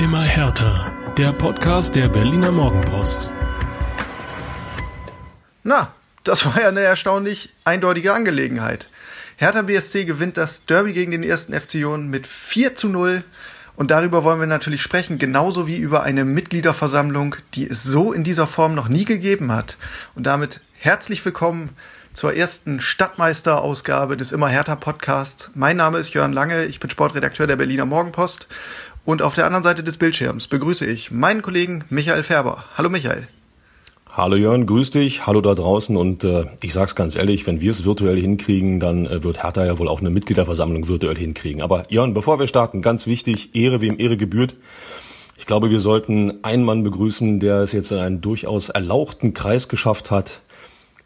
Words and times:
Immer 0.00 0.22
härter. 0.22 0.90
Der 1.18 1.30
Podcast 1.34 1.94
der 1.94 2.08
Berliner 2.08 2.50
Morgenpost. 2.50 3.30
Na, 5.62 5.92
das 6.24 6.46
war 6.46 6.58
ja 6.58 6.68
eine 6.68 6.80
erstaunlich 6.80 7.52
eindeutige 7.64 8.14
Angelegenheit. 8.14 8.88
Hertha 9.36 9.60
BSC 9.60 10.06
gewinnt 10.06 10.38
das 10.38 10.64
Derby 10.64 10.94
gegen 10.94 11.10
den 11.10 11.22
ersten 11.22 11.52
FC 11.52 11.74
Union 11.74 12.08
mit 12.08 12.26
4 12.26 12.74
zu 12.76 12.88
0. 12.88 13.24
Und 13.76 13.90
darüber 13.90 14.24
wollen 14.24 14.40
wir 14.40 14.46
natürlich 14.46 14.80
sprechen, 14.80 15.18
genauso 15.18 15.66
wie 15.66 15.76
über 15.76 16.02
eine 16.02 16.24
Mitgliederversammlung, 16.24 17.36
die 17.52 17.68
es 17.68 17.82
so 17.82 18.14
in 18.14 18.24
dieser 18.24 18.46
Form 18.46 18.74
noch 18.74 18.88
nie 18.88 19.04
gegeben 19.04 19.52
hat. 19.52 19.76
Und 20.14 20.26
damit 20.26 20.62
herzlich 20.78 21.22
willkommen 21.26 21.76
zur 22.12 22.34
ersten 22.34 22.80
Stadtmeister-Ausgabe 22.80 24.16
des 24.16 24.32
Immer 24.32 24.48
Hertha 24.48 24.74
Podcasts. 24.76 25.50
Mein 25.54 25.76
Name 25.76 25.98
ist 25.98 26.12
Jörn 26.12 26.32
Lange, 26.32 26.64
ich 26.64 26.80
bin 26.80 26.90
Sportredakteur 26.90 27.46
der 27.46 27.56
Berliner 27.56 27.86
Morgenpost. 27.86 28.48
Und 29.10 29.22
auf 29.22 29.34
der 29.34 29.44
anderen 29.44 29.64
Seite 29.64 29.82
des 29.82 29.96
Bildschirms 29.96 30.46
begrüße 30.46 30.86
ich 30.86 31.10
meinen 31.10 31.42
Kollegen 31.42 31.82
Michael 31.90 32.22
Färber. 32.22 32.62
Hallo 32.76 32.88
Michael. 32.88 33.26
Hallo 34.08 34.36
Jörn, 34.36 34.66
grüß 34.66 34.92
dich, 34.92 35.26
hallo 35.26 35.40
da 35.40 35.52
draußen 35.56 35.96
und 35.96 36.22
äh, 36.22 36.44
ich 36.62 36.72
sag's 36.72 36.94
ganz 36.94 37.16
ehrlich, 37.16 37.44
wenn 37.44 37.60
wir 37.60 37.72
es 37.72 37.84
virtuell 37.84 38.16
hinkriegen, 38.20 38.78
dann 38.78 39.06
äh, 39.06 39.24
wird 39.24 39.42
Hertha 39.42 39.66
ja 39.66 39.80
wohl 39.80 39.88
auch 39.88 39.98
eine 39.98 40.10
Mitgliederversammlung 40.10 40.86
virtuell 40.86 41.16
hinkriegen. 41.16 41.60
Aber 41.60 41.90
Jörn, 41.90 42.14
bevor 42.14 42.38
wir 42.38 42.46
starten, 42.46 42.82
ganz 42.82 43.08
wichtig, 43.08 43.56
Ehre 43.56 43.80
wem 43.80 43.98
Ehre 43.98 44.16
gebührt. 44.16 44.54
Ich 45.36 45.46
glaube, 45.46 45.70
wir 45.70 45.80
sollten 45.80 46.44
einen 46.44 46.62
Mann 46.62 46.84
begrüßen, 46.84 47.40
der 47.40 47.62
es 47.62 47.72
jetzt 47.72 47.90
in 47.90 47.98
einen 47.98 48.20
durchaus 48.20 48.68
erlauchten 48.68 49.34
Kreis 49.34 49.68
geschafft 49.68 50.12
hat. 50.12 50.40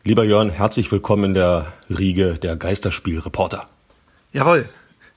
Lieber 0.02 0.24
Jörn, 0.24 0.50
herzlich 0.50 0.92
willkommen 0.92 1.24
in 1.24 1.32
der 1.32 1.72
Riege 1.88 2.34
der 2.34 2.56
Geisterspielreporter. 2.56 3.66
Jawohl, 4.34 4.68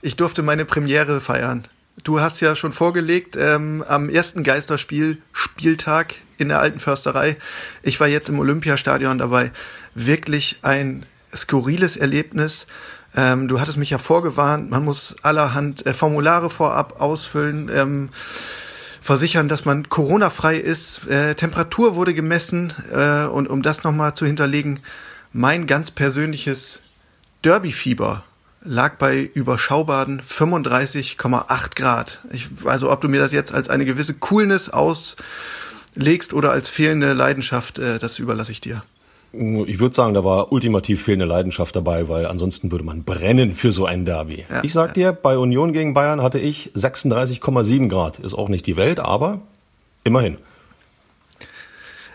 ich 0.01 0.15
durfte 0.15 0.41
meine 0.41 0.63
Premiere 0.63 1.19
feiern. 1.19 1.67
Du 2.03 2.21
hast 2.21 2.39
ja 2.41 2.55
schon 2.55 2.73
vorgelegt 2.73 3.35
ähm, 3.35 3.83
am 3.87 4.09
ersten 4.09 4.43
Geisterspiel 4.43 5.17
Spieltag 5.33 6.15
in 6.37 6.49
der 6.49 6.59
alten 6.59 6.79
Försterei. 6.79 7.37
Ich 7.81 7.99
war 7.99 8.07
jetzt 8.07 8.29
im 8.29 8.39
Olympiastadion 8.39 9.17
dabei. 9.17 9.51
Wirklich 9.95 10.59
ein 10.61 11.05
skurriles 11.35 11.97
Erlebnis. 11.97 12.67
Ähm, 13.15 13.47
du 13.47 13.59
hattest 13.59 13.79
mich 13.79 13.89
ja 13.89 13.97
vorgewarnt, 13.97 14.69
man 14.69 14.85
muss 14.85 15.15
allerhand 15.23 15.85
äh, 15.87 15.93
Formulare 15.93 16.51
vorab 16.51 17.01
ausfüllen, 17.01 17.69
ähm, 17.73 18.09
versichern, 19.01 19.47
dass 19.47 19.65
man 19.65 19.89
Corona-frei 19.89 20.57
ist. 20.57 21.07
Äh, 21.07 21.33
Temperatur 21.33 21.95
wurde 21.95 22.13
gemessen 22.13 22.73
äh, 22.93 23.25
und 23.25 23.47
um 23.47 23.63
das 23.63 23.83
nochmal 23.83 24.13
zu 24.13 24.25
hinterlegen, 24.27 24.81
mein 25.33 25.65
ganz 25.65 25.89
persönliches 25.89 26.81
Derby-Fieber 27.41 28.23
lag 28.67 28.97
bei 28.97 29.21
überschaubaren 29.33 30.21
35,8 30.21 31.75
Grad. 31.75 32.19
Ich, 32.31 32.47
also 32.65 32.91
ob 32.91 33.01
du 33.01 33.07
mir 33.07 33.19
das 33.19 33.31
jetzt 33.31 33.53
als 33.53 33.69
eine 33.69 33.85
gewisse 33.85 34.13
Coolness 34.13 34.69
aus 34.69 35.15
legst 35.95 36.33
oder 36.33 36.51
als 36.51 36.69
fehlende 36.69 37.13
Leidenschaft, 37.13 37.79
äh, 37.79 37.97
das 37.97 38.19
überlasse 38.19 38.51
ich 38.51 38.61
dir. 38.61 38.83
Ich 39.33 39.79
würde 39.79 39.93
sagen, 39.93 40.13
da 40.13 40.23
war 40.23 40.51
ultimativ 40.51 41.03
fehlende 41.03 41.25
Leidenschaft 41.25 41.75
dabei, 41.75 42.07
weil 42.07 42.25
ansonsten 42.25 42.71
würde 42.71 42.85
man 42.85 43.03
brennen 43.03 43.55
für 43.55 43.71
so 43.71 43.85
ein 43.85 44.05
Derby. 44.05 44.45
Ja, 44.49 44.63
ich 44.63 44.73
sag 44.73 44.95
ja. 44.97 45.11
dir, 45.11 45.13
bei 45.13 45.37
Union 45.37 45.73
gegen 45.73 45.93
Bayern 45.93 46.21
hatte 46.21 46.39
ich 46.39 46.71
36,7 46.75 47.89
Grad. 47.89 48.19
Ist 48.19 48.33
auch 48.33 48.49
nicht 48.49 48.65
die 48.65 48.77
Welt, 48.77 48.99
aber 48.99 49.41
immerhin. 50.03 50.37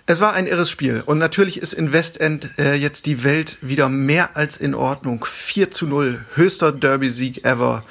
Es 0.06 0.20
war 0.20 0.32
ein 0.32 0.46
irres 0.46 0.68
Spiel 0.68 1.02
und 1.04 1.18
natürlich 1.18 1.58
ist 1.58 1.72
in 1.72 1.92
Westend 1.92 2.58
äh, 2.58 2.74
jetzt 2.74 3.06
die 3.06 3.22
Welt 3.22 3.58
wieder 3.60 3.88
mehr 3.88 4.36
als 4.36 4.56
in 4.56 4.74
Ordnung. 4.74 5.24
4 5.24 5.70
zu 5.70 5.86
0, 5.86 6.24
höchster 6.34 6.72
Derby-Sieg 6.72 7.44
ever, 7.44 7.84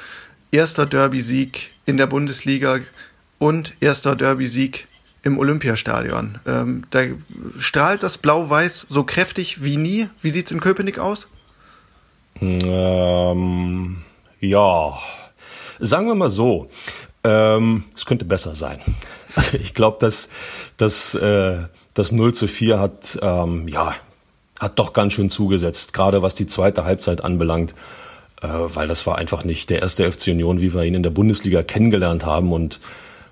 erster 0.52 0.86
Derby-Sieg 0.86 1.72
in 1.86 1.96
der 1.96 2.08
Bundesliga 2.08 2.80
und 3.40 3.74
erster 3.80 4.16
Derby-Sieg 4.16 4.88
im 5.24 5.38
Olympiastadion. 5.38 6.40
Ähm, 6.46 6.84
da 6.90 7.04
strahlt 7.58 8.04
das 8.04 8.18
Blau-Weiß 8.18 8.88
so 8.90 9.04
kräftig 9.04 9.64
wie 9.64 9.78
nie. 9.78 10.10
Wie 10.22 10.32
sieht's 10.32 10.52
in 10.52 10.60
Köpenick 10.60 11.00
aus? 11.00 11.28
Ähm, 12.42 14.02
ja, 14.40 15.00
sagen 15.80 16.08
wir 16.08 16.16
mal 16.16 16.30
so. 16.30 16.70
Ähm, 17.24 17.84
es 17.96 18.06
könnte 18.06 18.26
besser 18.26 18.56
sein. 18.56 18.80
Also 19.34 19.58
ich 19.58 19.74
glaube, 19.74 19.98
dass, 20.02 20.28
dass 20.76 21.16
äh, 21.16 21.64
das 21.94 22.12
0 22.12 22.34
zu 22.34 22.48
4 22.48 22.80
hat, 22.80 23.20
ähm, 23.22 23.68
ja, 23.68 23.96
hat 24.60 24.80
doch 24.80 24.94
ganz 24.94 25.14
schön 25.14 25.30
zugesetzt, 25.30 25.94
gerade 25.94 26.22
was 26.22 26.36
die 26.36 26.48
zweite 26.48 26.86
Halbzeit 26.86 27.24
anbelangt, 27.24 27.74
äh, 28.42 28.48
weil 28.48 28.88
das 28.88 29.06
war 29.08 29.18
einfach 29.18 29.44
nicht 29.44 29.70
der 29.70 29.82
erste 29.82 30.10
FC 30.12 30.28
Union, 30.28 30.62
wie 30.62 30.74
wir 30.74 30.84
ihn 30.84 30.96
in 30.96 31.04
der 31.04 31.10
Bundesliga 31.10 31.64
kennengelernt 31.64 32.26
haben 32.26 32.52
und 32.54 32.80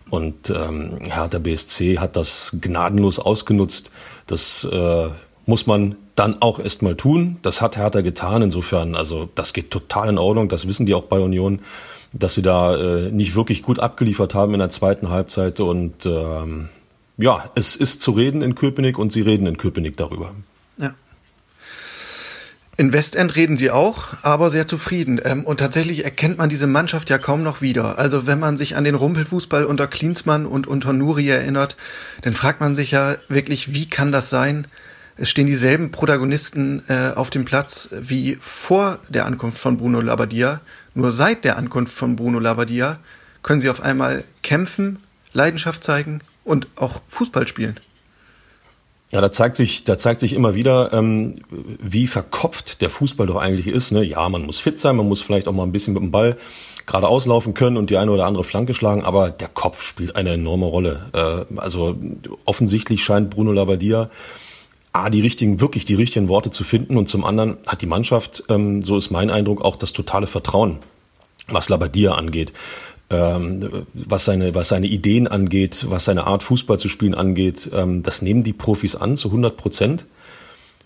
und 0.10 0.50
ähm, 0.50 0.98
Hertha 1.02 1.40
BSC 1.40 2.00
hat 2.00 2.16
das 2.16 2.56
gnadenlos 2.60 3.20
ausgenutzt. 3.20 3.92
Das 4.28 4.64
äh, 4.64 5.10
muss 5.46 5.68
man 5.68 5.96
dann 6.16 6.42
auch 6.42 6.60
erstmal 6.60 6.96
tun. 6.96 7.38
Das 7.42 7.62
hat 7.62 7.78
Hertha 7.78 8.02
getan. 8.02 8.42
Insofern, 8.42 8.96
also 8.96 9.30
das 9.36 9.54
geht 9.54 9.72
total 9.72 10.10
in 10.10 10.18
Ordnung. 10.18 10.50
Das 10.50 10.68
wissen 10.68 10.86
die 10.86 10.94
auch 10.94 11.06
bei 11.06 11.20
Union, 11.20 11.62
dass 12.12 12.34
sie 12.34 12.42
da 12.42 12.76
äh, 12.76 13.12
nicht 13.12 13.36
wirklich 13.36 13.62
gut 13.62 13.80
abgeliefert 13.80 14.34
haben 14.34 14.54
in 14.54 14.60
der 14.60 14.70
zweiten 14.70 15.10
Halbzeit. 15.10 15.60
Und 15.60 16.06
ähm, 16.06 16.70
ja, 17.20 17.50
es 17.54 17.76
ist 17.76 18.02
zu 18.02 18.12
reden 18.12 18.42
in 18.42 18.56
Köpenick 18.56 18.98
und 18.98 19.12
sie 19.12 19.22
reden 19.22 19.46
in 19.46 19.58
Köpenick 19.58 19.98
darüber. 19.98 20.34
Ja. 20.78 20.94
In 22.78 22.94
Westend 22.94 23.36
reden 23.36 23.58
sie 23.58 23.72
auch, 23.72 24.14
aber 24.22 24.50
sehr 24.50 24.70
zufrieden. 24.70 25.20
Ähm, 25.26 25.44
und 25.44 25.58
tatsächlich 25.58 26.06
erkennt 26.06 26.38
man 26.38 26.50
diese 26.50 26.66
Mannschaft 26.66 27.10
ja 27.10 27.18
kaum 27.18 27.44
noch 27.44 27.60
wieder. 27.60 28.00
Also 28.00 28.26
wenn 28.26 28.40
man 28.40 28.58
sich 28.58 28.78
an 28.78 28.86
den 28.86 28.96
Rumpelfußball 28.96 29.66
unter 29.66 29.86
Klinsmann 29.86 30.46
und 30.46 30.66
unter 30.66 30.94
Nuri 30.94 31.28
erinnert, 31.28 31.76
dann 32.22 32.34
fragt 32.34 32.62
man 32.62 32.74
sich 32.74 32.92
ja 32.92 33.18
wirklich, 33.28 33.74
wie 33.74 33.90
kann 33.90 34.14
das 34.14 34.30
sein? 34.30 34.68
Es 35.18 35.30
stehen 35.30 35.48
dieselben 35.48 35.92
Protagonisten 35.92 36.84
äh, 36.88 37.12
auf 37.14 37.30
dem 37.30 37.44
Platz 37.44 37.90
wie 38.00 38.38
vor 38.40 39.00
der 39.10 39.26
Ankunft 39.26 39.58
von 39.58 39.76
Bruno 39.76 40.00
Labbadia. 40.00 40.62
Nur 40.94 41.12
seit 41.12 41.44
der 41.44 41.58
Ankunft 41.58 41.98
von 41.98 42.16
Bruno 42.16 42.40
Labbadia 42.40 43.00
können 43.44 43.60
sie 43.60 43.70
auf 43.70 43.82
einmal 43.82 44.24
kämpfen, 44.42 45.00
Leidenschaft 45.34 45.84
zeigen 45.84 46.22
und 46.50 46.68
auch 46.76 47.02
Fußball 47.10 47.48
spielen. 47.48 47.80
Ja, 49.12 49.22
da 49.22 49.32
zeigt 49.32 49.56
sich, 49.56 49.84
da 49.84 49.98
zeigt 49.98 50.20
sich 50.20 50.34
immer 50.34 50.54
wieder, 50.54 50.94
ähm, 50.94 51.42
wie 51.50 52.08
verkopft 52.08 52.82
der 52.82 52.90
Fußball 52.90 53.28
doch 53.28 53.38
eigentlich 53.38 53.68
ist. 53.68 53.92
Ne? 53.92 54.04
Ja, 54.04 54.28
man 54.30 54.46
muss 54.46 54.60
fit 54.60 54.80
sein, 54.80 54.96
man 54.96 55.08
muss 55.08 55.22
vielleicht 55.22 55.48
auch 55.48 55.54
mal 55.54 55.64
ein 55.64 55.72
bisschen 55.72 55.94
mit 55.94 56.04
dem 56.04 56.12
Ball 56.12 56.38
gerade 56.86 57.08
auslaufen 57.08 57.54
können 57.54 57.78
und 57.78 57.92
die 57.92 57.98
eine 57.98 58.12
oder 58.12 58.26
andere 58.26 58.44
Flanke 58.44 58.74
schlagen, 58.74 59.04
aber 59.04 59.30
der 59.30 59.48
Kopf 59.48 59.84
spielt 59.84 60.16
eine 60.16 60.32
enorme 60.32 60.66
Rolle. 60.66 61.08
Äh, 61.14 61.60
also 61.60 61.96
offensichtlich 62.46 63.04
scheint 63.04 63.30
Bruno 63.30 63.52
Labbadia 63.52 64.10
A, 64.92 65.12
die 65.12 65.22
richtigen, 65.22 65.62
wirklich 65.62 65.86
die 65.86 65.94
richtigen 65.94 66.30
Worte 66.30 66.50
zu 66.50 66.64
finden 66.64 66.98
und 66.98 67.08
zum 67.08 67.26
anderen 67.26 67.58
hat 67.68 67.84
die 67.84 67.88
Mannschaft, 67.88 68.44
ähm, 68.50 68.82
so 68.82 68.98
ist 68.98 69.12
mein 69.12 69.30
Eindruck, 69.30 69.62
auch 69.62 69.76
das 69.76 69.94
totale 69.94 70.26
Vertrauen, 70.26 70.80
was 71.48 71.70
Labbadia 71.70 72.14
angeht 72.14 72.54
ähm, 73.10 73.86
was 73.94 74.26
seine 74.26 74.54
was 74.56 74.70
seine 74.70 74.88
Ideen 74.88 75.28
angeht, 75.28 75.86
was 75.90 76.06
seine 76.06 76.26
Art 76.26 76.44
Fußball 76.44 76.78
zu 76.78 76.90
spielen 76.90 77.16
angeht, 77.16 77.70
ähm, 77.74 78.04
das 78.04 78.22
nehmen 78.22 78.44
die 78.44 78.54
Profis 78.54 78.96
an 78.96 79.18
zu 79.18 79.30
100 79.30 79.58
Prozent. 79.58 80.06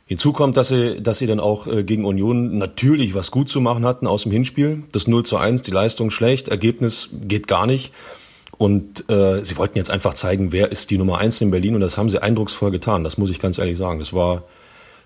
Hinzu 0.06 0.34
kommt, 0.34 0.58
dass 0.58 0.68
sie, 0.68 1.02
dass 1.02 1.18
sie 1.18 1.28
dann 1.28 1.40
auch 1.40 1.66
äh, 1.66 1.84
gegen 1.84 2.06
Union 2.06 2.58
natürlich 2.58 3.16
was 3.16 3.32
gut 3.32 3.50
zu 3.50 3.62
machen 3.62 3.86
hatten 3.86 4.06
aus 4.06 4.24
dem 4.24 4.32
Hinspiel. 4.32 4.84
Das 4.92 5.08
0 5.08 5.24
zu 5.24 5.38
1, 5.38 5.62
die 5.62 5.72
Leistung 5.72 6.12
schlecht, 6.12 6.50
Ergebnis 6.50 7.10
geht 7.14 7.48
gar 7.48 7.66
nicht. 7.66 7.94
Und 8.58 9.10
äh, 9.10 9.44
sie 9.44 9.58
wollten 9.58 9.78
jetzt 9.78 9.90
einfach 9.90 10.14
zeigen, 10.14 10.52
wer 10.52 10.72
ist 10.72 10.92
die 10.92 10.98
Nummer 10.98 11.18
eins 11.18 11.42
in 11.42 11.52
Berlin 11.52 11.76
und 11.76 11.82
das 11.82 11.98
haben 11.98 12.10
sie 12.10 12.22
eindrucksvoll 12.22 12.72
getan. 12.72 13.04
Das 13.04 13.18
muss 13.18 13.30
ich 13.30 13.40
ganz 13.40 13.58
ehrlich 13.58 13.78
sagen. 13.78 14.00
Das 14.00 14.14
war 14.14 14.44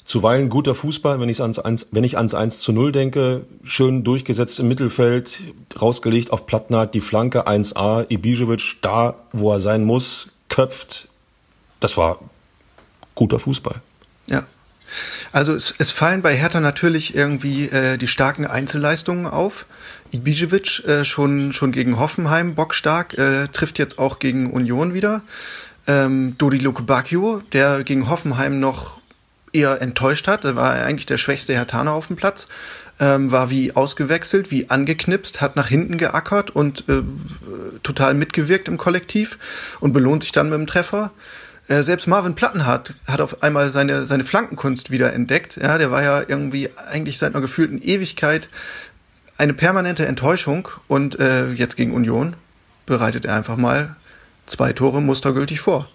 Zuweilen 0.07 0.47
guter 0.47 0.73
Fußball, 0.73 1.19
wenn 1.19 1.27
ich 1.27 1.41
ans 1.41 1.59
1, 1.59 1.87
wenn 1.91 2.05
ich 2.05 2.15
ans 2.15 2.33
1 2.33 2.59
zu 2.59 2.71
0 2.71 2.93
denke, 2.93 3.45
schön 3.63 4.05
durchgesetzt 4.05 4.57
im 4.57 4.69
Mittelfeld, 4.69 5.41
rausgelegt 5.79 6.31
auf 6.31 6.45
Plattner, 6.45 6.87
die 6.87 7.01
Flanke 7.01 7.45
1A, 7.45 8.09
Ibisevic 8.09 8.77
da, 8.81 9.15
wo 9.33 9.51
er 9.51 9.59
sein 9.59 9.83
muss, 9.83 10.29
köpft. 10.47 11.09
Das 11.81 11.97
war 11.97 12.19
guter 13.15 13.37
Fußball. 13.37 13.81
Ja. 14.27 14.45
Also 15.33 15.53
es, 15.53 15.75
es 15.77 15.91
fallen 15.91 16.21
bei 16.21 16.37
Hertha 16.37 16.61
natürlich 16.61 17.13
irgendwie 17.13 17.65
äh, 17.65 17.97
die 17.97 18.07
starken 18.07 18.47
Einzelleistungen 18.47 19.25
auf. 19.25 19.65
Ibisevic 20.13 20.85
äh, 20.85 21.03
schon, 21.03 21.51
schon 21.51 21.73
gegen 21.73 21.99
Hoffenheim 21.99 22.55
bockstark, 22.55 23.17
äh, 23.17 23.49
trifft 23.49 23.77
jetzt 23.77 23.99
auch 23.99 24.19
gegen 24.19 24.51
Union 24.51 24.93
wieder. 24.93 25.21
Ähm, 25.85 26.35
Dodi 26.37 26.59
Lukebakio, 26.59 27.41
der 27.51 27.83
gegen 27.83 28.07
Hoffenheim 28.07 28.61
noch 28.61 28.96
eher 29.53 29.81
enttäuscht 29.81 30.27
hat. 30.27 30.45
Er 30.45 30.55
war 30.55 30.73
eigentlich 30.73 31.05
der 31.05 31.17
schwächste 31.17 31.53
Herr 31.53 31.61
Hertaner 31.61 31.93
auf 31.93 32.07
dem 32.07 32.15
Platz. 32.15 32.47
Ähm, 32.99 33.31
war 33.31 33.51
wie 33.51 33.75
ausgewechselt, 33.75 34.49
wie 34.49 34.71
angeknipst, 34.71 35.39
hat 35.39 35.55
nach 35.55 35.67
hinten 35.67 35.99
geackert 35.99 36.49
und 36.49 36.89
äh, 36.89 37.03
total 37.83 38.15
mitgewirkt 38.15 38.67
im 38.67 38.77
Kollektiv 38.77 39.37
und 39.79 39.93
belohnt 39.93 40.23
sich 40.23 40.31
dann 40.31 40.49
mit 40.49 40.57
dem 40.57 40.65
Treffer. 40.65 41.11
Äh, 41.67 41.83
selbst 41.83 42.07
Marvin 42.07 42.33
Plattenhardt 42.33 42.95
hat 43.05 43.21
auf 43.21 43.43
einmal 43.43 43.69
seine, 43.69 44.07
seine 44.07 44.23
Flankenkunst 44.23 44.89
wieder 44.89 45.13
entdeckt. 45.13 45.57
Ja, 45.57 45.77
der 45.77 45.91
war 45.91 46.01
ja 46.01 46.23
irgendwie 46.27 46.69
eigentlich 46.75 47.19
seit 47.19 47.35
einer 47.35 47.41
gefühlten 47.41 47.79
Ewigkeit 47.81 48.49
eine 49.37 49.53
permanente 49.53 50.05
Enttäuschung 50.05 50.69
und 50.87 51.19
äh, 51.19 51.51
jetzt 51.51 51.77
gegen 51.77 51.93
Union 51.93 52.35
bereitet 52.85 53.25
er 53.25 53.35
einfach 53.35 53.57
mal 53.57 53.95
zwei 54.47 54.73
Tore 54.73 55.01
mustergültig 55.01 55.59
vor. 55.59 55.87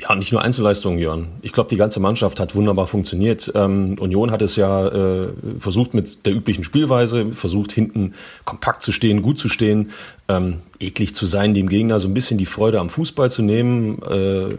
Ja, 0.00 0.14
nicht 0.14 0.30
nur 0.30 0.42
Einzelleistungen, 0.42 1.00
Jörn. 1.00 1.26
Ich 1.42 1.52
glaube, 1.52 1.70
die 1.70 1.76
ganze 1.76 1.98
Mannschaft 1.98 2.38
hat 2.38 2.54
wunderbar 2.54 2.86
funktioniert. 2.86 3.50
Ähm, 3.56 3.96
Union 3.98 4.30
hat 4.30 4.42
es 4.42 4.54
ja 4.54 4.86
äh, 4.86 5.32
versucht 5.58 5.92
mit 5.92 6.24
der 6.24 6.34
üblichen 6.34 6.62
Spielweise, 6.62 7.32
versucht 7.32 7.72
hinten 7.72 8.14
kompakt 8.44 8.82
zu 8.82 8.92
stehen, 8.92 9.22
gut 9.22 9.40
zu 9.40 9.48
stehen, 9.48 9.90
ähm, 10.28 10.60
eklig 10.78 11.16
zu 11.16 11.26
sein, 11.26 11.52
dem 11.52 11.68
Gegner 11.68 11.98
so 11.98 12.06
ein 12.06 12.14
bisschen 12.14 12.38
die 12.38 12.46
Freude 12.46 12.78
am 12.78 12.90
Fußball 12.90 13.28
zu 13.32 13.42
nehmen, 13.42 14.00
äh, 14.02 14.54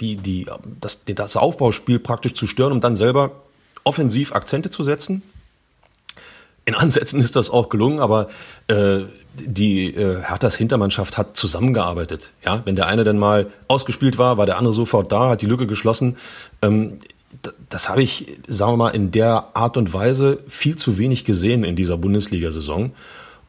die, 0.00 0.16
die, 0.16 0.46
das, 0.82 1.02
das 1.06 1.36
Aufbauspiel 1.38 1.98
praktisch 1.98 2.34
zu 2.34 2.46
stören, 2.46 2.72
um 2.72 2.82
dann 2.82 2.94
selber 2.94 3.30
offensiv 3.84 4.34
Akzente 4.34 4.68
zu 4.68 4.82
setzen. 4.82 5.22
In 6.66 6.74
Ansätzen 6.74 7.22
ist 7.22 7.36
das 7.36 7.48
auch 7.48 7.70
gelungen, 7.70 8.00
aber 8.00 8.28
äh, 8.68 9.04
die 9.34 9.94
äh, 9.94 10.22
Herthas 10.22 10.56
Hintermannschaft 10.56 11.18
hat 11.18 11.36
zusammengearbeitet. 11.36 12.32
Ja, 12.44 12.62
wenn 12.64 12.76
der 12.76 12.86
eine 12.86 13.04
dann 13.04 13.18
mal 13.18 13.50
ausgespielt 13.68 14.18
war, 14.18 14.36
war 14.38 14.46
der 14.46 14.58
andere 14.58 14.74
sofort 14.74 15.10
da, 15.10 15.30
hat 15.30 15.42
die 15.42 15.46
Lücke 15.46 15.66
geschlossen. 15.66 16.16
Ähm, 16.62 17.00
das 17.68 17.88
habe 17.88 18.02
ich, 18.02 18.38
sagen 18.46 18.72
wir 18.72 18.76
mal, 18.76 18.90
in 18.90 19.10
der 19.10 19.48
Art 19.54 19.76
und 19.76 19.92
Weise 19.92 20.38
viel 20.46 20.76
zu 20.76 20.98
wenig 20.98 21.24
gesehen 21.24 21.64
in 21.64 21.76
dieser 21.76 21.96
Bundesliga-Saison. 21.98 22.92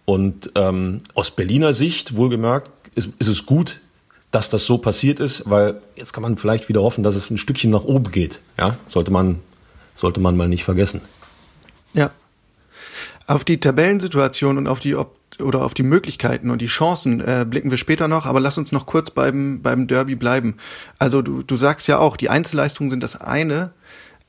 Und 0.06 0.52
ähm, 0.56 1.02
aus 1.14 1.32
Berliner 1.32 1.74
Sicht, 1.74 2.16
wohlgemerkt, 2.16 2.72
ist, 2.96 3.10
ist 3.20 3.28
es 3.28 3.46
gut, 3.46 3.82
dass 4.32 4.50
das 4.50 4.66
so 4.66 4.78
passiert 4.78 5.20
ist, 5.20 5.50
weil 5.50 5.82
jetzt 5.96 6.14
kann 6.14 6.24
man 6.24 6.38
vielleicht 6.38 6.68
wieder 6.68 6.82
hoffen, 6.82 7.04
dass 7.04 7.16
es 7.16 7.30
ein 7.30 7.38
Stückchen 7.38 7.72
nach 7.72 7.84
oben 7.84 8.12
geht. 8.12 8.42
Ja, 8.58 8.78
sollte 8.88 9.12
man, 9.12 9.40
sollte 9.96 10.20
man 10.20 10.36
mal 10.36 10.50
nicht 10.50 10.64
vergessen. 10.64 11.02
Ja. 11.94 12.12
Auf 13.28 13.44
die 13.44 13.60
Tabellensituation 13.60 14.58
und 14.58 14.68
auf 14.68 14.80
die 14.80 14.96
Op 14.96 15.18
oder 15.42 15.64
auf 15.64 15.74
die 15.74 15.84
Möglichkeiten 15.84 16.50
und 16.50 16.62
die 16.62 16.68
Chancen 16.68 17.20
äh, 17.20 17.46
blicken 17.50 17.70
wir 17.70 17.78
später 17.78 18.08
noch, 18.08 18.26
aber 18.26 18.40
lass 18.40 18.58
uns 18.58 18.72
noch 18.72 18.86
kurz 18.86 19.12
beim, 19.12 19.62
beim 19.62 19.88
Derby 19.88 20.16
bleiben. 20.16 20.56
Also 20.98 21.22
du, 21.22 21.44
du 21.44 21.56
sagst 21.58 21.88
ja 21.88 21.98
auch, 21.98 22.16
die 22.16 22.30
Einzelleistungen 22.30 22.90
sind 22.90 23.04
das 23.04 23.20
eine, 23.20 23.72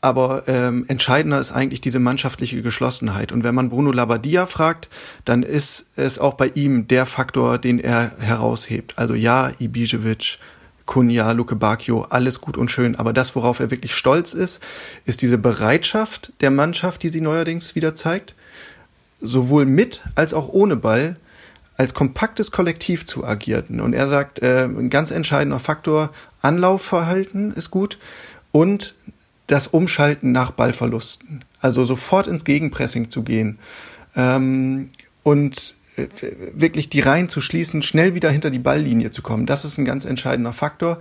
aber 0.00 0.44
ähm, 0.46 0.84
entscheidender 0.88 1.38
ist 1.38 1.52
eigentlich 1.52 1.81
diese 1.81 2.00
mannschaftliche 2.00 2.60
Geschlossenheit. 2.62 3.32
Und 3.32 3.44
wenn 3.44 3.54
man 3.54 3.69
Bruno 3.69 3.93
Labbadia 3.93 4.46
fragt, 4.46 4.88
dann 5.25 5.43
ist 5.43 5.87
es 5.96 6.19
auch 6.19 6.34
bei 6.34 6.48
ihm 6.48 6.88
der 6.88 7.06
Faktor, 7.06 7.58
den 7.58 7.78
er 7.78 8.12
heraushebt. 8.19 8.98
Also 8.98 9.14
ja, 9.14 9.52
Ibisevic, 9.58 10.38
Kunja, 10.84 11.32
Luke 11.32 11.56
Bacchio, 11.56 12.02
alles 12.02 12.40
gut 12.40 12.56
und 12.56 12.70
schön. 12.70 12.96
Aber 12.96 13.12
das, 13.12 13.34
worauf 13.34 13.58
er 13.58 13.70
wirklich 13.70 13.94
stolz 13.94 14.32
ist, 14.32 14.62
ist 15.04 15.22
diese 15.22 15.38
Bereitschaft 15.38 16.32
der 16.40 16.50
Mannschaft, 16.50 17.02
die 17.02 17.08
sie 17.08 17.20
neuerdings 17.20 17.75
wieder 17.75 17.94
zeigt 17.94 18.34
sowohl 19.20 19.66
mit 19.66 20.02
als 20.14 20.34
auch 20.34 20.48
ohne 20.48 20.76
Ball 20.76 21.16
als 21.76 21.94
kompaktes 21.94 22.50
Kollektiv 22.50 23.06
zu 23.06 23.24
agieren. 23.24 23.80
Und 23.80 23.92
er 23.92 24.08
sagt, 24.08 24.42
äh, 24.42 24.64
ein 24.64 24.90
ganz 24.90 25.10
entscheidender 25.10 25.60
Faktor, 25.60 26.10
Anlaufverhalten 26.40 27.52
ist 27.52 27.70
gut 27.70 27.98
und 28.52 28.94
das 29.46 29.66
Umschalten 29.66 30.32
nach 30.32 30.50
Ballverlusten. 30.50 31.44
Also 31.60 31.84
sofort 31.84 32.26
ins 32.26 32.44
Gegenpressing 32.44 33.10
zu 33.10 33.22
gehen 33.22 33.58
ähm, 34.16 34.88
und 35.22 35.74
äh, 35.96 36.06
wirklich 36.54 36.88
die 36.88 37.00
Reihen 37.00 37.28
zu 37.28 37.40
schließen, 37.40 37.82
schnell 37.82 38.14
wieder 38.14 38.30
hinter 38.30 38.50
die 38.50 38.58
Balllinie 38.58 39.10
zu 39.10 39.22
kommen. 39.22 39.46
Das 39.46 39.64
ist 39.64 39.78
ein 39.78 39.84
ganz 39.84 40.04
entscheidender 40.04 40.52
Faktor. 40.52 40.98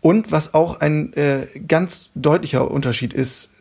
Und 0.00 0.32
was 0.32 0.52
auch 0.52 0.80
ein 0.80 1.14
äh, 1.14 1.46
ganz 1.66 2.10
deutlicher 2.14 2.70
Unterschied 2.70 3.14
ist 3.14 3.53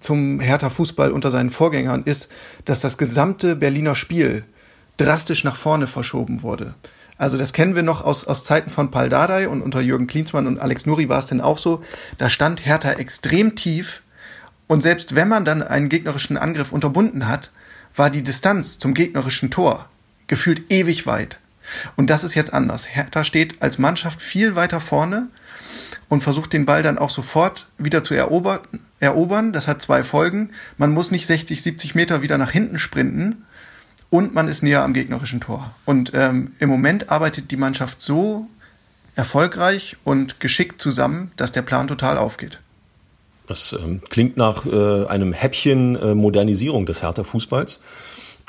zum 0.00 0.40
Hertha 0.40 0.70
Fußball 0.70 1.12
unter 1.12 1.30
seinen 1.30 1.50
Vorgängern 1.50 2.02
ist, 2.04 2.28
dass 2.64 2.80
das 2.80 2.98
gesamte 2.98 3.56
Berliner 3.56 3.94
Spiel 3.94 4.44
drastisch 4.96 5.44
nach 5.44 5.56
vorne 5.56 5.86
verschoben 5.86 6.42
wurde. 6.42 6.74
Also 7.16 7.36
das 7.36 7.52
kennen 7.52 7.74
wir 7.74 7.82
noch 7.82 8.04
aus, 8.04 8.24
aus 8.24 8.44
Zeiten 8.44 8.70
von 8.70 8.90
Paul 8.90 9.08
Dardai 9.08 9.48
und 9.48 9.62
unter 9.62 9.80
Jürgen 9.80 10.06
Klinsmann 10.06 10.46
und 10.46 10.60
Alex 10.60 10.86
Nuri 10.86 11.08
war 11.08 11.18
es 11.18 11.26
denn 11.26 11.40
auch 11.40 11.58
so. 11.58 11.82
Da 12.16 12.28
stand 12.28 12.64
Hertha 12.64 12.92
extrem 12.92 13.56
tief 13.56 14.02
und 14.68 14.82
selbst 14.82 15.14
wenn 15.14 15.28
man 15.28 15.44
dann 15.44 15.62
einen 15.62 15.88
gegnerischen 15.88 16.36
Angriff 16.36 16.72
unterbunden 16.72 17.26
hat, 17.26 17.50
war 17.96 18.10
die 18.10 18.22
Distanz 18.22 18.78
zum 18.78 18.94
gegnerischen 18.94 19.50
Tor 19.50 19.88
gefühlt 20.28 20.70
ewig 20.70 21.06
weit. 21.06 21.38
Und 21.96 22.10
das 22.10 22.22
ist 22.22 22.34
jetzt 22.34 22.52
anders. 22.52 22.86
Hertha 22.94 23.24
steht 23.24 23.60
als 23.60 23.78
Mannschaft 23.78 24.22
viel 24.22 24.54
weiter 24.54 24.80
vorne 24.80 25.28
und 26.08 26.22
versucht 26.22 26.52
den 26.52 26.66
Ball 26.66 26.82
dann 26.82 26.98
auch 26.98 27.10
sofort 27.10 27.66
wieder 27.78 28.02
zu 28.02 28.14
erobern, 28.14 28.60
erobern. 29.00 29.52
Das 29.52 29.68
hat 29.68 29.82
zwei 29.82 30.02
Folgen. 30.02 30.50
Man 30.76 30.92
muss 30.92 31.10
nicht 31.10 31.26
60, 31.26 31.62
70 31.62 31.94
Meter 31.94 32.22
wieder 32.22 32.38
nach 32.38 32.50
hinten 32.50 32.78
sprinten 32.78 33.44
und 34.10 34.34
man 34.34 34.48
ist 34.48 34.62
näher 34.62 34.82
am 34.82 34.94
gegnerischen 34.94 35.40
Tor. 35.40 35.70
Und 35.84 36.12
ähm, 36.14 36.52
im 36.58 36.68
Moment 36.68 37.10
arbeitet 37.10 37.50
die 37.50 37.56
Mannschaft 37.56 38.00
so 38.00 38.48
erfolgreich 39.14 39.96
und 40.04 40.40
geschickt 40.40 40.80
zusammen, 40.80 41.32
dass 41.36 41.52
der 41.52 41.62
Plan 41.62 41.88
total 41.88 42.18
aufgeht. 42.18 42.60
Das 43.46 43.72
ähm, 43.72 44.02
klingt 44.08 44.36
nach 44.36 44.66
äh, 44.66 45.06
einem 45.06 45.32
Häppchen 45.32 45.96
äh, 45.96 46.14
Modernisierung 46.14 46.86
des 46.86 47.02
Hertha-Fußballs. 47.02 47.80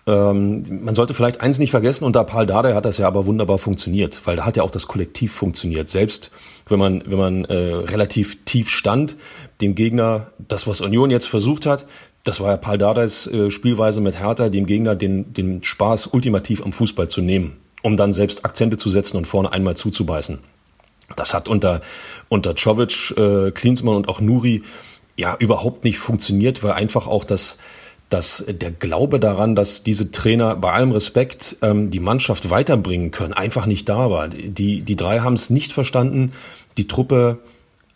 Ähm, 0.10 0.84
man 0.84 0.96
sollte 0.96 1.14
vielleicht 1.14 1.42
eins 1.42 1.60
nicht 1.60 1.70
vergessen, 1.70 2.04
unter 2.04 2.24
Paul 2.24 2.48
Dardai 2.48 2.74
hat 2.74 2.86
das 2.86 2.98
ja 2.98 3.06
aber 3.06 3.28
wunderbar 3.28 3.60
funktioniert, 3.60 4.22
weil 4.26 4.38
da 4.38 4.46
hat 4.46 4.58
ja 4.58 4.64
auch 4.64 4.72
das 4.72 4.88
Kollektiv 4.88 5.32
funktioniert. 5.34 5.90
Selbst 5.92 6.32
wenn 6.68 6.80
man, 6.80 7.04
wenn 7.06 7.18
man 7.18 7.46
äh, 7.46 7.54
relativ 7.54 8.44
tief 8.46 8.70
stand, 8.70 9.18
dem 9.62 9.76
Gegner, 9.76 10.32
das 10.40 10.66
was 10.66 10.82
Union 10.82 11.12
jetzt 11.12 11.28
versucht 11.28 11.68
hat, 11.68 11.86
das 12.24 12.40
war 12.40 12.50
ja 12.50 12.58
Paul 12.58 12.80
Dardais 12.80 13.28
äh, 13.28 13.52
Spielweise 13.52 14.02
mit 14.02 14.20
Hertha, 14.20 14.50
dem 14.50 14.66
Gegner 14.66 14.96
den, 14.96 15.32
den 15.34 15.64
Spaß 15.64 16.08
ultimativ 16.08 16.64
am 16.64 16.74
Fußball 16.74 17.08
zu 17.08 17.22
nehmen, 17.22 17.58
um 17.84 17.96
dann 17.96 18.12
selbst 18.12 18.46
Akzente 18.46 18.78
zu 18.78 18.90
setzen 18.90 19.18
und 19.18 19.28
vorne 19.28 19.54
einmal 19.54 19.78
zuzubeißen. 19.78 20.40
Das 21.16 21.34
hat 21.36 21.48
unter, 21.48 21.82
unter 22.30 22.56
Czovic, 22.56 23.14
äh, 23.16 23.52
Klinsmann 23.52 23.96
und 23.96 24.10
auch 24.10 24.22
Nuri 24.22 24.64
ja 25.18 25.36
überhaupt 25.38 25.84
nicht 25.84 26.00
funktioniert, 26.00 26.64
weil 26.64 26.72
einfach 26.72 27.06
auch 27.06 27.24
das, 27.24 27.58
dass 28.10 28.44
der 28.48 28.72
Glaube 28.72 29.20
daran, 29.20 29.56
dass 29.56 29.84
diese 29.84 30.12
Trainer 30.12 30.56
bei 30.56 30.72
allem 30.72 30.92
Respekt 30.92 31.58
ähm, 31.62 31.92
die 31.92 32.00
Mannschaft 32.00 32.50
weiterbringen 32.50 33.12
können, 33.12 33.34
einfach 33.34 33.66
nicht 33.66 33.88
da 33.88 34.10
war. 34.10 34.28
Die, 34.28 34.82
die 34.82 34.96
drei 34.96 35.20
haben 35.20 35.36
es 35.36 35.50
nicht 35.50 35.72
verstanden, 35.72 36.34
die 36.78 36.88
Truppe 36.88 37.40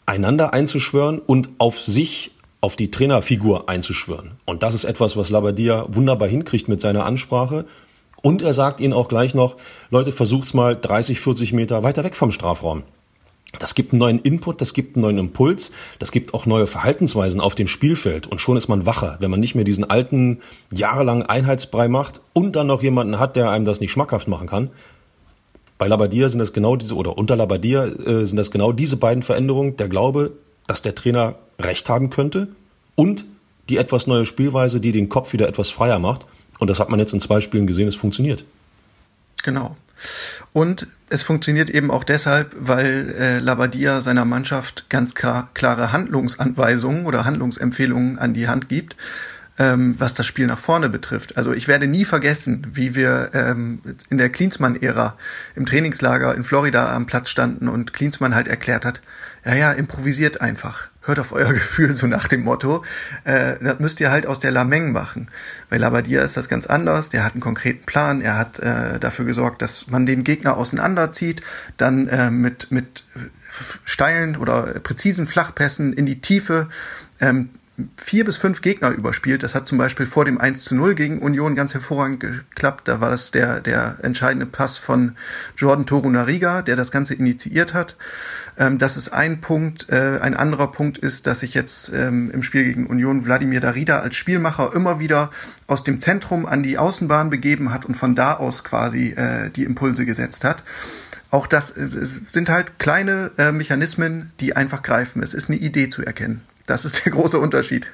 einander 0.06 0.54
einzuschwören 0.54 1.19
und 1.19 1.50
auf 1.57 1.80
sich, 1.80 2.31
auf 2.62 2.75
die 2.75 2.92
Trainerfigur 2.92 3.69
einzuschwören. 3.69 4.31
Und 4.45 4.62
das 4.62 4.75
ist 4.75 4.83
etwas, 4.83 5.18
was 5.18 5.30
Labadia 5.30 5.86
wunderbar 5.89 6.27
hinkriegt 6.27 6.68
mit 6.68 6.80
seiner 6.80 7.06
Ansprache. 7.06 7.65
Und 8.21 8.42
er 8.42 8.54
sagt 8.54 8.80
ihnen 8.80 8.94
auch 8.94 9.07
gleich 9.07 9.34
noch, 9.34 9.58
Leute, 9.89 10.12
versucht's 10.12 10.53
mal 10.53 10.75
30, 10.79 11.20
40 11.20 11.53
Meter 11.53 11.84
weiter 11.84 12.03
weg 12.03 12.15
vom 12.15 12.32
Strafraum. 12.32 12.84
Das 13.60 13.75
gibt 13.75 13.93
einen 13.93 14.00
neuen 14.00 14.19
Input, 14.19 14.62
das 14.62 14.74
gibt 14.74 14.95
einen 14.95 15.03
neuen 15.03 15.17
Impuls, 15.19 15.72
das 16.00 16.12
gibt 16.12 16.33
auch 16.33 16.45
neue 16.45 16.65
Verhaltensweisen 16.65 17.39
auf 17.39 17.53
dem 17.55 17.67
Spielfeld 17.67 18.25
und 18.27 18.41
schon 18.41 18.57
ist 18.57 18.67
man 18.67 18.86
wacher, 18.86 19.17
wenn 19.19 19.29
man 19.29 19.39
nicht 19.39 19.53
mehr 19.53 19.63
diesen 19.63 19.89
alten, 19.89 20.41
jahrelangen 20.72 21.24
Einheitsbrei 21.24 21.88
macht 21.88 22.22
und 22.33 22.55
dann 22.55 22.67
noch 22.67 22.81
jemanden 22.81 23.19
hat, 23.19 23.36
der 23.36 23.51
einem 23.51 23.65
das 23.65 23.79
nicht 23.79 23.91
schmackhaft 23.91 24.27
machen 24.27 24.48
kann. 24.48 24.72
Bei 25.77 25.88
Labadia 25.88 26.29
sind 26.29 26.39
das 26.39 26.53
genau 26.53 26.75
diese, 26.75 26.95
oder 26.95 27.17
unter 27.17 27.36
Labadia 27.36 27.86
äh, 27.86 28.25
sind 28.25 28.38
das 28.38 28.51
genau 28.51 28.72
diese 28.72 28.98
beiden 28.98 29.22
Veränderungen, 29.22 29.77
der 29.77 29.88
Glaube, 29.88 30.31
dass 30.65 30.81
der 30.81 30.95
Trainer 30.95 31.36
recht 31.60 31.89
haben 31.89 32.10
könnte 32.10 32.48
und 32.95 33.25
die 33.69 33.77
etwas 33.77 34.07
neue 34.07 34.25
Spielweise, 34.25 34.79
die 34.79 34.91
den 34.91 35.10
Kopf 35.10 35.33
wieder 35.33 35.48
etwas 35.48 35.69
freier 35.69 36.00
macht. 36.00 36.25
Und 36.60 36.69
das 36.69 36.79
hat 36.79 36.89
man 36.89 37.00
jetzt 37.00 37.13
in 37.13 37.19
zwei 37.19 37.41
Spielen 37.41 37.67
gesehen, 37.67 37.88
es 37.88 37.95
funktioniert. 37.95 38.45
Genau. 39.43 39.75
Und 40.51 40.88
es 41.10 41.24
funktioniert 41.24 41.69
eben 41.69 41.91
auch 41.91 42.03
deshalb, 42.03 42.55
weil 42.57 43.15
äh, 43.19 43.39
Labadia 43.39 44.01
seiner 44.01 44.25
Mannschaft 44.25 44.89
ganz 44.89 45.13
klar, 45.13 45.50
klare 45.53 45.91
Handlungsanweisungen 45.91 47.05
oder 47.05 47.25
Handlungsempfehlungen 47.25 48.17
an 48.19 48.33
die 48.33 48.48
Hand 48.48 48.69
gibt, 48.69 48.95
ähm, 49.60 50.00
was 50.00 50.13
das 50.15 50.25
Spiel 50.25 50.48
nach 50.48 50.60
vorne 50.60 50.89
betrifft. 50.89 51.38
Also 51.38 51.53
ich 51.53 51.67
werde 51.67 51.88
nie 51.88 52.05
vergessen, 52.05 52.67
wie 52.74 52.95
wir 52.95 53.31
ähm, 53.33 53.81
in 54.10 54.17
der 54.17 54.29
Klinsmann-Ära 54.29 55.17
im 55.55 55.65
Trainingslager 55.65 56.33
in 56.33 56.43
Florida 56.43 56.93
am 56.95 57.05
Platz 57.05 57.29
standen 57.29 57.67
und 57.67 57.93
Klinsmann 57.93 58.33
halt 58.33 58.48
erklärt 58.48 58.86
hat, 58.86 59.01
ja, 59.45 59.53
ja, 59.53 59.72
improvisiert 59.72 60.41
einfach. 60.41 60.89
Hört 61.05 61.19
auf 61.19 61.31
euer 61.31 61.53
Gefühl, 61.53 61.95
so 61.95 62.07
nach 62.07 62.27
dem 62.27 62.43
Motto. 62.43 62.83
Äh, 63.24 63.55
das 63.62 63.79
müsst 63.79 64.00
ihr 64.00 64.12
halt 64.12 64.25
aus 64.25 64.39
der 64.39 64.51
Lameng 64.51 64.91
machen. 64.91 65.29
Bei 65.69 65.77
Labadia 65.77 66.22
ist 66.22 66.38
das 66.38 66.50
ganz 66.50 66.65
anders. 66.67 67.10
Der 67.10 67.24
hat 67.24 67.33
einen 67.33 67.41
konkreten 67.41 67.86
Plan. 67.86 68.22
Er 68.22 68.38
hat 68.38 68.60
äh, 68.60 69.00
dafür 69.00 69.25
gesorgt, 69.25 69.62
dass 69.62 69.88
man 69.88 70.05
den 70.05 70.24
Gegner 70.24 70.57
auseinanderzieht, 70.57 71.41
dann 71.77 72.07
äh, 72.07 72.31
mit, 72.31 72.72
mit 72.72 73.03
steilen 73.83 74.36
oder 74.38 74.63
präzisen 74.79 75.27
Flachpässen 75.27 75.93
in 75.93 76.05
die 76.05 76.22
Tiefe 76.22 76.69
ähm, 77.19 77.50
vier 77.98 78.24
bis 78.24 78.38
fünf 78.38 78.62
Gegner 78.62 78.92
überspielt. 78.92 79.42
Das 79.42 79.56
hat 79.56 79.68
zum 79.68 79.80
Beispiel 79.80 80.06
vor 80.06 80.25
dem 80.25 80.39
1 80.39 80.63
zu 80.63 80.75
0 80.75 80.94
gegen 80.94 81.20
Union 81.20 81.56
ganz 81.56 81.74
hervorragend 81.74 82.20
geklappt. 82.20 82.88
Da 82.88 83.01
war 83.01 83.10
das 83.10 83.32
der, 83.32 83.62
der 83.62 83.98
entscheidende 84.03 84.46
Pass 84.46 84.77
von 84.77 85.15
Jordan 85.58 85.88
Torunariga, 85.88 86.62
der 86.62 86.75
das 86.75 86.92
Ganze 86.92 87.15
initiiert 87.15 87.74
hat. 87.74 87.98
Ähm, 88.58 88.77
das 88.77 88.96
ist 88.96 89.10
ein 89.10 89.42
Punkt. 89.42 89.89
Äh, 89.89 90.20
ein 90.22 90.36
anderer 90.36 90.72
Punkt 90.72 91.00
ist, 91.00 91.25
dass 91.25 91.39
sich 91.39 91.56
jetzt 91.56 91.92
ähm, 91.94 92.30
im 92.32 92.44
Spiel 92.44 92.63
gegen 92.63 92.86
Union 92.86 93.25
Wladimir 93.25 93.60
Darida 93.60 94.00
als 94.00 94.15
Spielmacher 94.15 94.74
immer 94.75 95.00
wieder 95.00 95.32
aus 95.65 95.84
dem 95.84 96.00
Zentrum 96.00 96.46
an 96.46 96.62
die 96.62 96.77
Außenbahn 96.77 97.32
begeben 97.32 97.72
hat 97.72 97.86
und 97.86 97.96
von 97.96 98.13
da 98.13 98.36
aus 98.36 98.63
quasi 98.63 99.10
äh, 99.10 99.50
die 99.50 99.63
Impulse 99.63 100.06
gesetzt 100.06 100.44
hat. 100.44 100.63
Auch 101.34 101.48
das 101.48 101.74
sind 102.32 102.50
halt 102.50 102.78
kleine 102.78 103.32
äh, 103.40 103.52
Mechanismen, 103.52 104.32
die 104.40 104.56
einfach 104.56 104.84
greifen. 104.84 105.24
Es 105.24 105.34
ist 105.34 105.50
eine 105.50 105.58
Idee 105.58 105.90
zu 105.90 106.04
erkennen. 106.04 106.42
Das 106.68 106.86
ist 106.86 107.06
der 107.06 107.12
große 107.12 107.40
Unterschied. 107.40 107.92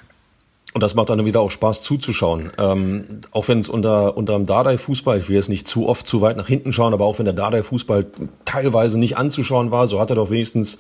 Und 0.74 0.84
das 0.84 0.94
macht 0.94 1.10
dann 1.10 1.24
wieder 1.26 1.40
auch 1.40 1.50
Spaß 1.50 1.82
zuzuschauen. 1.82 2.52
Ähm, 2.58 3.22
auch 3.32 3.48
wenn 3.48 3.60
es 3.60 3.70
unter, 3.70 4.18
unter 4.18 4.34
dem 4.34 4.46
Dardai-Fußball, 4.46 5.20
ich 5.20 5.30
will 5.30 5.38
jetzt 5.38 5.48
nicht 5.48 5.68
zu 5.68 5.88
oft 5.88 6.06
zu 6.06 6.20
weit 6.22 6.36
nach 6.36 6.48
hinten 6.48 6.74
schauen, 6.74 6.94
aber 6.94 7.06
auch 7.06 7.18
wenn 7.18 7.26
der 7.26 7.34
Dardai-Fußball 7.34 8.08
teilweise 8.44 9.00
nicht 9.00 9.18
anzuschauen 9.18 9.72
war, 9.72 9.88
so 9.88 10.00
hat 10.02 10.10
er 10.10 10.18
doch 10.18 10.30
wenigstens, 10.30 10.78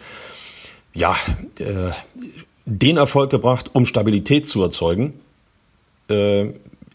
ja, 0.94 1.16
äh, 1.60 1.92
den 2.66 2.98
Erfolg 2.98 3.32
gebracht, 3.32 3.72
um 3.74 3.86
Stabilität 3.86 4.48
zu 4.48 4.62
erzeugen. 4.62 5.14
Äh, 6.10 6.54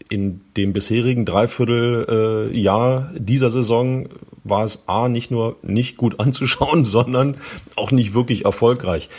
in 0.09 0.41
dem 0.55 0.71
bisherigen 0.71 1.25
Dreivierteljahr 1.25 3.11
äh, 3.15 3.19
dieser 3.19 3.49
Saison 3.49 4.07
war 4.45 4.63
es 4.63 4.87
A, 4.87 5.09
nicht 5.09 5.31
nur 5.31 5.57
nicht 5.61 5.97
gut 5.97 6.19
anzuschauen, 6.21 6.85
sondern 6.85 7.35
auch 7.75 7.91
nicht 7.91 8.13
wirklich 8.13 8.45
erfolgreich. 8.45 9.09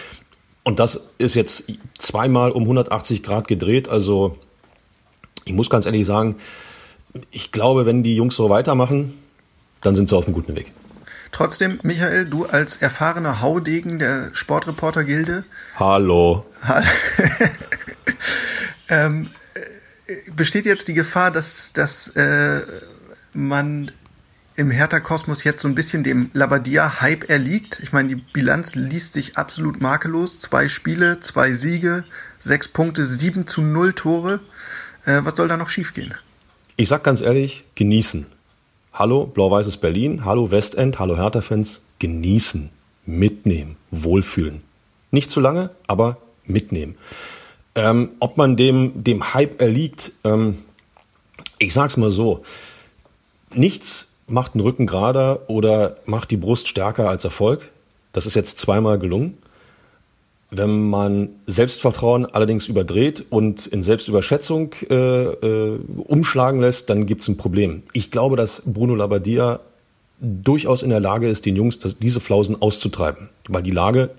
Und 0.65 0.81
das 0.81 1.01
ist 1.19 1.35
jetzt 1.35 1.65
zweimal 1.99 2.51
um 2.51 2.63
180 2.63 3.23
Grad 3.23 3.47
gedreht. 3.47 3.89
Also 3.89 4.39
ich 5.45 5.53
muss 5.53 5.71
ganz 5.71 5.87
ehrlich 5.87 6.07
sagen, 6.07 6.37
ich 7.31 7.53
glaube, 7.53 7.87
wenn 7.87 8.03
die 8.03 8.17
Jungs 8.17 8.35
so 8.35 8.51
weitermachen, 8.51 9.15
dann 9.83 9.95
sind 9.95 10.09
sie 10.09 10.17
auf 10.17 10.27
einem 10.27 10.35
guten 10.35 10.57
Weg. 10.57 10.73
Trotzdem, 11.33 11.81
Michael, 11.83 12.27
du 12.27 12.47
als 12.47 12.79
erfahrener 12.79 13.43
Haudegen 13.43 13.99
der 13.99 14.31
Sportreporter-Gilde. 14.33 15.45
Hallo. 15.77 16.47
ähm, 18.89 19.29
besteht 20.35 20.67
jetzt 20.67 20.89
die 20.89 20.95
Gefahr, 20.95 21.31
dass, 21.31 21.73
dass 21.73 22.09
äh, 22.09 22.63
man 23.33 23.91
im 24.57 24.71
Hertha-Kosmos 24.71 25.45
jetzt 25.45 25.61
so 25.61 25.69
ein 25.69 25.75
bisschen 25.75 26.03
dem 26.03 26.31
Labadia-Hype 26.33 27.29
erliegt. 27.29 27.79
Ich 27.83 27.93
meine, 27.93 28.09
die 28.09 28.15
Bilanz 28.15 28.75
liest 28.75 29.13
sich 29.13 29.37
absolut 29.37 29.83
makellos. 29.83 30.41
Zwei 30.41 30.69
Spiele, 30.69 31.21
zwei 31.21 31.53
Siege, 31.53 32.05
sechs 32.39 32.67
Punkte, 32.67 33.05
sieben 33.05 33.47
zu 33.47 33.61
null 33.61 33.93
Tore. 33.93 34.41
Äh, 35.05 35.21
was 35.25 35.37
soll 35.37 35.49
da 35.49 35.59
noch 35.59 35.69
schiefgehen? 35.69 36.15
Ich 36.77 36.89
sag 36.89 37.05
ganz 37.05 37.21
ehrlich, 37.21 37.65
genießen. 37.75 38.27
Hallo 38.95 39.27
Blau-Weißes 39.27 39.77
Berlin, 39.77 40.25
hallo 40.25 40.51
Westend, 40.51 40.99
hallo 40.99 41.19
Hertha-Fans. 41.19 41.83
Genießen, 41.99 42.71
mitnehmen, 43.05 43.77
wohlfühlen. 43.91 44.63
Nicht 45.11 45.31
zu 45.31 45.41
lange, 45.41 45.71
aber 45.87 46.17
mitnehmen. 46.45 46.97
Ähm, 47.75 48.11
ob 48.21 48.39
man 48.39 48.57
dem, 48.57 49.05
dem 49.05 49.35
Hype 49.35 49.61
erliegt, 49.61 50.13
ähm, 50.25 50.59
ich 51.59 51.75
sag's 51.75 51.99
mal 51.99 52.11
so. 52.11 52.43
Nichts 53.53 54.09
macht 54.27 54.55
den 54.55 54.61
Rücken 54.61 54.87
gerader 54.87 55.49
oder 55.49 55.97
macht 56.05 56.31
die 56.31 56.37
Brust 56.37 56.69
stärker 56.69 57.09
als 57.09 57.25
Erfolg. 57.25 57.71
Das 58.13 58.27
ist 58.27 58.35
jetzt 58.35 58.59
zweimal 58.59 58.99
gelungen. 58.99 59.39
Wenn 60.51 60.89
man 60.89 61.31
Selbstvertrauen 61.47 62.25
allerdings 62.25 62.69
überdreht 62.69 63.25
und 63.31 63.67
in 63.67 63.83
Selbstüberschätzung 63.83 64.75
äh, 64.89 64.95
äh, 64.95 65.79
umschlagen 66.07 66.61
lässt, 66.61 66.89
dann 66.89 67.07
gibt 67.07 67.23
es 67.23 67.29
ein 67.29 67.37
Problem. 67.37 67.83
Ich 67.93 68.11
glaube, 68.11 68.37
dass 68.37 68.63
Bruno 68.65 68.95
Labbadia 68.95 69.61
durchaus 70.21 70.83
in 70.83 70.91
der 70.91 71.01
Lage 71.01 71.29
ist, 71.29 71.47
den 71.47 71.57
Jungs 71.57 71.79
das, 71.79 71.99
diese 71.99 72.21
Flausen 72.21 72.61
auszutreiben. 72.63 73.29
Weil 73.49 73.63
die 73.63 73.73
Lage, 73.73 74.11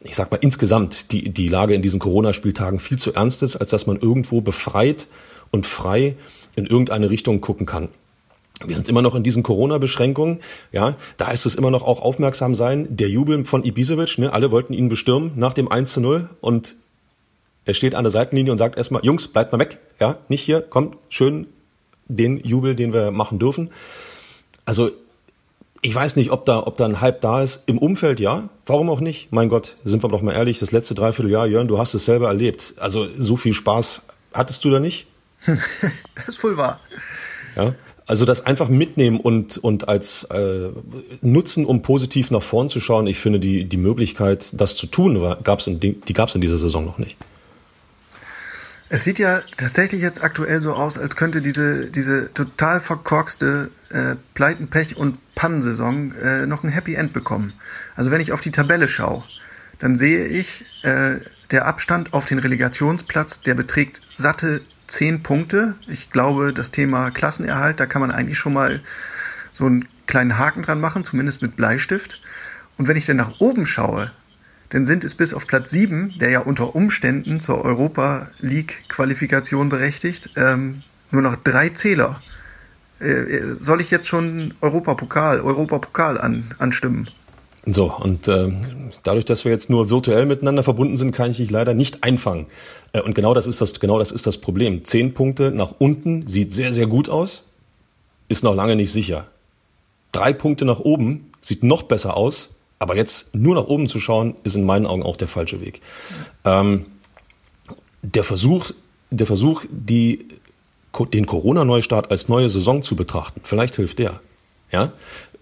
ich 0.00 0.16
sag 0.16 0.30
mal 0.30 0.38
insgesamt, 0.38 1.12
die, 1.12 1.30
die 1.30 1.48
Lage 1.48 1.74
in 1.74 1.82
diesen 1.82 2.00
Corona-Spieltagen 2.00 2.80
viel 2.80 2.98
zu 2.98 3.14
ernst 3.14 3.42
ist, 3.42 3.56
als 3.56 3.70
dass 3.70 3.86
man 3.86 3.98
irgendwo 3.98 4.40
befreit 4.40 5.06
und 5.50 5.66
frei 5.66 6.16
in 6.56 6.66
irgendeine 6.66 7.10
Richtung 7.10 7.40
gucken 7.40 7.64
kann. 7.64 7.88
Wir 8.64 8.74
sind 8.74 8.88
immer 8.88 9.02
noch 9.02 9.14
in 9.14 9.22
diesen 9.22 9.42
Corona-Beschränkungen. 9.42 10.40
Ja, 10.72 10.96
da 11.16 11.30
ist 11.30 11.44
es 11.44 11.54
immer 11.54 11.70
noch 11.70 11.82
auch 11.82 12.00
aufmerksam 12.00 12.54
sein. 12.54 12.86
Der 12.90 13.08
Jubel 13.08 13.44
von 13.44 13.64
Ibisevic, 13.64 14.18
ne, 14.18 14.32
alle 14.32 14.50
wollten 14.50 14.72
ihn 14.72 14.88
bestürmen 14.88 15.32
nach 15.36 15.52
dem 15.52 15.70
1 15.70 15.92
zu 15.92 16.00
0 16.00 16.30
und 16.40 16.76
er 17.66 17.74
steht 17.74 17.94
an 17.94 18.04
der 18.04 18.12
Seitenlinie 18.12 18.52
und 18.52 18.58
sagt 18.58 18.78
erstmal, 18.78 19.04
Jungs, 19.04 19.28
bleibt 19.28 19.52
mal 19.52 19.58
weg. 19.58 19.78
Ja, 20.00 20.18
nicht 20.28 20.42
hier, 20.42 20.62
kommt 20.62 20.96
schön 21.10 21.48
den 22.08 22.38
Jubel, 22.38 22.76
den 22.76 22.92
wir 22.92 23.10
machen 23.10 23.38
dürfen. 23.38 23.70
Also, 24.64 24.90
ich 25.82 25.94
weiß 25.94 26.16
nicht, 26.16 26.30
ob 26.30 26.46
da, 26.46 26.66
ob 26.66 26.76
da 26.76 26.86
ein 26.86 27.00
Hype 27.00 27.20
da 27.20 27.42
ist. 27.42 27.64
Im 27.66 27.78
Umfeld 27.78 28.20
ja. 28.20 28.48
Warum 28.64 28.88
auch 28.88 29.00
nicht? 29.00 29.32
Mein 29.32 29.48
Gott, 29.48 29.76
sind 29.84 30.02
wir 30.02 30.08
doch 30.08 30.22
mal 30.22 30.32
ehrlich, 30.32 30.60
das 30.60 30.72
letzte 30.72 30.94
Dreivierteljahr, 30.94 31.46
Jörn, 31.46 31.68
du 31.68 31.78
hast 31.78 31.94
es 31.94 32.04
selber 32.04 32.28
erlebt. 32.28 32.74
Also, 32.78 33.08
so 33.08 33.36
viel 33.36 33.52
Spaß 33.52 34.02
hattest 34.32 34.64
du 34.64 34.70
da 34.70 34.78
nicht? 34.78 35.08
das 35.46 36.28
ist 36.28 36.38
voll 36.38 36.56
wahr. 36.56 36.80
Ja. 37.56 37.74
Also 38.06 38.24
das 38.24 38.46
einfach 38.46 38.68
mitnehmen 38.68 39.18
und, 39.18 39.58
und 39.58 39.88
als 39.88 40.24
äh, 40.24 40.68
nutzen, 41.22 41.64
um 41.66 41.82
positiv 41.82 42.30
nach 42.30 42.42
vorn 42.42 42.68
zu 42.68 42.78
schauen. 42.78 43.06
Ich 43.08 43.18
finde, 43.18 43.40
die, 43.40 43.64
die 43.64 43.76
Möglichkeit, 43.76 44.50
das 44.52 44.76
zu 44.76 44.86
tun, 44.86 45.36
gab's 45.42 45.66
in, 45.66 45.80
die 45.80 46.12
gab 46.12 46.28
es 46.28 46.34
in 46.36 46.40
dieser 46.40 46.56
Saison 46.56 46.84
noch 46.84 46.98
nicht. 46.98 47.16
Es 48.88 49.02
sieht 49.02 49.18
ja 49.18 49.42
tatsächlich 49.56 50.00
jetzt 50.00 50.22
aktuell 50.22 50.62
so 50.62 50.74
aus, 50.74 50.96
als 50.96 51.16
könnte 51.16 51.42
diese, 51.42 51.86
diese 51.86 52.32
total 52.32 52.80
verkorkste 52.80 53.70
äh, 53.90 54.14
Pleiten, 54.34 54.68
Pech 54.68 54.96
und 54.96 55.18
Pannensaison 55.34 56.14
äh, 56.14 56.46
noch 56.46 56.62
ein 56.62 56.68
Happy 56.68 56.94
End 56.94 57.12
bekommen. 57.12 57.54
Also 57.96 58.12
wenn 58.12 58.20
ich 58.20 58.32
auf 58.32 58.40
die 58.40 58.52
Tabelle 58.52 58.86
schaue, 58.86 59.24
dann 59.80 59.96
sehe 59.96 60.26
ich, 60.26 60.64
äh, 60.82 61.16
der 61.50 61.66
Abstand 61.66 62.12
auf 62.12 62.26
den 62.26 62.38
Relegationsplatz, 62.38 63.40
der 63.40 63.54
beträgt 63.54 64.02
satte 64.14 64.62
zehn 64.86 65.22
Punkte. 65.22 65.74
Ich 65.86 66.10
glaube, 66.10 66.52
das 66.52 66.70
Thema 66.70 67.10
Klassenerhalt, 67.10 67.80
da 67.80 67.86
kann 67.86 68.00
man 68.00 68.10
eigentlich 68.10 68.38
schon 68.38 68.52
mal 68.52 68.80
so 69.52 69.66
einen 69.66 69.86
kleinen 70.06 70.38
Haken 70.38 70.62
dran 70.62 70.80
machen, 70.80 71.04
zumindest 71.04 71.42
mit 71.42 71.56
Bleistift. 71.56 72.20
Und 72.78 72.88
wenn 72.88 72.96
ich 72.96 73.06
dann 73.06 73.16
nach 73.16 73.40
oben 73.40 73.66
schaue, 73.66 74.12
dann 74.70 74.86
sind 74.86 75.04
es 75.04 75.14
bis 75.14 75.32
auf 75.32 75.46
Platz 75.46 75.70
7, 75.70 76.14
der 76.18 76.30
ja 76.30 76.40
unter 76.40 76.74
Umständen 76.74 77.40
zur 77.40 77.64
Europa 77.64 78.28
League-Qualifikation 78.40 79.68
berechtigt, 79.68 80.30
ähm, 80.36 80.82
nur 81.10 81.22
noch 81.22 81.36
drei 81.36 81.68
Zähler. 81.70 82.20
Äh, 82.98 83.54
soll 83.58 83.80
ich 83.80 83.90
jetzt 83.90 84.08
schon 84.08 84.54
Europapokal, 84.60 85.40
Europapokal 85.40 86.18
an, 86.20 86.54
anstimmen? 86.58 87.08
So, 87.68 87.92
und 87.92 88.28
äh, 88.28 88.52
dadurch, 89.02 89.24
dass 89.24 89.44
wir 89.44 89.50
jetzt 89.50 89.70
nur 89.70 89.90
virtuell 89.90 90.24
miteinander 90.24 90.62
verbunden 90.62 90.96
sind, 90.96 91.10
kann 91.10 91.32
ich 91.32 91.38
dich 91.38 91.50
leider 91.50 91.74
nicht 91.74 92.04
einfangen. 92.04 92.46
Äh, 92.92 93.00
und 93.00 93.14
genau 93.14 93.34
das 93.34 93.48
ist 93.48 93.60
das, 93.60 93.80
genau 93.80 93.98
das 93.98 94.12
ist 94.12 94.26
das 94.26 94.38
Problem. 94.38 94.84
Zehn 94.84 95.14
Punkte 95.14 95.50
nach 95.50 95.74
unten 95.78 96.28
sieht 96.28 96.52
sehr, 96.52 96.72
sehr 96.72 96.86
gut 96.86 97.08
aus, 97.08 97.42
ist 98.28 98.44
noch 98.44 98.54
lange 98.54 98.76
nicht 98.76 98.92
sicher. 98.92 99.26
Drei 100.12 100.32
Punkte 100.32 100.64
nach 100.64 100.78
oben 100.78 101.32
sieht 101.40 101.64
noch 101.64 101.82
besser 101.82 102.16
aus, 102.16 102.50
aber 102.78 102.94
jetzt 102.94 103.34
nur 103.34 103.56
nach 103.56 103.66
oben 103.66 103.88
zu 103.88 103.98
schauen, 103.98 104.36
ist 104.44 104.54
in 104.54 104.64
meinen 104.64 104.86
Augen 104.86 105.02
auch 105.02 105.16
der 105.16 105.28
falsche 105.28 105.60
Weg. 105.60 105.80
Ähm, 106.44 106.86
der 108.02 108.22
Versuch, 108.22 108.70
der 109.10 109.26
Versuch, 109.26 109.64
die, 109.70 110.26
den 111.12 111.26
Corona-Neustart 111.26 112.12
als 112.12 112.28
neue 112.28 112.48
Saison 112.48 112.82
zu 112.82 112.94
betrachten, 112.94 113.40
vielleicht 113.42 113.74
hilft 113.74 113.98
der. 113.98 114.20
Ja, 114.72 114.92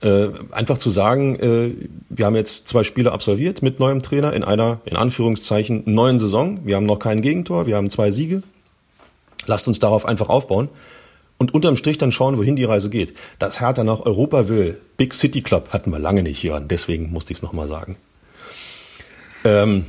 äh, 0.04 0.30
einfach 0.52 0.78
zu 0.78 0.90
sagen, 0.90 1.37
äh, 1.40 1.70
wir 2.11 2.26
haben 2.26 2.37
jetzt 2.37 2.68
zwei 2.68 2.84
Spiele 2.84 3.12
absolviert 3.12 3.62
mit 3.62 3.80
neuem 3.80 4.02
Trainer 4.02 4.34
in 4.34 4.44
einer, 4.44 4.80
in 4.84 4.96
Anführungszeichen, 4.96 5.82
neuen 5.87 6.18
Saison. 6.18 6.61
Wir 6.64 6.76
haben 6.76 6.87
noch 6.87 6.99
kein 6.99 7.23
Gegentor, 7.23 7.66
wir 7.66 7.76
haben 7.76 7.88
zwei 7.88 8.11
Siege. 8.11 8.42
Lasst 9.46 9.66
uns 9.66 9.78
darauf 9.78 10.04
einfach 10.04 10.28
aufbauen 10.28 10.68
und 11.38 11.54
unterm 11.54 11.76
Strich 11.76 11.96
dann 11.99 12.12
schauen, 12.12 12.37
wohin 12.37 12.54
die 12.54 12.64
Reise 12.64 12.90
geht. 12.90 13.14
Dass 13.38 13.61
Hertha 13.61 13.82
nach 13.82 14.00
Europa 14.00 14.49
will, 14.49 14.78
Big 14.96 15.14
City 15.14 15.40
Club 15.40 15.70
hatten 15.70 15.90
wir 15.90 15.99
lange 15.99 16.23
nicht 16.23 16.38
hier, 16.38 16.61
deswegen 16.61 17.11
musste 17.11 17.32
ich 17.32 17.38
es 17.38 17.42
nochmal 17.42 17.66
sagen. 17.66 17.96
Ähm, 19.44 19.84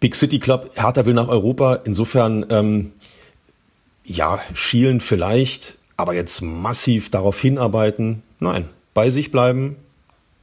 Big 0.00 0.14
City 0.14 0.38
Club, 0.38 0.70
Hertha 0.74 1.04
will 1.06 1.14
nach 1.14 1.28
Europa, 1.28 1.80
insofern, 1.84 2.46
ähm, 2.50 2.92
ja, 4.04 4.40
schielen 4.54 5.00
vielleicht, 5.02 5.76
aber 5.98 6.14
jetzt 6.14 6.40
massiv 6.40 7.10
darauf 7.10 7.38
hinarbeiten, 7.40 8.22
nein, 8.40 8.68
bei 8.94 9.10
sich 9.10 9.30
bleiben, 9.30 9.76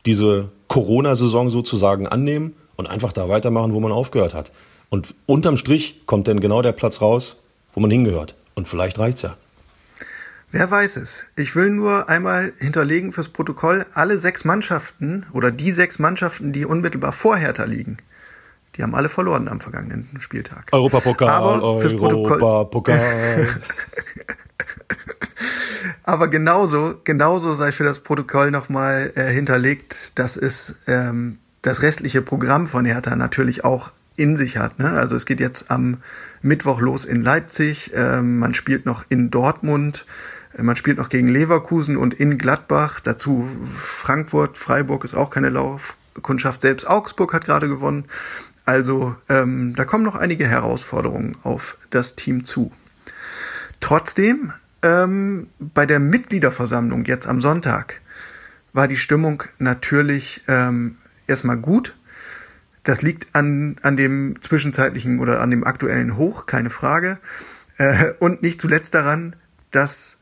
diese 0.05 0.49
Corona-Saison 0.67 1.49
sozusagen 1.49 2.07
annehmen 2.07 2.55
und 2.75 2.87
einfach 2.87 3.13
da 3.13 3.29
weitermachen, 3.29 3.73
wo 3.73 3.79
man 3.79 3.91
aufgehört 3.91 4.33
hat. 4.33 4.51
Und 4.89 5.15
unterm 5.25 5.57
Strich 5.57 6.05
kommt 6.05 6.27
dann 6.27 6.39
genau 6.39 6.61
der 6.61 6.71
Platz 6.71 7.01
raus, 7.01 7.37
wo 7.73 7.79
man 7.79 7.91
hingehört. 7.91 8.35
Und 8.53 8.67
vielleicht 8.67 8.99
reicht's 8.99 9.23
ja. 9.23 9.35
Wer 10.51 10.71
weiß 10.71 10.97
es. 10.97 11.25
Ich 11.35 11.55
will 11.55 11.69
nur 11.69 12.07
einmal 12.07 12.53
hinterlegen 12.59 13.11
fürs 13.11 13.27
Protokoll, 13.29 13.85
alle 13.93 14.17
sechs 14.17 14.45
Mannschaften 14.45 15.25
oder 15.33 15.51
die 15.51 15.71
sechs 15.71 15.99
Mannschaften, 15.99 16.53
die 16.53 16.65
unmittelbar 16.65 17.11
vor 17.11 17.35
Hertha 17.35 17.65
liegen, 17.65 17.97
die 18.75 18.83
haben 18.83 18.95
alle 18.95 19.09
verloren 19.09 19.47
am 19.47 19.59
vergangenen 19.59 20.09
Spieltag. 20.19 20.69
Europapokal, 20.71 21.59
Europapokal. 21.61 23.47
Aber 26.07 26.27
genauso, 26.27 27.01
genauso 27.03 27.53
sei 27.53 27.71
für 27.71 27.83
das 27.83 27.99
Protokoll 27.99 28.51
nochmal 28.51 29.11
äh, 29.15 29.31
hinterlegt, 29.31 30.19
dass 30.19 30.37
es 30.37 30.75
ähm, 30.85 31.39
das 31.63 31.81
restliche 31.81 32.21
Programm 32.21 32.67
von 32.67 32.85
Hertha 32.85 33.15
natürlich 33.15 33.63
auch 33.63 33.89
in 34.15 34.37
sich 34.37 34.57
hat. 34.57 34.77
Ne? 34.77 34.91
Also 34.91 35.15
es 35.15 35.25
geht 35.25 35.39
jetzt 35.39 35.71
am 35.71 35.97
Mittwoch 36.43 36.79
los 36.79 37.05
in 37.05 37.23
Leipzig, 37.23 37.91
ähm, 37.95 38.37
man 38.37 38.53
spielt 38.53 38.85
noch 38.85 39.03
in 39.09 39.31
Dortmund, 39.31 40.05
äh, 40.55 40.61
man 40.61 40.75
spielt 40.75 40.99
noch 40.99 41.09
gegen 41.09 41.27
Leverkusen 41.27 41.97
und 41.97 42.13
in 42.13 42.37
Gladbach, 42.37 42.99
dazu 42.99 43.49
Frankfurt, 43.75 44.59
Freiburg 44.59 45.05
ist 45.05 45.15
auch 45.15 45.31
keine 45.31 45.49
Laufkundschaft, 45.49 46.61
selbst 46.61 46.87
Augsburg 46.87 47.33
hat 47.33 47.45
gerade 47.45 47.67
gewonnen. 47.67 48.05
Also 48.63 49.15
ähm, 49.27 49.73
da 49.75 49.85
kommen 49.85 50.03
noch 50.03 50.15
einige 50.15 50.47
Herausforderungen 50.47 51.35
auf 51.41 51.77
das 51.89 52.15
Team 52.15 52.45
zu. 52.45 52.71
Trotzdem, 53.79 54.53
ähm, 54.85 55.47
bei 55.59 55.85
der 55.87 55.99
Mitgliederversammlung 55.99 57.03
jetzt 57.05 57.27
am 57.27 57.41
Sonntag 57.41 58.01
war 58.71 58.87
die 58.87 58.97
Stimmung 58.97 59.43
natürlich 59.57 60.43
ähm, 60.47 60.97
erstmal 61.27 61.57
gut. 61.57 61.95
Das 62.83 63.01
liegt 63.01 63.33
an, 63.33 63.77
an 63.81 63.97
dem 63.97 64.39
zwischenzeitlichen 64.41 65.19
oder 65.19 65.41
an 65.41 65.49
dem 65.49 65.63
aktuellen 65.63 66.17
Hoch, 66.17 66.45
keine 66.45 66.69
Frage. 66.69 67.17
Äh, 67.77 68.13
und 68.19 68.43
nicht 68.43 68.61
zuletzt 68.61 68.93
daran, 68.93 69.35
dass 69.71 70.17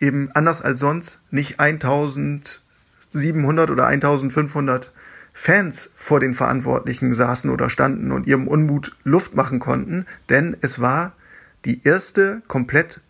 eben 0.00 0.28
anders 0.34 0.60
als 0.60 0.80
sonst 0.80 1.20
nicht 1.30 1.60
1700 1.60 3.70
oder 3.70 3.86
1500 3.86 4.92
Fans 5.32 5.88
vor 5.96 6.20
den 6.20 6.34
Verantwortlichen 6.34 7.14
saßen 7.14 7.50
oder 7.50 7.70
standen 7.70 8.12
und 8.12 8.26
ihrem 8.26 8.48
Unmut 8.48 8.94
Luft 9.02 9.34
machen 9.34 9.60
konnten, 9.60 10.04
denn 10.28 10.58
es 10.60 10.78
war 10.80 11.14
die 11.64 11.80
erste 11.84 12.42
komplett 12.46 13.00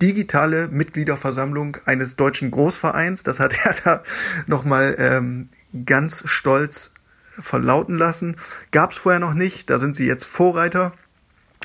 digitale 0.00 0.68
Mitgliederversammlung 0.68 1.78
eines 1.84 2.16
deutschen 2.16 2.50
Großvereins. 2.50 3.22
Das 3.22 3.40
hat 3.40 3.54
er 3.64 3.74
da 3.84 4.02
nochmal 4.46 4.96
ähm, 4.98 5.48
ganz 5.84 6.22
stolz 6.26 6.92
verlauten 7.38 7.96
lassen. 7.96 8.36
Gab 8.72 8.92
es 8.92 8.98
vorher 8.98 9.20
noch 9.20 9.34
nicht, 9.34 9.70
da 9.70 9.78
sind 9.78 9.96
sie 9.96 10.06
jetzt 10.06 10.24
Vorreiter. 10.24 10.92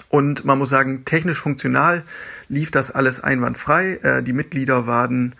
Und 0.09 0.45
man 0.45 0.59
muss 0.59 0.69
sagen, 0.69 1.05
technisch 1.05 1.41
funktional 1.41 2.03
lief 2.49 2.71
das 2.71 2.91
alles 2.91 3.19
einwandfrei. 3.19 3.95
Äh, 4.03 4.23
die 4.23 4.33
Mitglieder 4.33 4.85
waren 4.85 5.35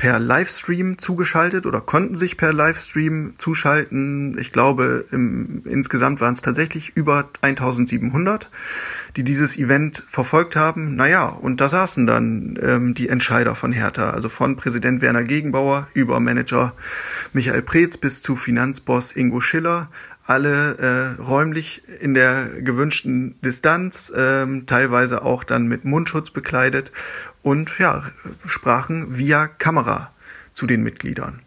per 0.00 0.18
Livestream 0.18 0.96
zugeschaltet 0.96 1.66
oder 1.66 1.82
konnten 1.82 2.16
sich 2.16 2.38
per 2.38 2.54
Livestream 2.54 3.34
zuschalten. 3.36 4.38
Ich 4.38 4.50
glaube, 4.50 5.04
im, 5.10 5.60
insgesamt 5.66 6.22
waren 6.22 6.32
es 6.32 6.40
tatsächlich 6.40 6.96
über 6.96 7.28
1700, 7.42 8.48
die 9.16 9.24
dieses 9.24 9.58
Event 9.58 10.02
verfolgt 10.08 10.56
haben. 10.56 10.96
Naja, 10.96 11.26
und 11.26 11.60
da 11.60 11.68
saßen 11.68 12.06
dann 12.06 12.58
ähm, 12.62 12.94
die 12.94 13.10
Entscheider 13.10 13.54
von 13.54 13.72
Hertha, 13.72 14.08
also 14.08 14.30
von 14.30 14.56
Präsident 14.56 15.02
Werner 15.02 15.22
Gegenbauer 15.22 15.86
über 15.92 16.18
Manager 16.18 16.72
Michael 17.34 17.60
Preetz 17.60 17.98
bis 17.98 18.22
zu 18.22 18.36
Finanzboss 18.36 19.14
Ingo 19.14 19.42
Schiller 19.42 19.90
alle 20.30 21.16
äh, 21.18 21.20
räumlich 21.20 21.82
in 22.00 22.14
der 22.14 22.46
gewünschten 22.46 23.34
Distanz, 23.40 24.12
ähm, 24.16 24.64
teilweise 24.64 25.22
auch 25.22 25.42
dann 25.42 25.66
mit 25.66 25.84
Mundschutz 25.84 26.30
bekleidet 26.30 26.92
und 27.42 27.78
ja, 27.78 28.02
sprachen 28.46 29.16
via 29.16 29.46
Kamera 29.46 30.10
zu 30.52 30.66
den 30.66 30.82
Mitgliedern. 30.82 31.40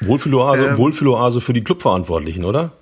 Wohlfühloase, 0.00 0.66
ähm, 0.66 0.76
Wohlfühloase 0.76 1.40
für 1.40 1.52
die 1.52 1.64
Clubverantwortlichen, 1.64 2.44
oder? 2.44 2.72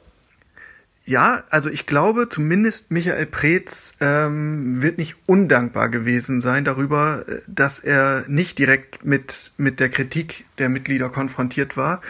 Ja, 1.04 1.42
also 1.50 1.68
ich 1.68 1.86
glaube, 1.86 2.28
zumindest 2.28 2.92
Michael 2.92 3.26
Preetz 3.26 3.94
ähm, 4.00 4.82
wird 4.82 4.98
nicht 4.98 5.16
undankbar 5.26 5.88
gewesen 5.88 6.40
sein 6.40 6.64
darüber, 6.64 7.24
äh, 7.26 7.40
dass 7.48 7.80
er 7.80 8.24
nicht 8.28 8.58
direkt 8.58 9.04
mit, 9.04 9.52
mit 9.56 9.80
der 9.80 9.88
Kritik 9.88 10.44
der 10.58 10.68
Mitglieder 10.68 11.08
konfrontiert 11.08 11.76
war. 11.76 12.00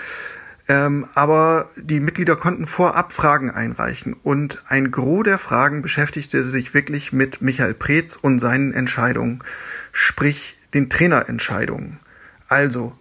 Ähm, 0.68 1.08
aber 1.14 1.70
die 1.76 2.00
Mitglieder 2.00 2.36
konnten 2.36 2.66
vorab 2.66 3.12
Fragen 3.12 3.50
einreichen 3.50 4.14
und 4.22 4.62
ein 4.68 4.90
Gros 4.90 5.24
der 5.24 5.38
Fragen 5.38 5.82
beschäftigte 5.82 6.42
sich 6.44 6.72
wirklich 6.72 7.12
mit 7.12 7.42
Michael 7.42 7.74
Preetz 7.74 8.16
und 8.16 8.38
seinen 8.38 8.72
Entscheidungen, 8.72 9.42
sprich 9.92 10.56
den 10.74 10.90
Trainerentscheidungen. 10.90 12.00
Also, 12.48 12.96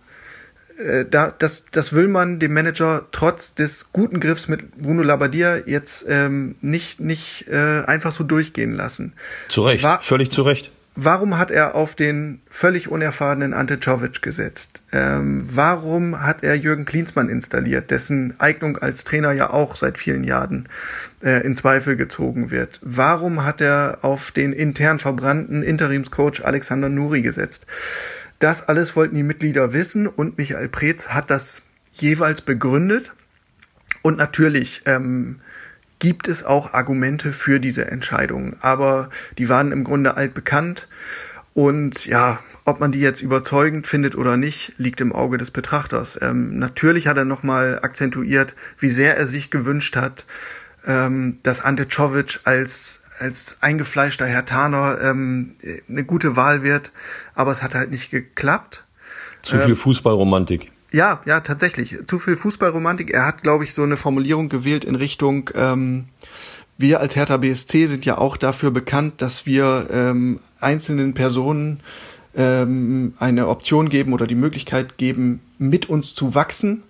äh, 0.77 1.05
da, 1.05 1.33
das, 1.37 1.65
das 1.71 1.93
will 1.93 2.07
man 2.07 2.39
dem 2.39 2.53
Manager 2.53 3.07
trotz 3.11 3.55
des 3.55 3.91
guten 3.91 4.19
Griffs 4.19 4.47
mit 4.47 4.77
Bruno 4.77 5.03
Labbadia 5.03 5.57
jetzt 5.65 6.05
ähm, 6.07 6.55
nicht, 6.61 6.99
nicht 6.99 7.47
äh, 7.47 7.83
einfach 7.85 8.11
so 8.11 8.23
durchgehen 8.23 8.73
lassen. 8.73 9.13
Zu 9.47 9.63
Recht, 9.63 9.83
War, 9.83 10.01
völlig 10.01 10.31
zu 10.31 10.43
Recht. 10.43 10.71
Warum 10.95 11.37
hat 11.37 11.51
er 11.51 11.75
auf 11.75 11.95
den 11.95 12.41
völlig 12.49 12.89
unerfahrenen 12.89 13.53
Ante 13.53 13.79
Czovic 13.79 14.21
gesetzt? 14.21 14.81
Ähm, 14.91 15.47
warum 15.49 16.21
hat 16.21 16.43
er 16.43 16.55
Jürgen 16.55 16.83
Klinsmann 16.83 17.29
installiert, 17.29 17.91
dessen 17.91 18.33
Eignung 18.39 18.77
als 18.77 19.05
Trainer 19.05 19.31
ja 19.31 19.51
auch 19.51 19.77
seit 19.77 19.97
vielen 19.97 20.25
Jahren 20.25 20.67
äh, 21.23 21.45
in 21.45 21.55
Zweifel 21.55 21.95
gezogen 21.95 22.51
wird? 22.51 22.81
Warum 22.83 23.45
hat 23.45 23.61
er 23.61 23.99
auf 24.01 24.31
den 24.31 24.51
intern 24.51 24.99
verbrannten 24.99 25.63
Interimscoach 25.63 26.43
Alexander 26.43 26.89
Nuri 26.89 27.21
gesetzt? 27.21 27.67
Das 28.39 28.67
alles 28.67 28.93
wollten 28.95 29.15
die 29.15 29.23
Mitglieder 29.23 29.71
wissen 29.71 30.07
und 30.07 30.37
Michael 30.37 30.67
Preetz 30.67 31.09
hat 31.09 31.29
das 31.29 31.61
jeweils 31.93 32.41
begründet. 32.41 33.13
Und 34.01 34.17
natürlich 34.17 34.81
ähm, 34.85 35.39
gibt 36.01 36.27
es 36.27 36.43
auch 36.43 36.73
Argumente 36.73 37.31
für 37.31 37.59
diese 37.59 37.85
Entscheidung. 37.89 38.55
Aber 38.59 39.09
die 39.37 39.47
waren 39.47 39.71
im 39.71 39.85
Grunde 39.85 40.17
altbekannt. 40.17 40.87
Und 41.53 42.07
ja, 42.07 42.39
ob 42.65 42.79
man 42.79 42.91
die 42.91 42.99
jetzt 42.99 43.21
überzeugend 43.21 43.85
findet 43.85 44.15
oder 44.15 44.35
nicht, 44.35 44.73
liegt 44.77 44.99
im 44.99 45.13
Auge 45.13 45.37
des 45.37 45.51
Betrachters. 45.51 46.17
Ähm, 46.19 46.57
natürlich 46.57 47.07
hat 47.07 47.17
er 47.17 47.25
nochmal 47.25 47.79
akzentuiert, 47.83 48.55
wie 48.79 48.89
sehr 48.89 49.15
er 49.15 49.27
sich 49.27 49.51
gewünscht 49.51 49.95
hat, 49.95 50.25
ähm, 50.87 51.37
dass 51.43 51.61
Ante 51.61 51.87
Czovic 51.87 52.39
als, 52.45 53.01
als 53.19 53.57
eingefleischter 53.61 54.25
Herr 54.25 54.45
Taner 54.45 54.99
ähm, 55.03 55.55
eine 55.87 56.03
gute 56.03 56.35
Wahl 56.35 56.63
wird. 56.63 56.93
Aber 57.35 57.51
es 57.51 57.61
hat 57.61 57.75
halt 57.75 57.91
nicht 57.91 58.09
geklappt. 58.09 58.83
Zu 59.43 59.59
viel 59.59 59.69
ähm, 59.69 59.75
Fußballromantik. 59.75 60.71
Ja, 60.91 61.21
ja, 61.25 61.39
tatsächlich. 61.39 61.97
Zu 62.05 62.19
viel 62.19 62.35
Fußballromantik. 62.35 63.11
Er 63.11 63.25
hat, 63.25 63.43
glaube 63.43 63.63
ich, 63.63 63.73
so 63.73 63.83
eine 63.83 63.97
Formulierung 63.97 64.49
gewählt 64.49 64.83
in 64.83 64.95
Richtung, 64.95 65.49
ähm, 65.55 66.05
wir 66.81 66.99
als 66.99 67.15
Hertha 67.15 67.37
BSC 67.37 67.85
sind 67.85 68.05
ja 68.05 68.17
auch 68.17 68.37
dafür 68.37 68.71
bekannt, 68.71 69.21
dass 69.21 69.45
wir 69.45 69.87
ähm, 69.91 70.39
einzelnen 70.59 71.13
Personen 71.13 71.79
ähm, 72.35 73.13
eine 73.19 73.47
Option 73.47 73.89
geben 73.89 74.13
oder 74.13 74.25
die 74.25 74.35
Möglichkeit 74.35 74.97
geben, 74.97 75.41
mit 75.59 75.89
uns 75.89 76.15
zu 76.15 76.33
wachsen. 76.33 76.83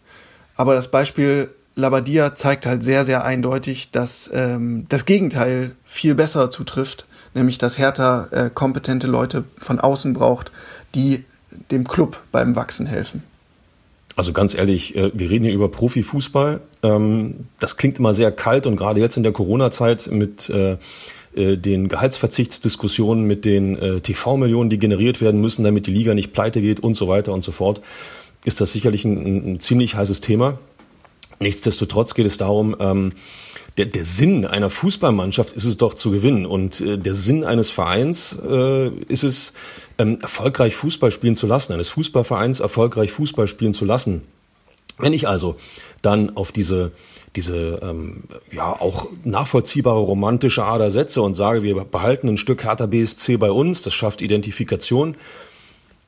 Aber 0.56 0.76
das 0.76 0.90
Beispiel 0.90 1.50
Labadia 1.76 2.36
zeigt 2.36 2.66
halt 2.66 2.84
sehr, 2.84 3.06
sehr 3.06 3.26
eindeutig, 3.26 3.92
dass 3.92 4.30
ähm, 4.34 4.86
das 4.90 5.06
Gegenteil 5.06 5.76
viel 5.84 6.16
besser 6.16 6.52
zutrifft, 6.52 7.06
nämlich 7.34 7.58
dass 7.58 7.78
Hertha 7.78 8.28
äh, 8.32 8.50
kompetente 8.50 9.08
Leute 9.08 9.44
von 9.58 9.80
außen 9.80 10.14
braucht, 10.14 10.52
die 10.96 11.26
dem 11.70 11.86
Club 11.86 12.22
beim 12.32 12.56
Wachsen 12.56 12.86
helfen. 12.86 13.24
Also 14.16 14.34
ganz 14.34 14.56
ehrlich, 14.56 14.96
äh, 14.96 15.12
wir 15.14 15.30
reden 15.30 15.46
hier 15.46 15.54
über 15.54 15.70
Profifußball. 15.70 16.62
Ähm, 16.84 17.46
das 17.60 17.78
klingt 17.78 18.00
immer 18.00 18.14
sehr 18.14 18.32
kalt 18.32 18.68
und 18.68 18.76
gerade 18.76 19.00
jetzt 19.00 19.18
in 19.18 19.24
der 19.24 19.32
Corona-Zeit 19.32 20.10
mit 20.12 20.50
äh, 20.50 20.78
äh, 21.36 21.58
den 21.58 21.88
Gehaltsverzichtsdiskussionen, 21.88 23.26
mit 23.26 23.46
den 23.46 24.02
TV-Millionen, 24.04 24.70
die 24.70 24.80
generiert 24.80 25.22
werden 25.22 25.40
müssen, 25.40 25.64
damit 25.64 25.88
die 25.88 25.92
Liga 25.92 26.14
nicht 26.14 26.34
pleite 26.34 26.62
geht 26.62 26.82
und 26.82 26.96
so 26.96 27.08
weiter 27.08 27.34
und 27.34 27.44
so 27.44 27.52
fort, 27.52 27.82
ist 28.44 28.60
das 28.60 28.74
sicherlich 28.74 29.06
ein, 29.06 29.54
ein 29.54 29.60
ziemlich 29.60 29.96
heißes 29.96 30.22
Thema. 30.22 30.58
Nichtsdestotrotz 31.42 32.14
geht 32.14 32.26
es 32.26 32.38
darum, 32.38 32.76
ähm, 32.80 33.14
der, 33.78 33.88
der 33.88 34.06
Sinn 34.06 34.46
einer 34.46 34.70
Fußballmannschaft 34.70 35.54
ist 35.54 35.66
es 35.66 35.78
doch 35.78 35.94
zu 35.96 36.12
gewinnen 36.12 36.46
und 36.46 36.82
äh, 36.82 36.98
der 36.98 37.16
Sinn 37.16 37.44
eines 37.44 37.70
Vereins 37.70 38.38
äh, 38.48 38.90
ist 39.08 39.24
es, 39.24 39.54
ähm, 39.98 40.20
erfolgreich 40.22 40.76
Fußball 40.76 41.12
spielen 41.12 41.36
zu 41.36 41.48
lassen, 41.48 41.74
eines 41.74 41.90
Fußballvereins 41.90 42.60
erfolgreich 42.60 43.12
Fußball 43.12 43.48
spielen 43.48 43.74
zu 43.74 43.86
lassen. 43.86 44.22
Wenn 45.00 45.14
ich 45.14 45.28
also 45.28 45.56
dann 46.02 46.38
auf 46.38 46.52
diese 46.52 46.92
diese 47.36 47.80
ähm, 47.82 48.24
ja 48.52 48.74
auch 48.74 49.08
nachvollziehbare 49.24 50.00
romantische 50.00 50.66
Ader 50.66 50.92
setze 50.92 51.22
und 51.22 51.34
sage, 51.34 51.64
wir 51.64 51.86
behalten 51.86 52.28
ein 52.28 52.38
Stück 52.38 52.66
Hertha 52.66 52.88
BSC 52.88 53.38
bei 53.38 53.52
uns, 53.52 53.82
das 53.82 53.94
schafft 53.94 54.22
Identifikation. 54.22 55.16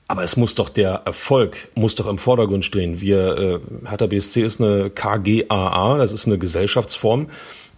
Aber 0.07 0.23
es 0.23 0.35
muss 0.35 0.55
doch 0.55 0.69
der 0.69 1.03
Erfolg 1.05 1.69
muss 1.75 1.95
doch 1.95 2.07
im 2.07 2.17
Vordergrund 2.17 2.65
stehen. 2.65 3.01
Wir 3.01 3.37
äh, 3.37 3.87
Hertha 3.87 4.07
BSC 4.07 4.41
ist 4.41 4.61
eine 4.61 4.89
KGAA, 4.89 5.97
das 5.97 6.11
ist 6.11 6.27
eine 6.27 6.37
Gesellschaftsform 6.37 7.27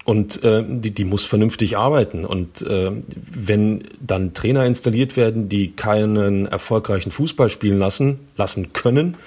und 0.06 0.44
äh, 0.44 0.64
die, 0.68 0.92
die 0.92 1.04
muss 1.04 1.26
vernünftig 1.26 1.78
arbeiten. 1.78 2.26
Und 2.26 2.62
äh, 2.62 2.92
wenn 3.16 3.84
dann 4.00 4.34
Trainer 4.34 4.66
installiert 4.66 5.18
werden, 5.18 5.50
die 5.50 5.72
keinen 5.72 6.46
erfolgreichen 6.46 7.12
Fußball 7.12 7.50
spielen 7.50 7.80
lassen, 7.80 8.20
lassen 8.38 8.72
können, 8.72 9.18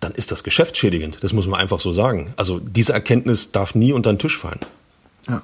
dann 0.00 0.12
ist 0.12 0.32
das 0.32 0.44
geschäftsschädigend. 0.44 1.18
Das 1.22 1.32
muss 1.32 1.46
man 1.46 1.60
einfach 1.60 1.80
so 1.80 1.92
sagen. 1.92 2.34
Also 2.36 2.58
diese 2.58 2.92
Erkenntnis 2.92 3.52
darf 3.52 3.74
nie 3.74 3.92
unter 3.92 4.12
den 4.12 4.18
Tisch 4.18 4.36
fallen. 4.36 4.60
Ja. 5.28 5.42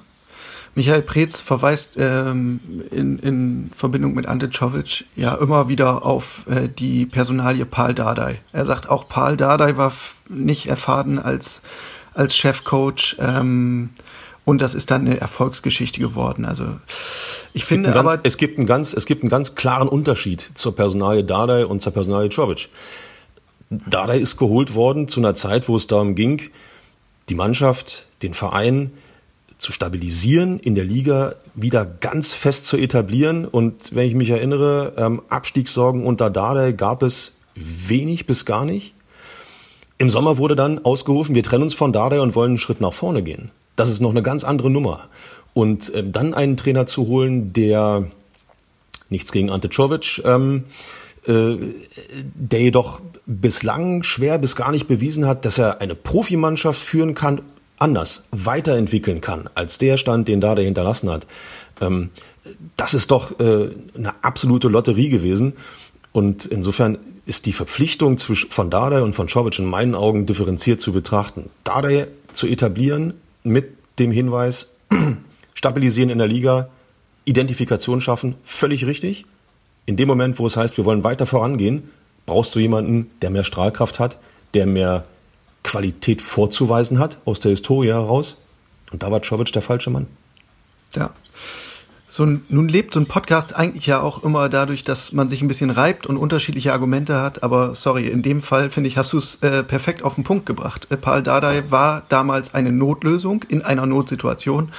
Michael 0.75 1.03
Preetz 1.03 1.39
verweist 1.39 1.97
ähm, 1.97 2.59
in, 2.89 3.19
in 3.19 3.71
Verbindung 3.75 4.15
mit 4.15 4.25
Ante 4.25 4.49
Czovic 4.49 5.05
ja 5.15 5.35
immer 5.35 5.69
wieder 5.69 6.03
auf 6.03 6.43
äh, 6.47 6.67
die 6.67 7.05
Personalie 7.05 7.65
Paul 7.65 7.93
Dardai. 7.93 8.39
Er 8.51 8.65
sagt, 8.65 8.89
auch 8.89 9.07
Paul 9.07 9.37
Dardai 9.37 9.77
war 9.77 9.93
nicht 10.29 10.67
erfahren 10.67 11.19
als, 11.19 11.61
als 12.15 12.35
Chefcoach 12.35 13.17
ähm, 13.19 13.91
Und 14.45 14.61
das 14.61 14.73
ist 14.73 14.91
dann 14.91 15.01
eine 15.01 15.19
Erfolgsgeschichte 15.19 15.99
geworden. 15.99 16.45
Also 16.45 16.65
ich 17.53 17.61
es 17.61 17.67
finde 17.67 17.91
ganz, 17.91 18.11
aber 18.11 18.21
es 18.23 18.37
gibt 18.37 18.57
einen 18.57 18.67
ganz 18.67 18.93
es 18.93 19.05
gibt 19.05 19.23
einen 19.23 19.29
ganz 19.29 19.55
klaren 19.55 19.87
Unterschied 19.87 20.51
zur 20.55 20.75
Personalie 20.75 21.23
Dardai 21.23 21.65
und 21.65 21.81
zur 21.81 21.93
Personalie 21.93 22.29
Czovic. 22.29 22.69
Dardai 23.69 24.19
ist 24.19 24.37
geholt 24.37 24.75
worden 24.75 25.07
zu 25.07 25.19
einer 25.19 25.33
Zeit, 25.33 25.69
wo 25.69 25.75
es 25.75 25.87
darum 25.87 26.15
ging, 26.15 26.41
die 27.29 27.35
Mannschaft, 27.35 28.07
den 28.21 28.33
Verein 28.33 28.91
zu 29.63 29.71
stabilisieren, 29.71 30.59
in 30.59 30.75
der 30.75 30.83
Liga 30.83 31.35
wieder 31.55 31.85
ganz 31.85 32.33
fest 32.33 32.67
zu 32.67 32.77
etablieren. 32.77 33.45
Und 33.45 33.95
wenn 33.95 34.07
ich 34.07 34.13
mich 34.13 34.29
erinnere, 34.29 34.93
ähm, 34.97 35.21
Abstiegssorgen 35.29 36.05
unter 36.05 36.29
Dardai 36.29 36.73
gab 36.73 37.01
es 37.01 37.31
wenig 37.55 38.27
bis 38.27 38.45
gar 38.45 38.65
nicht. 38.65 38.93
Im 39.97 40.09
Sommer 40.09 40.37
wurde 40.37 40.55
dann 40.55 40.83
ausgerufen, 40.85 41.33
wir 41.33 41.43
trennen 41.43 41.63
uns 41.63 41.73
von 41.73 41.93
Dardai 41.93 42.19
und 42.19 42.35
wollen 42.35 42.51
einen 42.51 42.59
Schritt 42.59 42.81
nach 42.81 42.93
vorne 42.93 43.23
gehen. 43.23 43.51
Das 43.75 43.89
ist 43.89 44.01
noch 44.01 44.11
eine 44.11 44.21
ganz 44.21 44.43
andere 44.43 44.69
Nummer. 44.69 45.07
Und 45.53 45.93
äh, 45.93 46.03
dann 46.07 46.33
einen 46.33 46.57
Trainer 46.57 46.85
zu 46.85 47.07
holen, 47.07 47.53
der 47.53 48.07
nichts 49.09 49.31
gegen 49.31 49.49
Ante 49.49 49.69
Czovic, 49.69 50.21
ähm, 50.25 50.65
äh, 51.25 51.55
der 52.35 52.61
jedoch 52.61 52.99
bislang 53.25 54.03
schwer 54.03 54.37
bis 54.37 54.55
gar 54.55 54.71
nicht 54.71 54.87
bewiesen 54.87 55.25
hat, 55.25 55.45
dass 55.45 55.57
er 55.57 55.79
eine 55.79 55.95
Profimannschaft 55.95 56.81
führen 56.81 57.15
kann, 57.15 57.41
anders 57.83 58.23
weiterentwickeln 58.31 59.19
kann, 59.19 59.49
als 59.55 59.77
der 59.77 59.97
Stand, 59.97 60.29
den 60.29 60.39
Dardai 60.39 60.63
hinterlassen 60.63 61.09
hat. 61.09 61.27
Ähm, 61.81 62.09
das 62.77 62.93
ist 62.93 63.11
doch 63.11 63.39
äh, 63.39 63.69
eine 63.95 64.23
absolute 64.23 64.69
Lotterie 64.69 65.09
gewesen. 65.09 65.53
Und 66.13 66.45
insofern 66.45 66.97
ist 67.25 67.45
die 67.45 67.53
Verpflichtung 67.53 68.17
zwischen, 68.17 68.49
von 68.51 68.69
Dardai 68.69 69.01
und 69.01 69.13
von 69.13 69.27
Czovic 69.27 69.59
in 69.59 69.65
meinen 69.65 69.95
Augen 69.95 70.25
differenziert 70.25 70.79
zu 70.79 70.93
betrachten. 70.93 71.49
Dardai 71.63 72.07
zu 72.31 72.47
etablieren 72.47 73.13
mit 73.43 73.75
dem 73.99 74.11
Hinweis, 74.11 74.69
stabilisieren 75.53 76.09
in 76.09 76.19
der 76.19 76.27
Liga, 76.27 76.69
Identifikation 77.25 78.01
schaffen, 78.01 78.35
völlig 78.43 78.85
richtig. 78.85 79.25
In 79.85 79.97
dem 79.97 80.07
Moment, 80.07 80.39
wo 80.39 80.47
es 80.47 80.55
heißt, 80.55 80.77
wir 80.77 80.85
wollen 80.85 81.03
weiter 81.03 81.25
vorangehen, 81.25 81.89
brauchst 82.25 82.55
du 82.55 82.59
jemanden, 82.59 83.09
der 83.21 83.29
mehr 83.29 83.43
Strahlkraft 83.43 83.99
hat, 83.99 84.17
der 84.53 84.65
mehr 84.65 85.05
Qualität 85.63 86.21
vorzuweisen 86.21 86.99
hat, 86.99 87.17
aus 87.25 87.39
der 87.39 87.51
Historie 87.51 87.89
heraus. 87.89 88.37
Und 88.91 89.03
da 89.03 89.11
war 89.11 89.21
Czovic 89.21 89.51
der 89.51 89.61
falsche 89.61 89.89
Mann. 89.89 90.07
Ja. 90.95 91.11
So, 92.15 92.27
nun 92.27 92.67
lebt 92.67 92.93
so 92.93 92.99
ein 92.99 93.07
Podcast 93.07 93.55
eigentlich 93.55 93.87
ja 93.87 93.99
auch 93.99 94.23
immer 94.23 94.47
dadurch, 94.47 94.83
dass 94.83 95.13
man 95.13 95.29
sich 95.29 95.41
ein 95.41 95.47
bisschen 95.47 95.71
reibt 95.71 96.05
und 96.05 96.17
unterschiedliche 96.17 96.71
Argumente 96.71 97.19
hat. 97.19 97.41
Aber 97.41 97.73
sorry, 97.73 98.05
in 98.05 98.21
dem 98.21 98.39
Fall 98.39 98.69
finde 98.69 98.87
ich, 98.87 98.97
hast 98.97 99.13
du 99.13 99.17
es 99.17 99.37
äh, 99.41 99.63
perfekt 99.63 100.03
auf 100.03 100.13
den 100.13 100.23
Punkt 100.23 100.45
gebracht. 100.45 100.85
Äh, 100.91 100.97
Paul 100.97 101.23
Dardai 101.23 101.63
war 101.71 102.03
damals 102.09 102.53
eine 102.53 102.71
Notlösung 102.71 103.41
in 103.49 103.63
einer 103.63 103.87
Notsituation 103.87 104.71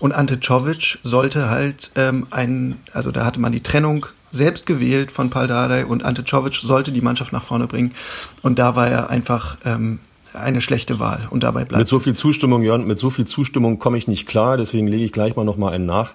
und 0.00 0.10
Ante 0.10 0.40
Czovic 0.40 0.98
sollte 1.04 1.48
halt 1.48 1.92
ähm, 1.94 2.26
ein, 2.32 2.80
also 2.92 3.12
da 3.12 3.24
hatte 3.24 3.38
man 3.38 3.52
die 3.52 3.62
Trennung 3.62 4.06
selbst 4.32 4.66
gewählt 4.66 5.12
von 5.12 5.30
Paul 5.30 5.46
Dardai 5.46 5.86
und 5.86 6.04
Ante 6.04 6.24
Czovic 6.24 6.54
sollte 6.54 6.90
die 6.90 7.02
Mannschaft 7.02 7.32
nach 7.32 7.44
vorne 7.44 7.68
bringen. 7.68 7.94
Und 8.42 8.58
da 8.58 8.74
war 8.74 8.88
er 8.88 9.10
einfach 9.10 9.58
ähm, 9.64 10.00
eine 10.34 10.60
schlechte 10.60 10.98
Wahl 10.98 11.28
und 11.30 11.42
dabei 11.42 11.64
bleibt 11.64 11.78
Mit 11.78 11.88
so 11.88 11.98
viel 11.98 12.14
Zustimmung, 12.14 12.62
Jörn, 12.62 12.86
mit 12.86 12.98
so 12.98 13.10
viel 13.10 13.26
Zustimmung 13.26 13.78
komme 13.78 13.98
ich 13.98 14.08
nicht 14.08 14.26
klar, 14.26 14.56
deswegen 14.56 14.86
lege 14.86 15.04
ich 15.04 15.12
gleich 15.12 15.36
mal 15.36 15.44
noch 15.44 15.56
mal 15.56 15.72
einen 15.72 15.86
nach. 15.86 16.14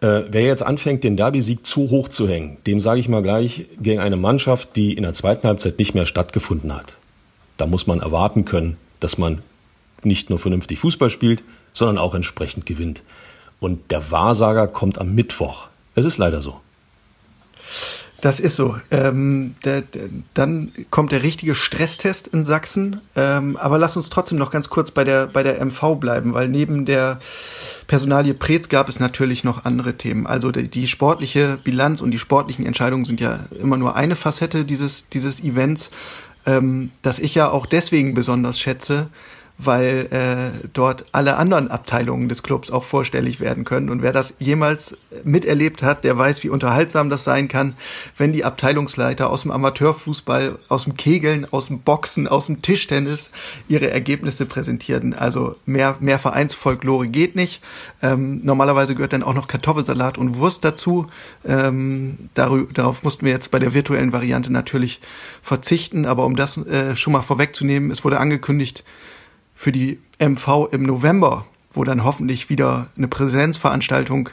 Äh, 0.00 0.22
wer 0.28 0.42
jetzt 0.42 0.62
anfängt, 0.62 1.04
den 1.04 1.16
Derby-Sieg 1.16 1.66
zu 1.66 1.90
hoch 1.90 2.08
zu 2.08 2.28
hängen, 2.28 2.58
dem 2.66 2.80
sage 2.80 3.00
ich 3.00 3.08
mal 3.08 3.22
gleich, 3.22 3.66
gegen 3.80 4.00
eine 4.00 4.16
Mannschaft, 4.16 4.76
die 4.76 4.92
in 4.92 5.04
der 5.04 5.14
zweiten 5.14 5.46
Halbzeit 5.48 5.78
nicht 5.78 5.94
mehr 5.94 6.06
stattgefunden 6.06 6.74
hat. 6.74 6.98
Da 7.56 7.66
muss 7.66 7.86
man 7.86 8.00
erwarten 8.00 8.44
können, 8.44 8.76
dass 9.00 9.16
man 9.16 9.40
nicht 10.02 10.28
nur 10.28 10.38
vernünftig 10.38 10.78
Fußball 10.78 11.10
spielt, 11.10 11.42
sondern 11.72 11.98
auch 11.98 12.14
entsprechend 12.14 12.66
gewinnt. 12.66 13.02
Und 13.58 13.90
der 13.90 14.10
Wahrsager 14.10 14.68
kommt 14.68 14.98
am 14.98 15.14
Mittwoch. 15.14 15.68
Es 15.94 16.04
ist 16.04 16.18
leider 16.18 16.42
so. 16.42 16.60
Das 18.20 18.40
ist 18.40 18.56
so. 18.56 18.76
Ähm, 18.90 19.54
der, 19.64 19.82
der, 19.82 20.08
dann 20.32 20.72
kommt 20.90 21.12
der 21.12 21.22
richtige 21.22 21.54
Stresstest 21.54 22.28
in 22.28 22.44
Sachsen. 22.44 23.00
Ähm, 23.14 23.56
aber 23.56 23.78
lass 23.78 23.96
uns 23.96 24.08
trotzdem 24.08 24.38
noch 24.38 24.50
ganz 24.50 24.70
kurz 24.70 24.90
bei 24.90 25.04
der, 25.04 25.26
bei 25.26 25.42
der 25.42 25.62
MV 25.64 25.96
bleiben, 26.00 26.32
weil 26.32 26.48
neben 26.48 26.86
der 26.86 27.20
Personalie 27.86 28.34
Preetz 28.34 28.68
gab 28.68 28.88
es 28.88 29.00
natürlich 29.00 29.44
noch 29.44 29.64
andere 29.64 29.94
Themen. 29.94 30.26
Also 30.26 30.50
die, 30.50 30.68
die 30.68 30.88
sportliche 30.88 31.58
Bilanz 31.62 32.00
und 32.00 32.10
die 32.10 32.18
sportlichen 32.18 32.64
Entscheidungen 32.64 33.04
sind 33.04 33.20
ja 33.20 33.40
immer 33.60 33.76
nur 33.76 33.96
eine 33.96 34.16
Facette 34.16 34.64
dieses, 34.64 35.08
dieses 35.10 35.42
Events, 35.44 35.90
ähm, 36.46 36.92
das 37.02 37.18
ich 37.18 37.34
ja 37.34 37.50
auch 37.50 37.66
deswegen 37.66 38.14
besonders 38.14 38.58
schätze, 38.58 39.08
weil 39.58 40.08
äh, 40.10 40.66
dort 40.72 41.06
alle 41.12 41.36
anderen 41.36 41.70
Abteilungen 41.70 42.28
des 42.28 42.42
Clubs 42.42 42.70
auch 42.70 42.84
vorstellig 42.84 43.40
werden 43.40 43.64
können. 43.64 43.88
Und 43.88 44.02
wer 44.02 44.12
das 44.12 44.34
jemals 44.38 44.98
miterlebt 45.24 45.82
hat, 45.82 46.04
der 46.04 46.18
weiß, 46.18 46.44
wie 46.44 46.50
unterhaltsam 46.50 47.08
das 47.08 47.24
sein 47.24 47.48
kann, 47.48 47.74
wenn 48.18 48.32
die 48.32 48.44
Abteilungsleiter 48.44 49.30
aus 49.30 49.42
dem 49.42 49.50
Amateurfußball, 49.50 50.58
aus 50.68 50.84
dem 50.84 50.96
Kegeln, 50.96 51.46
aus 51.50 51.68
dem 51.68 51.80
Boxen, 51.80 52.28
aus 52.28 52.46
dem 52.46 52.60
Tischtennis 52.60 53.30
ihre 53.68 53.90
Ergebnisse 53.90 54.44
präsentieren. 54.44 55.14
Also 55.14 55.56
mehr, 55.64 55.96
mehr 56.00 56.18
Vereinsfolklore 56.18 57.08
geht 57.08 57.34
nicht. 57.34 57.62
Ähm, 58.02 58.40
normalerweise 58.44 58.94
gehört 58.94 59.14
dann 59.14 59.22
auch 59.22 59.34
noch 59.34 59.48
Kartoffelsalat 59.48 60.18
und 60.18 60.36
Wurst 60.36 60.64
dazu. 60.64 61.06
Ähm, 61.46 62.28
darauf 62.34 63.02
mussten 63.02 63.24
wir 63.24 63.32
jetzt 63.32 63.50
bei 63.50 63.58
der 63.58 63.72
virtuellen 63.72 64.12
Variante 64.12 64.52
natürlich 64.52 65.00
verzichten. 65.40 66.04
Aber 66.04 66.26
um 66.26 66.36
das 66.36 66.58
äh, 66.58 66.94
schon 66.94 67.14
mal 67.14 67.22
vorwegzunehmen, 67.22 67.90
es 67.90 68.04
wurde 68.04 68.20
angekündigt, 68.20 68.84
für 69.56 69.72
die 69.72 69.98
MV 70.20 70.68
im 70.70 70.84
November, 70.84 71.46
wo 71.72 71.82
dann 71.82 72.04
hoffentlich 72.04 72.48
wieder 72.48 72.88
eine 72.96 73.08
Präsenzveranstaltung 73.08 74.28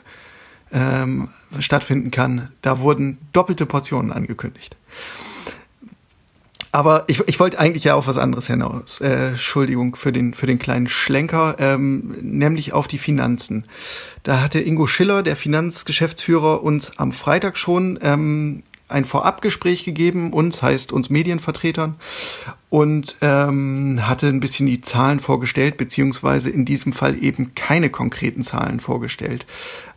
ähm, 0.71 1.29
stattfinden 1.59 2.11
kann, 2.11 2.51
da 2.61 2.79
wurden 2.79 3.17
doppelte 3.31 3.65
Portionen 3.65 4.11
angekündigt. 4.11 4.75
Aber 6.71 7.03
ich, 7.05 7.21
ich 7.27 7.39
wollte 7.39 7.59
eigentlich 7.59 7.83
ja 7.83 7.93
auf 7.93 8.07
was 8.07 8.17
anderes 8.17 8.47
hinaus. 8.47 8.99
Äh, 8.99 9.29
Entschuldigung 9.29 9.95
für 9.95 10.11
den, 10.11 10.33
für 10.33 10.47
den 10.47 10.57
kleinen 10.57 10.87
Schlenker, 10.87 11.55
ähm, 11.59 12.15
nämlich 12.19 12.73
auf 12.73 12.87
die 12.87 12.97
Finanzen. 12.97 13.65
Da 14.23 14.41
hatte 14.41 14.59
Ingo 14.59 14.87
Schiller, 14.87 15.21
der 15.21 15.35
Finanzgeschäftsführer, 15.35 16.63
uns 16.63 16.97
am 16.97 17.11
Freitag 17.11 17.59
schon 17.59 17.99
ähm, 18.01 18.63
ein 18.93 19.05
Vorabgespräch 19.05 19.83
gegeben, 19.83 20.31
uns 20.31 20.61
heißt 20.61 20.91
uns 20.91 21.09
Medienvertretern, 21.09 21.95
und 22.69 23.17
ähm, 23.21 23.99
hatte 24.07 24.27
ein 24.27 24.39
bisschen 24.39 24.65
die 24.65 24.81
Zahlen 24.81 25.19
vorgestellt, 25.19 25.77
beziehungsweise 25.77 26.49
in 26.49 26.65
diesem 26.65 26.93
Fall 26.93 27.21
eben 27.21 27.53
keine 27.55 27.89
konkreten 27.89 28.43
Zahlen 28.43 28.79
vorgestellt. 28.79 29.45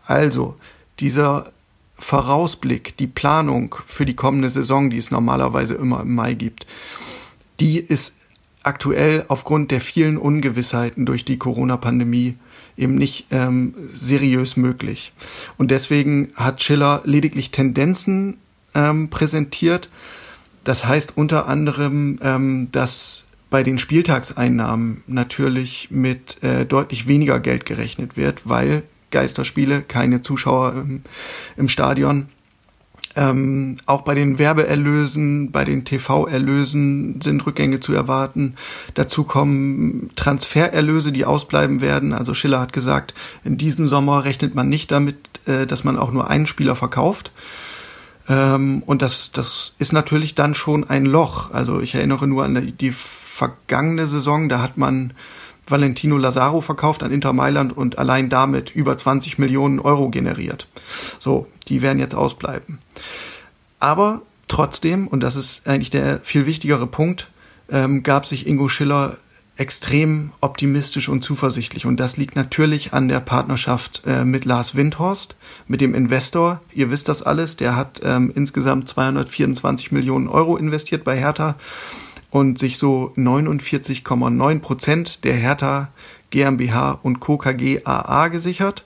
Also, 0.07 0.57
dieser 1.01 1.53
Vorausblick, 1.99 2.97
die 2.97 3.07
Planung 3.07 3.75
für 3.87 4.05
die 4.05 4.17
kommende 4.17 4.51
Saison, 4.51 4.91
die 4.91 4.99
es 4.99 5.11
normalerweise 5.11 5.75
immer 5.75 6.01
im 6.01 6.15
Mai 6.15 6.35
gibt, 6.35 6.67
die 7.61 7.79
ist 7.79 8.17
aktuell 8.63 9.25
aufgrund 9.29 9.71
der 9.71 9.81
vielen 9.81 10.19
Ungewissheiten 10.19 11.07
durch 11.07 11.25
die 11.25 11.39
Corona-Pandemie 11.39 12.35
eben 12.77 12.97
nicht 12.97 13.27
ähm, 13.31 13.75
seriös 13.95 14.57
möglich. 14.57 15.13
Und 15.57 15.71
deswegen 15.71 16.33
hat 16.35 16.63
Schiller 16.63 17.01
lediglich 17.05 17.51
Tendenzen 17.51 18.37
ähm, 18.77 19.09
präsentiert. 19.11 19.89
Das 20.63 20.85
heißt 20.85 21.17
unter 21.17 21.49
anderem, 21.49 22.19
ähm, 22.23 22.69
dass 22.71 23.25
bei 23.51 23.63
den 23.63 23.79
Spieltagseinnahmen 23.79 25.03
natürlich 25.07 25.89
mit 25.91 26.43
äh, 26.43 26.67
deutlich 26.67 27.09
weniger 27.09 27.41
Geld 27.41 27.65
gerechnet 27.65 28.17
wird, 28.17 28.43
weil 28.45 28.83
Geisterspiele, 29.11 29.83
keine 29.83 30.23
Zuschauer 30.23 30.73
im, 30.73 31.03
im 31.57 31.69
Stadion. 31.69 32.29
Ähm, 33.15 33.79
auch 33.87 34.03
bei 34.03 34.15
den 34.15 34.39
Werbeerlösen, 34.39 35.51
bei 35.51 35.65
den 35.65 35.87
TV-Erlösen 35.87 37.21
sind 37.23 37.47
Rückgänge 37.47 37.81
zu 37.81 37.95
erwarten. 37.95 38.57
Dazu 38.93 39.25
kommen 39.25 40.11
Transfererlöse, 40.17 41.13
die 41.13 41.25
ausbleiben 41.25 41.81
werden. 41.81 42.13
Also 42.13 42.35
Schiller 42.35 42.61
hat 42.61 42.75
gesagt, 42.75 43.15
in 43.43 43.57
diesem 43.57 43.89
Sommer 43.89 44.25
rechnet 44.25 44.55
man 44.55 44.69
nicht 44.69 44.91
damit, 44.91 45.17
äh, 45.47 45.67
dass 45.67 45.83
man 45.83 45.97
auch 45.97 46.13
nur 46.13 46.29
einen 46.29 46.47
Spieler 46.47 46.77
verkauft. 46.77 47.31
Ähm, 48.29 48.83
und 48.87 49.03
das, 49.03 49.33
das 49.33 49.75
ist 49.79 49.93
natürlich 49.93 50.35
dann 50.35 50.55
schon 50.55 50.89
ein 50.89 51.05
Loch. 51.05 51.53
Also 51.53 51.81
ich 51.81 51.95
erinnere 51.95 52.27
nur 52.27 52.45
an 52.45 52.75
die, 52.79 52.93
vergangene 53.37 54.07
Saison, 54.07 54.49
da 54.49 54.63
hat 54.63 54.79
man 54.79 55.13
Valentino 55.69 56.17
Lazaro 56.17 56.63
verkauft 56.63 57.03
an 57.03 57.13
Inter 57.13 57.35
Mailand 57.35 57.77
und 57.77 57.99
allein 57.99 58.31
damit 58.31 58.71
über 58.71 58.97
20 58.97 59.39
Millionen 59.39 59.79
Euro 59.79 60.09
generiert. 60.09 60.69
So, 61.19 61.47
die 61.69 61.83
werden 61.83 61.99
jetzt 61.99 62.15
ausbleiben. 62.15 62.79
Aber 63.79 64.23
trotzdem, 64.49 65.07
und 65.07 65.23
das 65.23 65.37
ist 65.37 65.69
eigentlich 65.69 65.91
der 65.91 66.21
viel 66.21 66.47
wichtigere 66.47 66.87
Punkt, 66.87 67.29
ähm, 67.69 68.03
gab 68.03 68.27
sich 68.27 68.47
Ingo 68.47 68.69
Schiller 68.69 69.19
extrem 69.57 70.33
optimistisch 70.41 71.09
und 71.09 71.23
zuversichtlich. 71.23 71.87
Und 71.87 71.99
das 71.99 72.17
liegt 72.17 72.37
natürlich 72.37 72.93
an 72.93 73.09
der 73.09 73.21
Partnerschaft 73.21 74.03
äh, 74.07 74.25
mit 74.25 74.45
Lars 74.45 74.75
Windhorst, 74.75 75.37
mit 75.67 75.81
dem 75.81 75.95
Investor. 75.95 76.61
Ihr 76.75 76.91
wisst 76.91 77.09
das 77.09 77.23
alles. 77.23 77.57
Der 77.57 77.75
hat 77.75 78.01
ähm, 78.05 78.31
insgesamt 78.35 78.89
224 78.89 79.93
Millionen 79.93 80.29
Euro 80.29 80.57
investiert 80.57 81.05
bei 81.05 81.17
Hertha. 81.19 81.57
und 82.31 82.59
sich 82.59 82.77
so 82.77 83.13
49,9 83.17 84.61
Prozent 84.61 85.25
der 85.25 85.35
Hertha 85.35 85.89
GmbH 86.31 86.99
und 87.03 87.21
Co. 87.21 87.39
KG 87.39 87.81
AA 87.85 88.29
gesichert. 88.29 88.85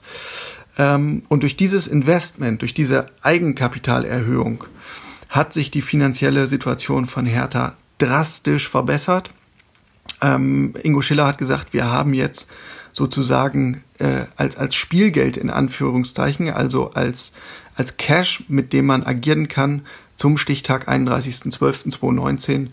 Ähm, 0.77 1.23
und 1.27 1.43
durch 1.43 1.57
dieses 1.57 1.87
Investment, 1.87 2.61
durch 2.61 2.73
diese 2.73 3.07
Eigenkapitalerhöhung 3.21 4.63
hat 5.27 5.53
sich 5.53 5.71
die 5.71 5.81
finanzielle 5.81 6.47
Situation 6.47 7.07
von 7.07 7.25
Hertha 7.25 7.75
drastisch 7.97 8.69
verbessert. 8.69 9.31
Ähm, 10.21 10.73
Ingo 10.83 11.01
Schiller 11.01 11.27
hat 11.27 11.37
gesagt, 11.37 11.73
wir 11.73 11.91
haben 11.91 12.13
jetzt 12.13 12.47
sozusagen 12.93 13.83
äh, 13.99 14.25
als, 14.35 14.57
als 14.57 14.75
Spielgeld 14.75 15.37
in 15.37 15.49
Anführungszeichen, 15.49 16.49
also 16.49 16.91
als, 16.91 17.31
als 17.75 17.97
Cash, 17.97 18.43
mit 18.47 18.73
dem 18.73 18.85
man 18.85 19.03
agieren 19.03 19.47
kann, 19.47 19.83
zum 20.15 20.37
Stichtag 20.37 20.87
31.12.2019 20.87 22.67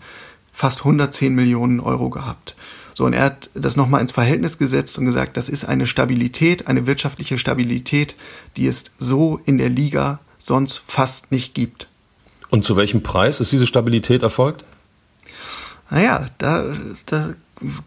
fast 0.53 0.79
110 0.79 1.33
Millionen 1.33 1.79
Euro 1.79 2.09
gehabt. 2.09 2.55
So, 2.93 3.05
und 3.05 3.13
er 3.13 3.23
hat 3.23 3.49
das 3.53 3.77
nochmal 3.77 4.01
ins 4.01 4.11
Verhältnis 4.11 4.57
gesetzt 4.57 4.97
und 4.97 5.05
gesagt, 5.05 5.37
das 5.37 5.47
ist 5.47 5.63
eine 5.63 5.87
Stabilität, 5.87 6.67
eine 6.67 6.85
wirtschaftliche 6.85 7.37
Stabilität, 7.37 8.15
die 8.57 8.67
es 8.67 8.91
so 8.99 9.39
in 9.45 9.57
der 9.57 9.69
Liga 9.69 10.19
sonst 10.37 10.81
fast 10.85 11.31
nicht 11.31 11.53
gibt. 11.53 11.87
Und 12.49 12.65
zu 12.65 12.75
welchem 12.75 13.01
Preis 13.01 13.39
ist 13.39 13.51
diese 13.53 13.67
Stabilität 13.67 14.21
erfolgt? 14.21 14.65
Naja, 15.89 16.25
da, 16.37 16.65
da 17.07 17.33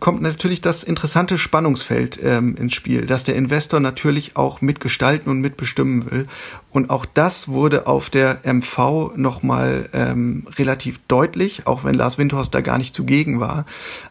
kommt 0.01 0.21
natürlich 0.21 0.61
das 0.61 0.83
interessante 0.83 1.39
Spannungsfeld 1.39 2.19
ähm, 2.23 2.57
ins 2.57 2.75
Spiel, 2.75 3.07
dass 3.07 3.25
der 3.25 3.37
Investor 3.37 3.81
natürlich 3.81 4.37
auch 4.37 4.61
mitgestalten 4.61 5.31
und 5.31 5.41
mitbestimmen 5.41 6.11
will. 6.11 6.27
Und 6.71 6.91
auch 6.91 7.07
das 7.07 7.49
wurde 7.49 7.87
auf 7.87 8.11
der 8.11 8.41
MV 8.45 9.13
nochmal 9.17 9.89
ähm, 9.93 10.47
relativ 10.59 11.01
deutlich, 11.09 11.67
auch 11.67 11.85
wenn 11.85 11.95
Lars 11.95 12.19
Windhorst 12.19 12.55
da 12.55 12.61
gar 12.61 12.79
nicht 12.79 12.95
zugegen 12.95 13.41
war. 13.41 13.65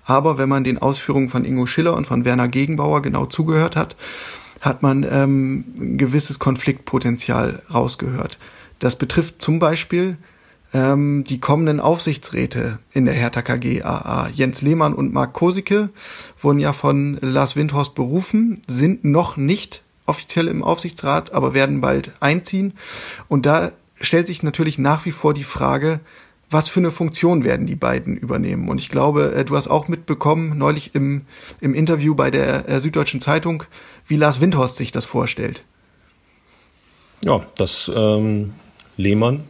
Aber 0.04 0.38
wenn 0.38 0.49
man 0.49 0.63
den 0.63 0.80
Ausführungen 0.80 1.30
von 1.30 1.45
Ingo 1.45 1.65
Schiller 1.65 1.95
und 1.95 2.08
von 2.08 2.25
Werner 2.25 2.47
Gegenbauer 2.47 3.01
genau 3.01 3.25
zugehört 3.25 3.75
hat, 3.75 3.95
hat 4.62 4.82
man 4.84 5.06
ähm, 5.10 5.65
ein 5.80 5.97
gewisses 5.97 6.39
Konfliktpotenzial 6.39 7.62
rausgehört. 7.71 8.38
Das 8.80 8.95
betrifft 8.95 9.41
zum 9.41 9.60
Beispiel 9.60 10.17
ähm, 10.73 11.23
die 11.25 11.39
kommenden 11.39 11.79
Aufsichtsräte 11.79 12.79
in 12.91 13.05
der 13.05 13.13
Hertha 13.13 13.41
KG 13.41 13.84
AA. 13.84 14.29
Jens 14.29 14.62
Lehmann 14.62 14.93
und 14.93 15.13
Marc 15.13 15.34
Kosicke 15.34 15.89
wurden 16.39 16.60
ja 16.60 16.73
von 16.73 17.17
Lars 17.21 17.55
Windhorst 17.55 17.95
berufen, 17.95 18.62
sind 18.67 19.03
noch 19.03 19.38
nicht 19.38 19.84
offiziell 20.05 20.47
im 20.47 20.63
Aufsichtsrat, 20.63 21.34
aber 21.34 21.53
werden 21.53 21.81
bald 21.81 22.12
einziehen. 22.19 22.73
Und 23.27 23.45
da 23.45 23.71
stellt 23.99 24.27
sich 24.27 24.43
natürlich 24.43 24.77
nach 24.77 25.05
wie 25.05 25.12
vor 25.12 25.34
die 25.34 25.43
Frage, 25.43 25.99
was 26.49 26.67
für 26.67 26.81
eine 26.81 26.91
Funktion 26.91 27.45
werden 27.45 27.65
die 27.65 27.75
beiden 27.75 28.17
übernehmen? 28.17 28.67
Und 28.67 28.77
ich 28.77 28.89
glaube, 28.89 29.34
äh, 29.34 29.45
du 29.45 29.55
hast 29.55 29.67
auch 29.67 29.88
mitbekommen, 29.88 30.57
neulich 30.57 30.93
im, 30.93 31.21
im 31.62 31.73
Interview 31.73 32.13
bei 32.13 32.29
der 32.29 32.67
äh, 32.67 32.79
Süddeutschen 32.81 33.21
Zeitung, 33.21 33.63
wie 34.05 34.17
Lars 34.17 34.41
Windhorst 34.41 34.75
sich 34.75 34.91
das 34.91 35.05
vorstellt. 35.05 35.63
Ja, 37.23 37.41
dass 37.55 37.89
ähm, 37.93 38.53
Lehmann 38.97 39.45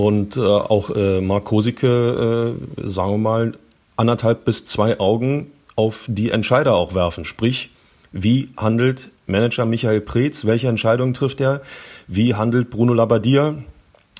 und 0.00 0.38
äh, 0.38 0.40
auch 0.40 0.88
äh, 0.96 1.20
Mark 1.20 1.44
Kosicke, 1.44 2.56
äh, 2.56 2.88
sagen 2.88 3.12
wir 3.12 3.18
mal, 3.18 3.58
anderthalb 3.96 4.46
bis 4.46 4.64
zwei 4.64 4.98
Augen 4.98 5.50
auf 5.76 6.06
die 6.08 6.30
Entscheider 6.30 6.74
auch 6.74 6.94
werfen. 6.94 7.26
Sprich, 7.26 7.68
wie 8.10 8.48
handelt 8.56 9.10
Manager 9.26 9.66
Michael 9.66 10.00
Preetz? 10.00 10.46
Welche 10.46 10.68
Entscheidungen 10.68 11.12
trifft 11.12 11.42
er? 11.42 11.60
Wie 12.08 12.34
handelt 12.34 12.70
Bruno 12.70 12.94
Labbadia? 12.94 13.56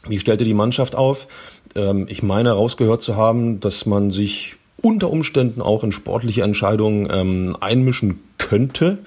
Wie 0.06 0.18
stellt 0.18 0.42
er 0.42 0.44
die 0.44 0.52
Mannschaft 0.52 0.96
auf? 0.96 1.28
Ähm, 1.74 2.04
ich 2.10 2.22
meine, 2.22 2.50
herausgehört 2.50 3.00
zu 3.00 3.16
haben, 3.16 3.60
dass 3.60 3.86
man 3.86 4.10
sich 4.10 4.56
unter 4.82 5.10
Umständen 5.10 5.62
auch 5.62 5.82
in 5.82 5.92
sportliche 5.92 6.42
Entscheidungen 6.42 7.08
ähm, 7.10 7.56
einmischen 7.58 8.20
könnte. 8.36 8.98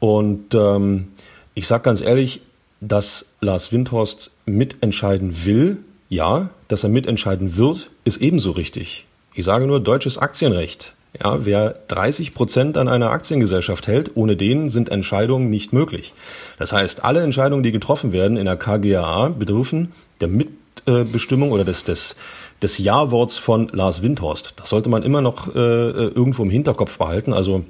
Und 0.00 0.52
ähm, 0.52 1.12
ich 1.54 1.68
sage 1.68 1.84
ganz 1.84 2.00
ehrlich, 2.00 2.40
dass 2.80 3.26
Lars 3.40 3.70
Windhorst 3.70 4.32
mitentscheiden 4.46 5.44
will, 5.44 5.78
ja, 6.12 6.50
dass 6.68 6.84
er 6.84 6.90
mitentscheiden 6.90 7.56
wird, 7.56 7.90
ist 8.04 8.20
ebenso 8.20 8.50
richtig. 8.50 9.06
Ich 9.34 9.46
sage 9.46 9.66
nur 9.66 9.80
deutsches 9.80 10.18
Aktienrecht. 10.18 10.92
Ja, 11.18 11.46
wer 11.46 11.74
30 11.88 12.34
Prozent 12.34 12.76
an 12.76 12.86
einer 12.86 13.10
Aktiengesellschaft 13.10 13.86
hält, 13.86 14.10
ohne 14.14 14.36
den 14.36 14.68
sind 14.68 14.90
Entscheidungen 14.90 15.48
nicht 15.48 15.72
möglich. 15.72 16.12
Das 16.58 16.74
heißt, 16.74 17.02
alle 17.02 17.22
Entscheidungen, 17.22 17.62
die 17.62 17.72
getroffen 17.72 18.12
werden 18.12 18.36
in 18.36 18.44
der 18.44 18.56
KGAA, 18.56 19.30
bedürfen 19.30 19.92
der 20.20 20.28
Mitbestimmung 20.28 21.50
oder 21.50 21.64
des, 21.64 21.84
des, 21.84 22.16
des 22.62 22.76
Ja-Worts 22.76 23.38
von 23.38 23.68
Lars 23.68 24.02
Windhorst. 24.02 24.52
Das 24.56 24.68
sollte 24.68 24.90
man 24.90 25.04
immer 25.04 25.22
noch 25.22 25.54
äh, 25.54 25.58
irgendwo 25.58 26.42
im 26.42 26.50
Hinterkopf 26.50 26.98
behalten. 26.98 27.32
Also 27.32 27.64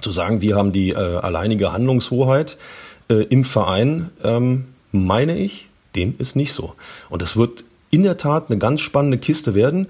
zu 0.00 0.12
sagen, 0.12 0.40
wir 0.40 0.54
haben 0.54 0.70
die 0.70 0.90
äh, 0.90 0.94
alleinige 0.94 1.72
Handlungshoheit 1.72 2.56
äh, 3.08 3.24
im 3.24 3.44
Verein, 3.44 4.10
ähm, 4.22 4.66
meine 4.92 5.36
ich, 5.36 5.66
dem 5.96 6.14
ist 6.18 6.36
nicht 6.36 6.52
so. 6.52 6.74
Und 7.10 7.22
das 7.22 7.36
wird 7.36 7.64
in 7.90 8.02
der 8.02 8.16
Tat 8.16 8.50
eine 8.50 8.58
ganz 8.58 8.80
spannende 8.80 9.18
Kiste 9.18 9.54
werden. 9.54 9.86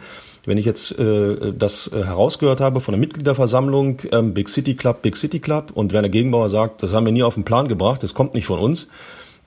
Wenn 0.47 0.59
ich 0.59 0.67
jetzt 0.67 0.99
äh, 0.99 1.53
das 1.57 1.91
äh, 1.91 2.05
herausgehört 2.05 2.61
habe 2.61 2.81
von 2.81 2.93
der 2.93 3.01
Mitgliederversammlung, 3.01 4.03
ähm, 4.13 4.35
Big 4.35 4.51
City 4.51 4.75
Club, 4.75 5.01
Big 5.01 5.17
City 5.17 5.41
Club, 5.41 5.71
und 5.73 5.95
Werner 5.95 6.11
Gegenbauer 6.11 6.51
sagt, 6.51 6.83
das 6.83 6.93
haben 6.93 7.07
wir 7.07 7.13
nie 7.13 7.23
auf 7.23 7.35
den 7.35 7.45
Plan 7.45 7.67
gebracht, 7.67 8.03
das 8.03 8.13
kommt 8.13 8.35
nicht 8.35 8.47
von 8.47 8.59
uns. 8.59 8.89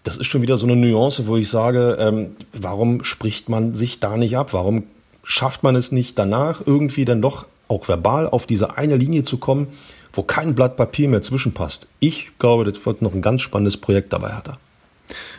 Das 0.04 0.18
ist 0.18 0.26
schon 0.26 0.42
wieder 0.42 0.58
so 0.58 0.66
eine 0.66 0.76
Nuance, 0.76 1.28
wo 1.28 1.38
ich 1.38 1.50
sage, 1.50 1.98
ähm, 2.00 2.36
warum 2.54 3.04
spricht 3.04 3.48
man 3.48 3.76
sich 3.76 4.00
da 4.00 4.18
nicht 4.18 4.38
ab? 4.38 4.54
Warum 4.54 4.84
schafft 5.24 5.62
man 5.62 5.76
es 5.76 5.92
nicht 5.92 6.18
danach, 6.18 6.62
irgendwie 6.66 7.06
dann 7.06 7.22
doch 7.22 7.46
auch 7.68 7.88
verbal 7.88 8.28
auf 8.28 8.48
diese 8.48 8.78
eine 8.78 8.96
Linie 8.96 9.24
zu 9.24 9.38
kommen, 9.38 9.68
wo 10.14 10.24
kein 10.24 10.56
Blatt 10.56 10.78
Papier 10.78 11.10
mehr 11.10 11.22
zwischenpasst? 11.22 11.88
Ich 12.00 12.32
glaube, 12.40 12.64
das 12.64 12.84
wird 12.86 13.04
noch 13.04 13.14
ein 13.14 13.22
ganz 13.22 13.44
spannendes 13.44 13.78
Projekt 13.78 14.14
dabei, 14.14 14.30
er. 14.30 14.58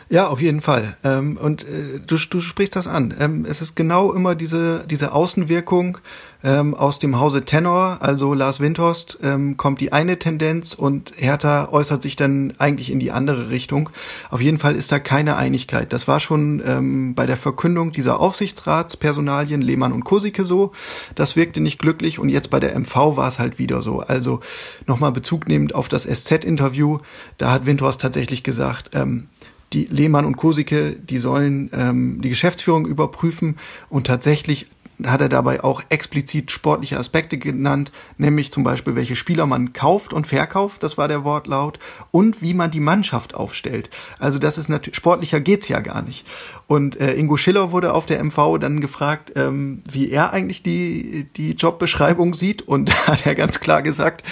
Ja, 0.09 0.27
auf 0.27 0.41
jeden 0.41 0.61
Fall. 0.61 0.97
Ähm, 1.03 1.37
und 1.37 1.63
äh, 1.63 1.99
du, 2.05 2.17
du 2.17 2.41
sprichst 2.41 2.75
das 2.75 2.87
an. 2.87 3.13
Ähm, 3.19 3.45
es 3.47 3.61
ist 3.61 3.75
genau 3.75 4.13
immer 4.13 4.35
diese, 4.35 4.83
diese 4.87 5.11
Außenwirkung 5.11 5.99
ähm, 6.43 6.73
aus 6.73 6.99
dem 6.99 7.19
Hause 7.19 7.43
Tenor, 7.43 7.97
also 7.99 8.33
Lars 8.33 8.59
Windhorst, 8.59 9.19
ähm, 9.21 9.57
kommt 9.57 9.81
die 9.81 9.91
eine 9.91 10.17
Tendenz 10.17 10.73
und 10.73 11.13
Hertha 11.17 11.69
äußert 11.71 12.01
sich 12.01 12.15
dann 12.15 12.53
eigentlich 12.57 12.89
in 12.91 12.99
die 12.99 13.11
andere 13.11 13.49
Richtung. 13.49 13.89
Auf 14.29 14.41
jeden 14.41 14.57
Fall 14.57 14.75
ist 14.75 14.91
da 14.91 14.99
keine 14.99 15.35
Einigkeit. 15.35 15.91
Das 15.91 16.07
war 16.07 16.19
schon 16.19 16.63
ähm, 16.65 17.13
bei 17.13 17.25
der 17.25 17.37
Verkündung 17.37 17.91
dieser 17.91 18.19
Aufsichtsratspersonalien 18.19 19.61
Lehmann 19.61 19.91
und 19.91 20.05
Kosicke 20.05 20.45
so. 20.45 20.71
Das 21.13 21.35
wirkte 21.35 21.59
nicht 21.59 21.77
glücklich 21.77 22.19
und 22.19 22.29
jetzt 22.29 22.49
bei 22.49 22.59
der 22.59 22.77
MV 22.79 22.95
war 23.17 23.27
es 23.27 23.37
halt 23.37 23.59
wieder 23.59 23.81
so. 23.81 23.99
Also 23.99 24.39
nochmal 24.87 25.11
Bezug 25.11 25.47
nehmend 25.47 25.75
auf 25.75 25.89
das 25.89 26.03
SZ-Interview, 26.03 26.99
da 27.37 27.51
hat 27.51 27.65
Windhorst 27.65 27.99
tatsächlich 27.99 28.43
gesagt, 28.43 28.91
ähm, 28.93 29.27
die 29.73 29.85
Lehmann 29.85 30.25
und 30.25 30.37
Kosicke, 30.37 30.95
die 30.95 31.17
sollen 31.17 31.69
ähm, 31.73 32.21
die 32.21 32.29
Geschäftsführung 32.29 32.85
überprüfen 32.85 33.57
und 33.89 34.07
tatsächlich 34.07 34.67
hat 35.05 35.21
er 35.21 35.29
dabei 35.29 35.63
auch 35.63 35.81
explizit 35.89 36.51
sportliche 36.51 36.97
Aspekte 36.97 37.37
genannt, 37.37 37.91
nämlich 38.17 38.51
zum 38.51 38.63
Beispiel, 38.63 38.95
welche 38.95 39.15
Spieler 39.15 39.45
man 39.45 39.71
kauft 39.71 40.13
und 40.13 40.27
verkauft, 40.27 40.83
das 40.83 40.97
war 40.97 41.07
der 41.07 41.23
Wortlaut, 41.23 41.79
und 42.11 42.41
wie 42.41 42.53
man 42.53 42.71
die 42.71 42.79
Mannschaft 42.79 43.33
aufstellt. 43.33 43.89
Also 44.19 44.39
das 44.39 44.57
ist 44.57 44.67
natürlich, 44.67 44.97
sportlicher 44.97 45.39
geht's 45.39 45.67
ja 45.69 45.79
gar 45.79 46.01
nicht. 46.01 46.25
Und 46.67 46.99
äh, 46.99 47.13
Ingo 47.13 47.37
Schiller 47.37 47.71
wurde 47.71 47.93
auf 47.93 48.05
der 48.05 48.23
MV 48.23 48.57
dann 48.59 48.81
gefragt, 48.81 49.33
ähm, 49.35 49.81
wie 49.89 50.09
er 50.09 50.33
eigentlich 50.33 50.63
die, 50.63 51.27
die 51.37 51.51
Jobbeschreibung 51.51 52.33
sieht. 52.33 52.61
Und 52.61 52.89
da 53.07 53.07
hat 53.07 53.25
er 53.25 53.35
ganz 53.35 53.59
klar 53.59 53.81
gesagt, 53.81 54.23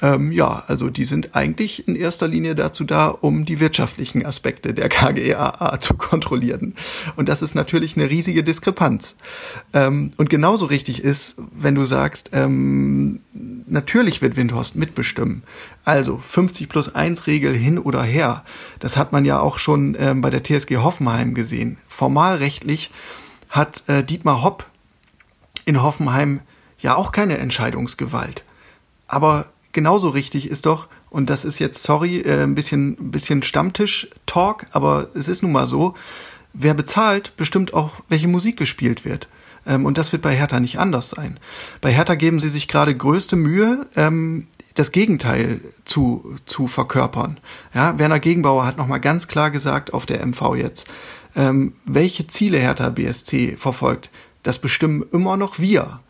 ähm, 0.00 0.30
ja, 0.30 0.62
also 0.68 0.90
die 0.90 1.04
sind 1.04 1.34
eigentlich 1.34 1.88
in 1.88 1.96
erster 1.96 2.28
Linie 2.28 2.54
dazu 2.54 2.84
da, 2.84 3.08
um 3.08 3.44
die 3.44 3.58
wirtschaftlichen 3.58 4.24
Aspekte 4.24 4.72
der 4.72 4.88
KGAA 4.88 5.80
zu 5.80 5.94
kontrollieren. 5.94 6.74
Und 7.16 7.28
das 7.28 7.42
ist 7.42 7.54
natürlich 7.54 7.96
eine 7.96 8.08
riesige 8.08 8.44
Diskrepanz. 8.44 9.16
Ähm, 9.72 10.12
und 10.16 10.30
genauso 10.30 10.66
richtig 10.66 11.02
ist, 11.02 11.36
wenn 11.52 11.74
du 11.74 11.84
sagst, 11.84 12.30
ähm, 12.32 13.20
natürlich 13.32 14.22
wird 14.22 14.36
Windhorst 14.36 14.76
mitbestimmen. 14.76 15.42
Also 15.84 16.18
50 16.18 16.68
plus 16.68 16.94
1 16.94 17.26
Regel 17.26 17.54
hin 17.54 17.78
oder 17.78 18.02
her. 18.02 18.44
Das 18.78 18.96
hat 18.96 19.12
man 19.12 19.24
ja 19.24 19.40
auch 19.40 19.58
schon 19.58 19.96
ähm, 19.98 20.20
bei 20.20 20.30
der 20.30 20.44
TSG 20.44 20.76
Hoffenheim 20.76 21.34
gesehen. 21.34 21.78
Formalrechtlich 21.88 22.90
hat 23.48 23.82
äh, 23.88 24.04
Dietmar 24.04 24.42
Hopp 24.42 24.66
in 25.64 25.82
Hoffenheim 25.82 26.40
ja 26.78 26.94
auch 26.94 27.10
keine 27.10 27.38
Entscheidungsgewalt. 27.38 28.44
Aber 29.08 29.46
genauso 29.78 30.08
richtig 30.08 30.50
ist 30.50 30.66
doch, 30.66 30.88
und 31.08 31.30
das 31.30 31.44
ist 31.44 31.60
jetzt, 31.60 31.84
sorry, 31.84 32.18
äh, 32.22 32.42
ein 32.42 32.56
bisschen, 32.56 32.96
bisschen 33.12 33.44
Stammtisch-Talk, 33.44 34.66
aber 34.72 35.06
es 35.14 35.28
ist 35.28 35.44
nun 35.44 35.52
mal 35.52 35.68
so, 35.68 35.94
wer 36.52 36.74
bezahlt, 36.74 37.36
bestimmt 37.36 37.74
auch, 37.74 37.92
welche 38.08 38.26
Musik 38.26 38.56
gespielt 38.56 39.04
wird. 39.04 39.28
Ähm, 39.68 39.86
und 39.86 39.96
das 39.96 40.10
wird 40.10 40.22
bei 40.22 40.34
Hertha 40.34 40.58
nicht 40.58 40.80
anders 40.80 41.10
sein. 41.10 41.38
Bei 41.80 41.92
Hertha 41.92 42.16
geben 42.16 42.40
sie 42.40 42.48
sich 42.48 42.66
gerade 42.66 42.92
größte 42.92 43.36
Mühe, 43.36 43.86
ähm, 43.94 44.48
das 44.74 44.90
Gegenteil 44.90 45.60
zu, 45.84 46.34
zu 46.44 46.66
verkörpern. 46.66 47.38
Ja, 47.72 48.00
Werner 48.00 48.18
Gegenbauer 48.18 48.66
hat 48.66 48.78
nochmal 48.78 49.00
ganz 49.00 49.28
klar 49.28 49.52
gesagt 49.52 49.94
auf 49.94 50.06
der 50.06 50.26
MV 50.26 50.56
jetzt, 50.56 50.88
ähm, 51.36 51.74
welche 51.84 52.26
Ziele 52.26 52.58
Hertha 52.58 52.88
BSC 52.88 53.56
verfolgt, 53.56 54.10
das 54.42 54.58
bestimmen 54.58 55.04
immer 55.12 55.36
noch 55.36 55.60
wir. 55.60 56.00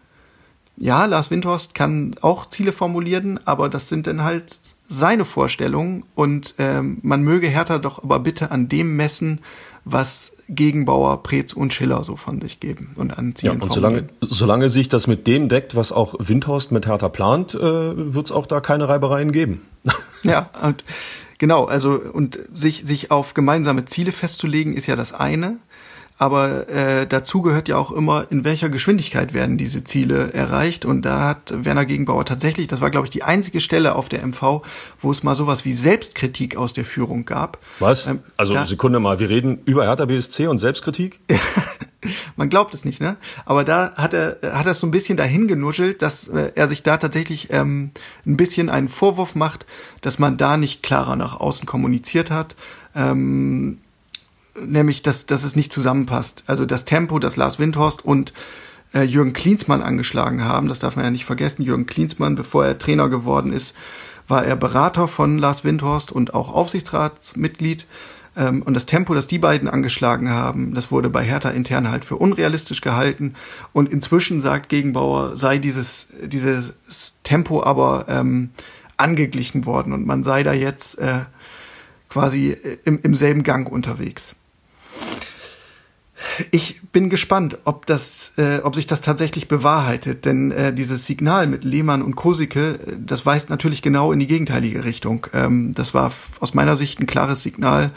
Ja, 0.79 1.05
Lars 1.07 1.31
Windhorst 1.31 1.75
kann 1.75 2.15
auch 2.21 2.49
Ziele 2.49 2.73
formulieren, 2.73 3.41
aber 3.45 3.69
das 3.69 3.89
sind 3.89 4.07
dann 4.07 4.23
halt 4.23 4.61
seine 4.89 5.25
Vorstellungen 5.25 6.05
und 6.15 6.55
ähm, 6.59 6.99
man 7.03 7.23
möge 7.23 7.49
Hertha 7.49 7.79
doch 7.79 8.03
aber 8.03 8.21
bitte 8.21 8.51
an 8.51 8.69
dem 8.69 8.97
messen, 8.97 9.41
was 9.85 10.33
Gegenbauer, 10.49 11.23
Preetz 11.23 11.53
und 11.53 11.75
Schiller 11.75 12.05
so 12.05 12.17
von 12.17 12.41
sich 12.41 12.61
geben 12.61 12.93
und 12.97 13.11
an 13.11 13.35
Zielen 13.35 13.59
ja, 13.59 13.63
und 13.63 13.73
solange, 13.73 14.09
solange 14.21 14.71
sich 14.71 14.89
das 14.89 15.07
mit 15.07 15.27
dem 15.27 15.49
deckt, 15.49 15.77
was 15.77 15.93
auch 15.93 16.15
Windhorst 16.19 16.73
mit 16.73 16.87
Hertha 16.87 17.09
plant, 17.09 17.55
äh, 17.55 17.61
wird 17.61 18.27
es 18.27 18.33
auch 18.33 18.47
da 18.47 18.61
keine 18.61 18.89
Reibereien 18.89 19.33
geben. 19.33 19.63
ja, 20.23 20.49
und 20.63 20.85
genau, 21.37 21.67
also 21.67 21.93
und 21.93 22.39
sich, 22.55 22.83
sich 22.87 23.11
auf 23.11 23.35
gemeinsame 23.35 23.85
Ziele 23.85 24.13
festzulegen, 24.13 24.75
ist 24.75 24.87
ja 24.87 24.97
das 24.97 25.13
eine 25.13 25.59
aber 26.19 26.69
äh, 26.69 27.07
dazu 27.07 27.43
gehört 27.43 27.69
ja 27.69 27.77
auch 27.77 27.93
immer, 27.93 28.27
in 28.31 28.43
welcher 28.43 28.69
Geschwindigkeit 28.69 29.33
werden 29.35 29.57
diese 29.57 29.85
Ziele 29.85 30.33
erreicht. 30.33 30.85
Und 30.85 31.03
da 31.03 31.29
hat 31.29 31.55
Werner 31.65 31.85
Gegenbauer 31.85 32.25
tatsächlich, 32.25 32.67
das 32.67 32.81
war, 32.81 32.91
glaube 32.91 33.07
ich, 33.07 33.11
die 33.11 33.23
einzige 33.23 33.61
Stelle 33.61 33.95
auf 33.95 34.09
der 34.09 34.27
MV, 34.27 34.63
wo 35.01 35.11
es 35.13 35.23
mal 35.23 35.37
sowas 35.37 35.65
wie 35.65 35.73
Selbstkritik 35.73 36.57
aus 36.57 36.73
der 36.73 36.85
Führung 36.85 37.25
gab. 37.25 37.59
Was? 37.79 38.09
Ähm, 38.09 38.19
also 38.37 38.55
da, 38.55 38.67
Sekunde 38.67 38.99
mal, 38.99 39.21
wir 39.21 39.29
reden 39.29 39.61
über 39.65 39.85
Hertha 39.85 40.07
BSC 40.07 40.49
und 40.49 40.59
Selbstkritik? 40.59 41.21
Man 42.37 42.49
glaubt 42.49 42.75
es 42.75 42.85
nicht, 42.85 43.01
ne? 43.01 43.17
Aber 43.45 43.65
da 43.65 43.95
hat 43.97 44.15
er 44.15 44.39
hat 44.43 44.67
er 44.67 44.75
so 44.75 44.87
ein 44.87 44.93
bisschen 44.93 45.17
dahin 45.17 45.49
genuschelt, 45.49 46.03
dass 46.03 46.29
äh, 46.29 46.53
er 46.55 46.69
sich 46.69 46.83
da 46.83 46.97
tatsächlich 46.97 47.49
ähm, 47.51 47.91
ein 48.27 48.37
bisschen 48.37 48.71
einen 48.71 48.89
Vorwurf 48.89 49.35
macht, 49.35 49.67
dass 50.01 50.19
man 50.19 50.37
da 50.37 50.57
nicht 50.57 50.83
klarer 50.83 51.17
nach 51.17 51.39
außen 51.39 51.67
kommuniziert 51.67 52.31
hat. 52.31 52.55
Ähm, 52.95 53.79
nämlich, 54.67 55.03
dass, 55.03 55.27
dass 55.27 55.45
es 55.45 55.57
nicht 55.57 55.73
zusammenpasst. 55.73 56.45
Also 56.47 56.67
das 56.67 56.85
Tempo, 56.85 57.19
das 57.19 57.37
Lars 57.37 57.59
Windhorst 57.59 58.05
und 58.05 58.33
äh, 58.95 59.03
Jürgen 59.03 59.33
Klinsmann 59.33 59.83
angeschlagen 59.83 60.45
haben, 60.45 60.69
das 60.69 60.79
darf 60.79 60.97
man 60.97 61.05
ja 61.05 61.11
nicht 61.11 61.25
vergessen. 61.25 61.63
Jürgen 61.63 61.87
Klinsmann, 61.87 62.35
bevor 62.35 62.65
er 62.65 62.79
Trainer 62.79 63.09
geworden 63.09 63.53
ist, 63.53 63.75
war 64.27 64.45
er 64.45 64.57
Berater 64.57 65.09
von 65.09 65.39
Lars 65.39 65.65
Windhorst 65.65 66.13
und 66.13 66.35
auch 66.35 66.53
Aufsichtsratsmitglied. 66.53 67.87
Ähm, 68.37 68.63
und 68.63 68.75
das 68.75 68.87
Tempo, 68.87 69.15
das 69.15 69.27
die 69.27 69.39
beiden 69.39 69.69
angeschlagen 69.69 70.31
haben, 70.31 70.75
das 70.75 70.91
wurde 70.91 71.11
bei 71.11 71.25
Hertha 71.25 71.51
intern 71.51 71.91
halt 71.91 72.05
für 72.05 72.17
unrealistisch 72.17 72.81
gehalten. 72.81 73.35
Und 73.73 73.91
inzwischen 73.91 74.41
sagt 74.41 74.69
Gegenbauer, 74.69 75.37
sei 75.37 75.59
dieses, 75.59 76.09
dieses 76.23 76.75
Tempo 77.23 77.63
aber 77.63 78.07
ähm, 78.09 78.51
angeglichen 78.97 79.65
worden 79.65 79.93
und 79.93 80.07
man 80.07 80.25
sei 80.25 80.43
da 80.43 80.53
jetzt 80.53 80.99
äh, 80.99 81.21
quasi 82.09 82.57
im, 82.85 82.99
im 83.03 83.15
selben 83.15 83.43
Gang 83.43 83.71
unterwegs. 83.71 84.35
Ich 86.51 86.81
bin 86.93 87.11
gespannt, 87.11 87.59
ob 87.65 87.87
das, 87.87 88.33
äh, 88.37 88.59
ob 88.63 88.75
sich 88.75 88.87
das 88.87 89.01
tatsächlich 89.01 89.49
bewahrheitet, 89.49 90.25
denn 90.25 90.51
äh, 90.51 90.73
dieses 90.73 91.07
Signal 91.07 91.47
mit 91.47 91.65
Lehmann 91.65 92.03
und 92.03 92.17
Kosike, 92.17 92.79
äh, 92.87 92.97
das 92.99 93.27
weist 93.27 93.51
natürlich 93.51 93.83
genau 93.83 94.13
in 94.13 94.19
die 94.19 94.27
gegenteilige 94.27 94.85
Richtung. 94.85 95.27
Ähm, 95.33 95.75
das 95.75 95.95
war 95.95 96.13
aus 96.41 96.55
meiner 96.55 96.77
Sicht 96.77 97.01
ein 97.01 97.07
klares 97.07 97.43
Signal, 97.43 97.91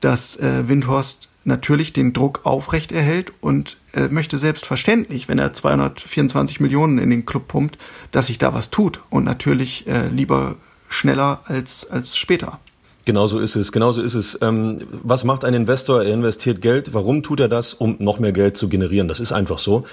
dass 0.00 0.36
äh, 0.36 0.68
Windhorst 0.68 1.30
natürlich 1.44 1.92
den 1.92 2.12
Druck 2.12 2.40
aufrecht 2.44 2.92
erhält 2.92 3.32
und 3.40 3.78
äh, 3.94 4.08
möchte 4.08 4.38
selbstverständlich, 4.38 5.28
wenn 5.28 5.38
er 5.38 5.52
224 5.52 6.60
Millionen 6.60 6.98
in 6.98 7.10
den 7.10 7.24
Club 7.24 7.48
pumpt, 7.48 7.78
dass 8.10 8.26
sich 8.26 8.38
da 8.38 8.52
was 8.52 8.70
tut 8.70 9.00
und 9.10 9.24
natürlich 9.24 9.86
äh, 9.86 10.08
lieber 10.08 10.56
schneller 10.88 11.42
als, 11.46 11.88
als 11.90 12.16
später. 12.16 12.60
Genauso 13.04 13.38
ist 13.38 13.56
es, 13.56 13.72
genauso 13.72 14.02
ist 14.02 14.14
es. 14.14 14.38
Ähm, 14.42 14.82
was 15.02 15.24
macht 15.24 15.44
ein 15.44 15.54
Investor? 15.54 16.02
Er 16.02 16.12
investiert 16.12 16.60
Geld. 16.60 16.92
Warum 16.92 17.22
tut 17.22 17.40
er 17.40 17.48
das? 17.48 17.72
Um 17.72 17.96
noch 17.98 18.18
mehr 18.18 18.32
Geld 18.32 18.56
zu 18.56 18.68
generieren. 18.68 19.08
Das 19.08 19.20
ist 19.20 19.32
einfach 19.32 19.58
so. 19.58 19.84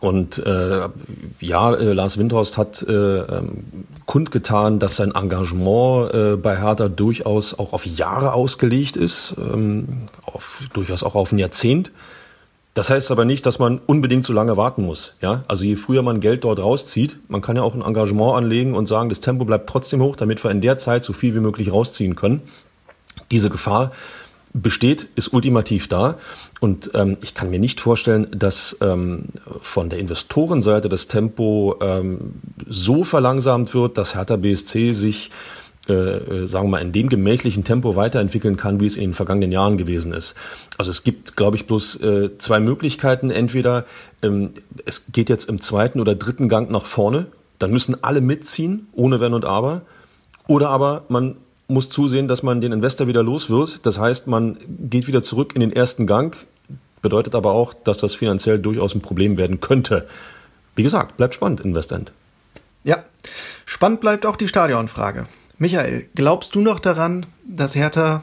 Und 0.00 0.38
äh, 0.46 0.88
ja, 1.40 1.74
äh, 1.74 1.92
Lars 1.92 2.18
Windhorst 2.18 2.58
hat 2.58 2.82
äh, 2.82 2.92
ähm, 2.92 3.64
kundgetan, 4.06 4.78
dass 4.78 4.96
sein 4.96 5.14
Engagement 5.14 6.14
äh, 6.14 6.36
bei 6.36 6.58
Hertha 6.58 6.88
durchaus 6.88 7.58
auch 7.58 7.72
auf 7.72 7.86
Jahre 7.86 8.32
ausgelegt 8.32 8.96
ist, 8.96 9.34
ähm, 9.38 10.08
auf, 10.24 10.62
durchaus 10.72 11.02
auch 11.02 11.14
auf 11.14 11.32
ein 11.32 11.38
Jahrzehnt. 11.38 11.92
Das 12.74 12.88
heißt 12.88 13.10
aber 13.10 13.24
nicht, 13.24 13.46
dass 13.46 13.58
man 13.58 13.80
unbedingt 13.86 14.24
so 14.24 14.32
lange 14.32 14.56
warten 14.56 14.84
muss. 14.84 15.14
Ja, 15.20 15.44
also 15.48 15.64
je 15.64 15.76
früher 15.76 16.02
man 16.02 16.20
Geld 16.20 16.44
dort 16.44 16.60
rauszieht, 16.60 17.18
man 17.28 17.42
kann 17.42 17.56
ja 17.56 17.62
auch 17.62 17.74
ein 17.74 17.82
Engagement 17.82 18.36
anlegen 18.36 18.74
und 18.74 18.86
sagen, 18.86 19.08
das 19.08 19.20
Tempo 19.20 19.44
bleibt 19.44 19.68
trotzdem 19.68 20.00
hoch, 20.00 20.14
damit 20.14 20.42
wir 20.44 20.50
in 20.50 20.60
der 20.60 20.78
Zeit 20.78 21.02
so 21.02 21.12
viel 21.12 21.34
wie 21.34 21.40
möglich 21.40 21.72
rausziehen 21.72 22.14
können. 22.14 22.42
Diese 23.32 23.50
Gefahr 23.50 23.90
besteht, 24.52 25.08
ist 25.16 25.32
ultimativ 25.32 25.88
da. 25.88 26.16
Und 26.60 26.90
ähm, 26.94 27.16
ich 27.22 27.34
kann 27.34 27.50
mir 27.50 27.58
nicht 27.58 27.80
vorstellen, 27.80 28.28
dass 28.32 28.76
ähm, 28.80 29.28
von 29.60 29.88
der 29.88 29.98
Investorenseite 29.98 30.88
das 30.88 31.08
Tempo 31.08 31.76
ähm, 31.80 32.34
so 32.68 33.04
verlangsamt 33.04 33.74
wird, 33.74 33.98
dass 33.98 34.14
Hertha 34.14 34.36
BSC 34.36 34.92
sich 34.92 35.30
äh, 35.90 36.44
äh, 36.44 36.46
sagen 36.46 36.66
wir 36.66 36.70
mal, 36.70 36.82
in 36.82 36.92
dem 36.92 37.08
gemächlichen 37.08 37.64
Tempo 37.64 37.96
weiterentwickeln 37.96 38.56
kann, 38.56 38.80
wie 38.80 38.86
es 38.86 38.96
in 38.96 39.02
den 39.02 39.14
vergangenen 39.14 39.52
Jahren 39.52 39.76
gewesen 39.76 40.12
ist. 40.12 40.34
Also 40.78 40.90
es 40.90 41.02
gibt, 41.02 41.36
glaube 41.36 41.56
ich, 41.56 41.66
bloß 41.66 42.00
äh, 42.00 42.38
zwei 42.38 42.60
Möglichkeiten. 42.60 43.30
Entweder 43.30 43.84
ähm, 44.22 44.52
es 44.86 45.06
geht 45.12 45.28
jetzt 45.28 45.48
im 45.48 45.60
zweiten 45.60 46.00
oder 46.00 46.14
dritten 46.14 46.48
Gang 46.48 46.70
nach 46.70 46.86
vorne, 46.86 47.26
dann 47.58 47.72
müssen 47.72 48.02
alle 48.02 48.20
mitziehen, 48.20 48.88
ohne 48.92 49.20
Wenn 49.20 49.34
und 49.34 49.44
Aber. 49.44 49.82
Oder 50.46 50.70
aber 50.70 51.04
man 51.08 51.36
muss 51.68 51.90
zusehen, 51.90 52.28
dass 52.28 52.42
man 52.42 52.60
den 52.60 52.72
Investor 52.72 53.06
wieder 53.06 53.22
los 53.22 53.50
wird. 53.50 53.84
Das 53.86 53.98
heißt, 53.98 54.26
man 54.26 54.56
geht 54.68 55.06
wieder 55.06 55.22
zurück 55.22 55.52
in 55.54 55.60
den 55.60 55.72
ersten 55.72 56.06
Gang, 56.06 56.36
bedeutet 57.02 57.34
aber 57.34 57.52
auch, 57.52 57.74
dass 57.74 57.98
das 57.98 58.14
finanziell 58.14 58.58
durchaus 58.58 58.94
ein 58.94 59.00
Problem 59.00 59.36
werden 59.36 59.60
könnte. 59.60 60.08
Wie 60.74 60.82
gesagt, 60.82 61.16
bleibt 61.16 61.34
spannend, 61.34 61.60
Investment. 61.60 62.12
Ja, 62.84 63.04
spannend 63.66 64.00
bleibt 64.00 64.26
auch 64.26 64.36
die 64.36 64.48
Stadionfrage. 64.48 65.26
Michael, 65.62 66.06
glaubst 66.14 66.54
du 66.54 66.62
noch 66.62 66.80
daran, 66.80 67.26
dass 67.46 67.74
Hertha 67.74 68.22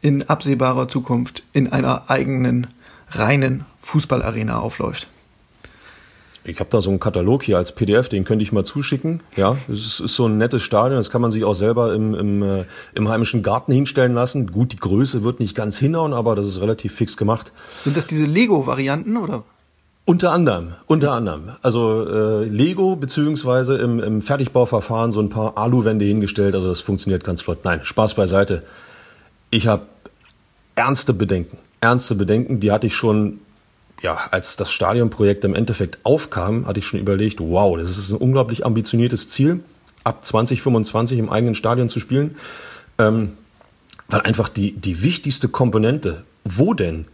in 0.00 0.22
absehbarer 0.22 0.86
Zukunft 0.86 1.42
in 1.52 1.72
einer 1.72 2.08
eigenen 2.08 2.68
reinen 3.10 3.64
Fußballarena 3.80 4.60
aufläuft? 4.60 5.08
Ich 6.44 6.60
habe 6.60 6.70
da 6.70 6.80
so 6.80 6.90
einen 6.90 7.00
Katalog 7.00 7.42
hier 7.42 7.56
als 7.56 7.72
PDF, 7.74 8.08
den 8.08 8.22
könnte 8.22 8.44
ich 8.44 8.52
mal 8.52 8.62
zuschicken. 8.62 9.24
Ja, 9.34 9.56
es 9.66 9.98
ist 9.98 10.14
so 10.14 10.28
ein 10.28 10.38
nettes 10.38 10.62
Stadion, 10.62 10.98
das 10.98 11.10
kann 11.10 11.20
man 11.20 11.32
sich 11.32 11.42
auch 11.42 11.54
selber 11.54 11.94
im, 11.94 12.14
im, 12.14 12.42
äh, 12.44 12.64
im 12.94 13.08
heimischen 13.08 13.42
Garten 13.42 13.72
hinstellen 13.72 14.14
lassen. 14.14 14.46
Gut, 14.52 14.70
die 14.70 14.76
Größe 14.76 15.24
wird 15.24 15.40
nicht 15.40 15.56
ganz 15.56 15.78
hinhauen, 15.78 16.12
aber 16.12 16.36
das 16.36 16.46
ist 16.46 16.60
relativ 16.60 16.94
fix 16.94 17.16
gemacht. 17.16 17.50
Sind 17.82 17.96
das 17.96 18.06
diese 18.06 18.24
Lego-Varianten 18.24 19.16
oder? 19.16 19.42
Unter 20.08 20.32
anderem, 20.32 20.72
unter 20.86 21.12
anderem. 21.12 21.50
Also 21.60 22.08
äh, 22.08 22.44
Lego 22.44 22.96
beziehungsweise 22.96 23.76
im, 23.76 24.00
im 24.00 24.22
Fertigbauverfahren 24.22 25.12
so 25.12 25.20
ein 25.20 25.28
paar 25.28 25.58
Aluwände 25.58 26.06
hingestellt. 26.06 26.54
Also 26.54 26.66
das 26.66 26.80
funktioniert 26.80 27.24
ganz 27.24 27.42
flott. 27.42 27.62
Nein, 27.64 27.80
Spaß 27.82 28.14
beiseite. 28.14 28.62
Ich 29.50 29.66
habe 29.66 29.82
ernste 30.76 31.12
Bedenken. 31.12 31.58
Ernste 31.82 32.14
Bedenken, 32.14 32.58
die 32.58 32.72
hatte 32.72 32.86
ich 32.86 32.96
schon, 32.96 33.40
ja, 34.00 34.16
als 34.30 34.56
das 34.56 34.72
Stadionprojekt 34.72 35.44
im 35.44 35.54
Endeffekt 35.54 35.98
aufkam, 36.04 36.66
hatte 36.66 36.80
ich 36.80 36.86
schon 36.86 37.00
überlegt, 37.00 37.40
wow, 37.40 37.76
das 37.76 37.98
ist 37.98 38.10
ein 38.10 38.16
unglaublich 38.16 38.64
ambitioniertes 38.64 39.28
Ziel, 39.28 39.60
ab 40.04 40.24
2025 40.24 41.18
im 41.18 41.28
eigenen 41.28 41.54
Stadion 41.54 41.90
zu 41.90 42.00
spielen. 42.00 42.34
Ähm, 42.96 43.34
weil 44.08 44.22
einfach 44.22 44.48
die, 44.48 44.72
die 44.72 45.02
wichtigste 45.02 45.48
Komponente, 45.48 46.24
wo 46.44 46.72
denn 46.72 47.04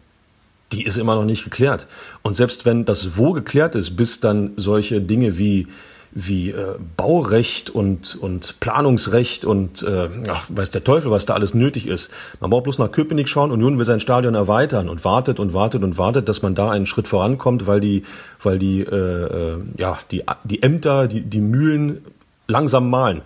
die 0.74 0.84
ist 0.84 0.98
immer 0.98 1.14
noch 1.14 1.24
nicht 1.24 1.44
geklärt. 1.44 1.86
Und 2.22 2.36
selbst 2.36 2.64
wenn 2.64 2.84
das 2.84 3.16
Wo 3.16 3.32
geklärt 3.32 3.74
ist, 3.74 3.96
bis 3.96 4.20
dann 4.20 4.52
solche 4.56 5.00
Dinge 5.00 5.38
wie 5.38 5.68
wie 6.16 6.50
äh, 6.50 6.76
Baurecht 6.96 7.70
und, 7.70 8.14
und 8.14 8.60
Planungsrecht 8.60 9.44
und 9.44 9.82
äh, 9.82 10.08
ach, 10.28 10.46
weiß 10.48 10.70
der 10.70 10.84
Teufel, 10.84 11.10
was 11.10 11.26
da 11.26 11.34
alles 11.34 11.54
nötig 11.54 11.88
ist. 11.88 12.08
Man 12.38 12.50
braucht 12.50 12.64
bloß 12.64 12.78
nach 12.78 12.92
Köpenick 12.92 13.28
schauen 13.28 13.50
und 13.50 13.58
nun 13.58 13.78
will 13.78 13.84
sein 13.84 13.98
Stadion 13.98 14.36
erweitern 14.36 14.88
und 14.88 15.04
wartet 15.04 15.40
und 15.40 15.54
wartet 15.54 15.82
und 15.82 15.98
wartet, 15.98 16.28
dass 16.28 16.40
man 16.40 16.54
da 16.54 16.70
einen 16.70 16.86
Schritt 16.86 17.08
vorankommt, 17.08 17.66
weil 17.66 17.80
die, 17.80 18.04
weil 18.40 18.60
die, 18.60 18.82
äh, 18.82 18.94
äh 18.94 19.58
ja, 19.76 19.98
die, 20.12 20.22
die 20.44 20.62
Ämter, 20.62 21.08
die, 21.08 21.20
die 21.20 21.40
Mühlen 21.40 22.04
langsam 22.46 22.90
malen. 22.90 23.22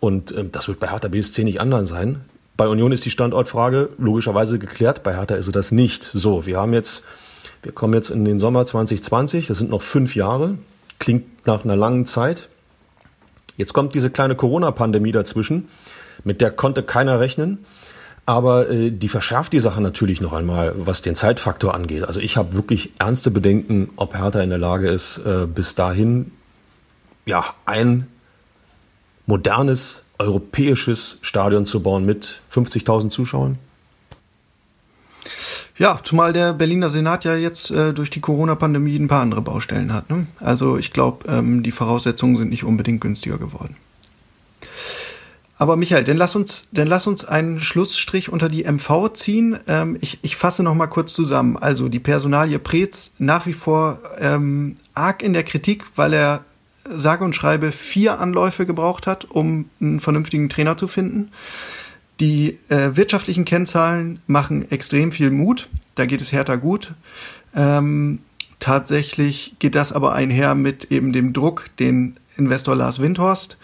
Und 0.00 0.32
äh, 0.32 0.44
das 0.50 0.66
wird 0.66 0.80
bei 0.80 0.88
Hertha 0.88 1.06
BSC 1.06 1.44
nicht 1.44 1.60
anders 1.60 1.88
sein. 1.88 2.22
Bei 2.56 2.68
Union 2.68 2.92
ist 2.92 3.04
die 3.04 3.10
Standortfrage 3.10 3.90
logischerweise 3.98 4.58
geklärt, 4.58 5.02
bei 5.02 5.16
Hertha 5.16 5.34
ist 5.34 5.46
sie 5.46 5.52
das 5.52 5.72
nicht. 5.72 6.04
So, 6.04 6.46
wir 6.46 6.58
haben 6.58 6.74
jetzt, 6.74 7.02
wir 7.62 7.72
kommen 7.72 7.94
jetzt 7.94 8.10
in 8.10 8.24
den 8.24 8.38
Sommer 8.38 8.66
2020, 8.66 9.46
das 9.46 9.58
sind 9.58 9.70
noch 9.70 9.82
fünf 9.82 10.14
Jahre, 10.14 10.58
klingt 10.98 11.46
nach 11.46 11.64
einer 11.64 11.76
langen 11.76 12.06
Zeit. 12.06 12.48
Jetzt 13.56 13.72
kommt 13.72 13.94
diese 13.94 14.10
kleine 14.10 14.34
Corona-Pandemie 14.34 15.12
dazwischen, 15.12 15.68
mit 16.24 16.40
der 16.40 16.50
konnte 16.50 16.82
keiner 16.82 17.20
rechnen. 17.20 17.64
Aber 18.24 18.70
äh, 18.70 18.90
die 18.90 19.08
verschärft 19.08 19.52
die 19.52 19.58
Sache 19.58 19.80
natürlich 19.80 20.20
noch 20.20 20.32
einmal, 20.32 20.74
was 20.76 21.02
den 21.02 21.16
Zeitfaktor 21.16 21.74
angeht. 21.74 22.04
Also 22.04 22.20
ich 22.20 22.36
habe 22.36 22.54
wirklich 22.54 22.92
ernste 22.98 23.30
Bedenken, 23.32 23.90
ob 23.96 24.16
Hertha 24.16 24.40
in 24.40 24.50
der 24.50 24.58
Lage 24.58 24.88
ist, 24.88 25.18
äh, 25.18 25.46
bis 25.46 25.74
dahin 25.74 26.30
ja 27.26 27.44
ein 27.66 28.06
modernes 29.26 30.02
europäisches 30.22 31.18
Stadion 31.22 31.64
zu 31.64 31.82
bauen 31.82 32.04
mit 32.04 32.42
50.000 32.52 33.10
Zuschauern? 33.10 33.58
Ja, 35.78 35.98
zumal 36.02 36.32
der 36.32 36.52
Berliner 36.52 36.90
Senat 36.90 37.24
ja 37.24 37.34
jetzt 37.34 37.70
äh, 37.70 37.92
durch 37.92 38.10
die 38.10 38.20
Corona-Pandemie 38.20 38.96
ein 38.96 39.08
paar 39.08 39.22
andere 39.22 39.40
Baustellen 39.40 39.92
hat. 39.92 40.10
Ne? 40.10 40.26
Also 40.38 40.76
ich 40.76 40.92
glaube, 40.92 41.28
ähm, 41.28 41.62
die 41.62 41.72
Voraussetzungen 41.72 42.36
sind 42.36 42.50
nicht 42.50 42.64
unbedingt 42.64 43.00
günstiger 43.00 43.38
geworden. 43.38 43.76
Aber 45.62 45.76
Michael, 45.76 46.04
dann 46.04 46.16
lass 46.16 46.34
uns, 46.34 46.66
dann 46.72 46.88
lass 46.88 47.06
uns 47.06 47.24
einen 47.24 47.60
Schlussstrich 47.60 48.30
unter 48.30 48.48
die 48.48 48.64
MV 48.64 49.12
ziehen. 49.14 49.58
Ähm, 49.68 49.96
ich, 50.00 50.18
ich 50.22 50.36
fasse 50.36 50.62
noch 50.62 50.74
mal 50.74 50.88
kurz 50.88 51.12
zusammen. 51.14 51.56
Also 51.56 51.88
die 51.88 52.00
Personalie 52.00 52.58
Preetz 52.58 53.12
nach 53.18 53.46
wie 53.46 53.52
vor 53.52 54.00
ähm, 54.18 54.76
arg 54.92 55.22
in 55.22 55.32
der 55.32 55.44
Kritik, 55.44 55.84
weil 55.94 56.14
er 56.14 56.44
sage 56.88 57.24
und 57.24 57.34
schreibe 57.34 57.72
vier 57.72 58.20
Anläufe 58.20 58.66
gebraucht 58.66 59.06
hat, 59.06 59.24
um 59.24 59.66
einen 59.80 60.00
vernünftigen 60.00 60.48
Trainer 60.48 60.76
zu 60.76 60.88
finden. 60.88 61.30
Die 62.20 62.58
äh, 62.68 62.96
wirtschaftlichen 62.96 63.44
Kennzahlen 63.44 64.20
machen 64.26 64.70
extrem 64.70 65.12
viel 65.12 65.30
Mut. 65.30 65.68
Da 65.94 66.06
geht 66.06 66.20
es 66.20 66.32
härter 66.32 66.56
gut. 66.56 66.92
Ähm, 67.54 68.20
tatsächlich 68.60 69.56
geht 69.58 69.74
das 69.74 69.92
aber 69.92 70.12
einher 70.12 70.54
mit 70.54 70.90
eben 70.90 71.12
dem 71.12 71.32
Druck, 71.32 71.66
den 71.78 72.16
Investor 72.36 72.76
Lars 72.76 73.00
Windhorst 73.00 73.56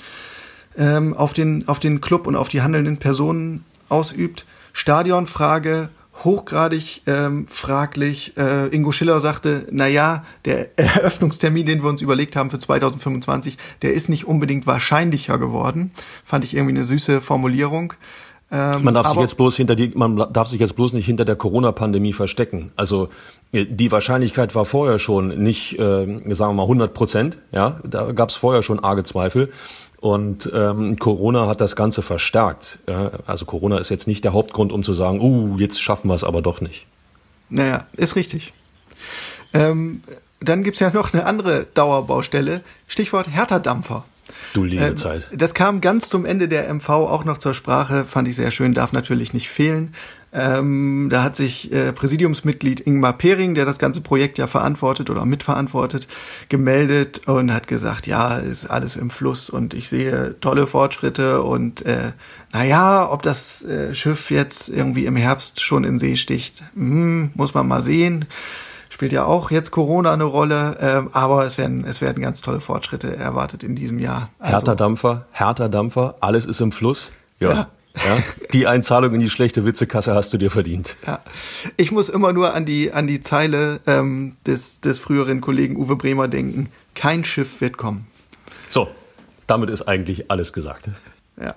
ähm, 0.77 1.15
auf, 1.15 1.33
den, 1.33 1.67
auf 1.69 1.79
den 1.79 2.01
Club 2.01 2.27
und 2.27 2.37
auf 2.37 2.49
die 2.49 2.63
handelnden 2.63 2.99
Personen 2.99 3.65
ausübt. 3.89 4.45
Stadionfrage, 4.73 5.89
hochgradig 6.25 7.03
ähm, 7.07 7.47
fraglich. 7.49 8.37
Äh, 8.37 8.69
Ingo 8.69 8.93
Schiller 8.93 9.21
sagte, 9.21 9.67
na 9.71 9.87
ja, 9.87 10.25
der 10.45 10.79
Eröffnungstermin, 10.79 11.67
den 11.67 11.83
wir 11.83 11.89
uns 11.89 12.03
überlegt 12.03 12.37
haben 12.37 12.51
für 12.51 12.59
2025, 12.59 13.57
der 13.83 13.93
ist 13.93 14.09
nicht 14.09 14.27
unbedingt 14.27 14.67
wahrscheinlicher 14.67 15.39
geworden. 15.39 15.93
Fand 16.25 16.45
ich 16.45 16.55
irgendwie 16.55 16.75
eine 16.75 16.85
süße 16.85 17.21
Formulierung. 17.21 17.95
Ähm, 18.51 18.83
man 18.83 18.95
darf 18.95 19.09
sich 19.09 19.21
jetzt 19.21 19.37
bloß 19.37 19.57
hinter 19.57 19.75
die, 19.75 19.93
man 19.95 20.17
darf 20.33 20.49
sich 20.49 20.59
jetzt 20.59 20.75
bloß 20.75 20.95
nicht 20.95 21.05
hinter 21.05 21.25
der 21.25 21.37
Corona-Pandemie 21.37 22.15
verstecken. 22.15 22.73
Also 22.77 23.11
äh, 23.53 23.67
die 23.67 23.93
Wahrscheinlichkeit 23.93 24.55
war 24.55 24.65
vorher 24.65 24.99
schon 24.99 25.43
nicht, 25.43 25.79
äh, 25.79 26.07
sagen 26.35 26.51
wir 26.51 26.55
mal 26.55 26.63
100 26.63 26.95
Prozent. 26.95 27.39
Ja, 27.53 27.81
da 27.85 28.13
gab 28.13 28.31
es 28.31 28.37
vorher 28.37 28.63
schon 28.63 28.79
arge 28.81 29.05
Zweifel. 29.05 29.53
Und 30.01 30.51
ähm, 30.55 30.99
Corona 30.99 31.49
hat 31.49 31.61
das 31.61 31.75
Ganze 31.75 32.03
verstärkt. 32.03 32.79
Ja? 32.87 33.11
Also 33.27 33.47
Corona 33.47 33.79
ist 33.79 33.89
jetzt 33.89 34.07
nicht 34.07 34.25
der 34.25 34.33
Hauptgrund, 34.33 34.73
um 34.73 34.83
zu 34.83 34.95
sagen, 34.95 35.21
uh, 35.21 35.59
jetzt 35.59 35.81
schaffen 35.81 36.09
wir 36.09 36.15
es 36.15 36.25
aber 36.25 36.41
doch 36.41 36.61
nicht. 36.61 36.87
Naja, 37.51 37.87
ist 37.95 38.15
richtig. 38.15 38.53
Ähm, 39.53 40.03
dann 40.41 40.63
gibt's 40.63 40.81
ja 40.81 40.91
noch 40.91 41.13
eine 41.13 41.25
andere 41.25 41.67
Dauerbaustelle, 41.75 42.63
Stichwort 42.87 43.29
Härterdampfer. 43.29 44.05
Du 44.53 44.65
liebe 44.65 44.85
ähm, 44.85 44.97
Zeit. 44.97 45.29
Das 45.33 45.55
kam 45.55 45.81
ganz 45.81 46.09
zum 46.09 46.25
Ende 46.25 46.49
der 46.49 46.73
MV 46.73 46.89
auch 46.89 47.25
noch 47.25 47.39
zur 47.39 47.55
Sprache, 47.55 48.05
fand 48.05 48.29
ich 48.29 48.37
sehr 48.37 48.51
schön, 48.51 48.75
darf 48.75 48.93
natürlich 48.93 49.33
nicht 49.33 49.49
fehlen. 49.49 49.95
Ähm, 50.31 51.09
da 51.11 51.23
hat 51.23 51.37
sich 51.37 51.73
äh, 51.73 51.93
Präsidiumsmitglied 51.93 52.81
Ingmar 52.81 53.15
Pering, 53.15 53.55
der 53.55 53.65
das 53.65 53.79
ganze 53.79 54.03
Projekt 54.03 54.37
ja 54.37 54.47
verantwortet 54.47 55.09
oder 55.09 55.25
mitverantwortet, 55.25 56.07
gemeldet 56.51 57.27
und 57.27 57.53
hat 57.53 57.67
gesagt, 57.67 58.07
ja, 58.07 58.37
ist 58.37 58.67
alles 58.67 58.97
im 58.97 59.09
Fluss 59.09 59.49
und 59.49 59.73
ich 59.73 59.89
sehe 59.89 60.37
tolle 60.41 60.67
Fortschritte 60.67 61.43
und 61.43 61.85
äh, 61.87 62.13
naja, 62.53 63.11
ob 63.11 63.23
das 63.23 63.65
äh, 63.65 63.95
Schiff 63.95 64.31
jetzt 64.31 64.69
irgendwie 64.69 65.07
im 65.07 65.17
Herbst 65.17 65.63
schon 65.63 65.85
in 65.85 65.97
See 65.97 66.17
sticht, 66.17 66.63
hm, 66.75 67.31
muss 67.35 67.55
man 67.55 67.67
mal 67.67 67.83
sehen. 67.83 68.27
Spielt 68.99 69.13
ja 69.13 69.27
auch 69.27 69.53
jetzt 69.53 69.71
Corona 69.71 70.13
eine 70.13 70.25
Rolle, 70.25 70.77
äh, 70.81 71.17
aber 71.17 71.47
es 71.47 71.57
werden, 71.57 71.85
es 71.85 72.01
werden 72.01 72.21
ganz 72.21 72.43
tolle 72.43 72.61
Fortschritte 72.61 73.15
erwartet 73.15 73.63
in 73.63 73.77
diesem 73.77 74.01
Jahr. 74.01 74.31
Also, 74.41 74.55
härter 74.55 74.75
Dampfer, 74.75 75.27
härter 75.31 75.69
Dampfer, 75.69 76.17
alles 76.19 76.47
ist 76.47 76.61
im 76.61 76.73
Fluss. 76.73 77.13
ja. 77.39 77.53
ja. 77.53 77.71
Ja, 77.95 78.19
die 78.53 78.67
Einzahlung 78.67 79.15
in 79.15 79.21
die 79.21 79.31
schlechte 79.31 79.65
Witzekasse 79.65 80.15
hast 80.15 80.33
du 80.33 80.39
dir 80.39 80.51
verdient. 80.51 80.97
Ja. 81.07 81.21
Ich 81.77 81.93
muss 81.93 82.09
immer 82.09 82.33
nur 82.33 82.55
an 82.55 82.65
die, 82.65 82.93
an 82.93 83.07
die 83.07 83.23
Zeile 83.23 83.81
ähm, 83.87 84.37
des, 84.47 84.81
des 84.81 84.99
früheren 84.99 85.41
Kollegen 85.41 85.77
Uwe 85.77 85.95
Bremer 85.95 86.27
denken. 86.27 86.69
Kein 86.95 87.25
Schiff 87.25 87.61
wird 87.61 87.77
kommen. 87.77 88.09
So, 88.69 88.89
damit 89.47 89.71
ist 89.71 89.83
eigentlich 89.83 90.29
alles 90.29 90.53
gesagt. 90.53 90.89
Ja. 91.41 91.55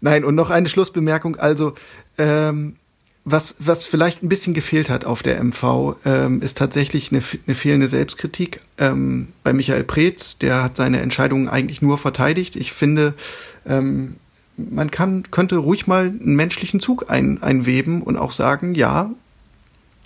Nein, 0.00 0.24
und 0.24 0.34
noch 0.34 0.50
eine 0.50 0.68
Schlussbemerkung. 0.68 1.36
Also, 1.36 1.74
ähm, 2.18 2.76
was, 3.24 3.56
was 3.58 3.86
vielleicht 3.86 4.22
ein 4.22 4.28
bisschen 4.28 4.52
gefehlt 4.52 4.90
hat 4.90 5.04
auf 5.04 5.22
der 5.22 5.42
MV, 5.42 5.96
ähm, 6.04 6.42
ist 6.42 6.58
tatsächlich 6.58 7.10
eine, 7.10 7.22
eine 7.46 7.54
fehlende 7.54 7.88
Selbstkritik. 7.88 8.60
Ähm, 8.76 9.28
bei 9.42 9.52
Michael 9.52 9.84
Preetz, 9.84 10.36
der 10.36 10.62
hat 10.62 10.76
seine 10.76 11.00
Entscheidungen 11.00 11.48
eigentlich 11.48 11.80
nur 11.80 11.96
verteidigt. 11.96 12.54
Ich 12.54 12.72
finde, 12.72 13.14
ähm, 13.66 14.16
man 14.56 14.90
kann, 14.90 15.24
könnte 15.30 15.56
ruhig 15.56 15.86
mal 15.86 16.06
einen 16.06 16.36
menschlichen 16.36 16.80
Zug 16.80 17.10
ein, 17.10 17.42
einweben 17.42 18.02
und 18.02 18.18
auch 18.18 18.32
sagen, 18.32 18.74
ja, 18.74 19.10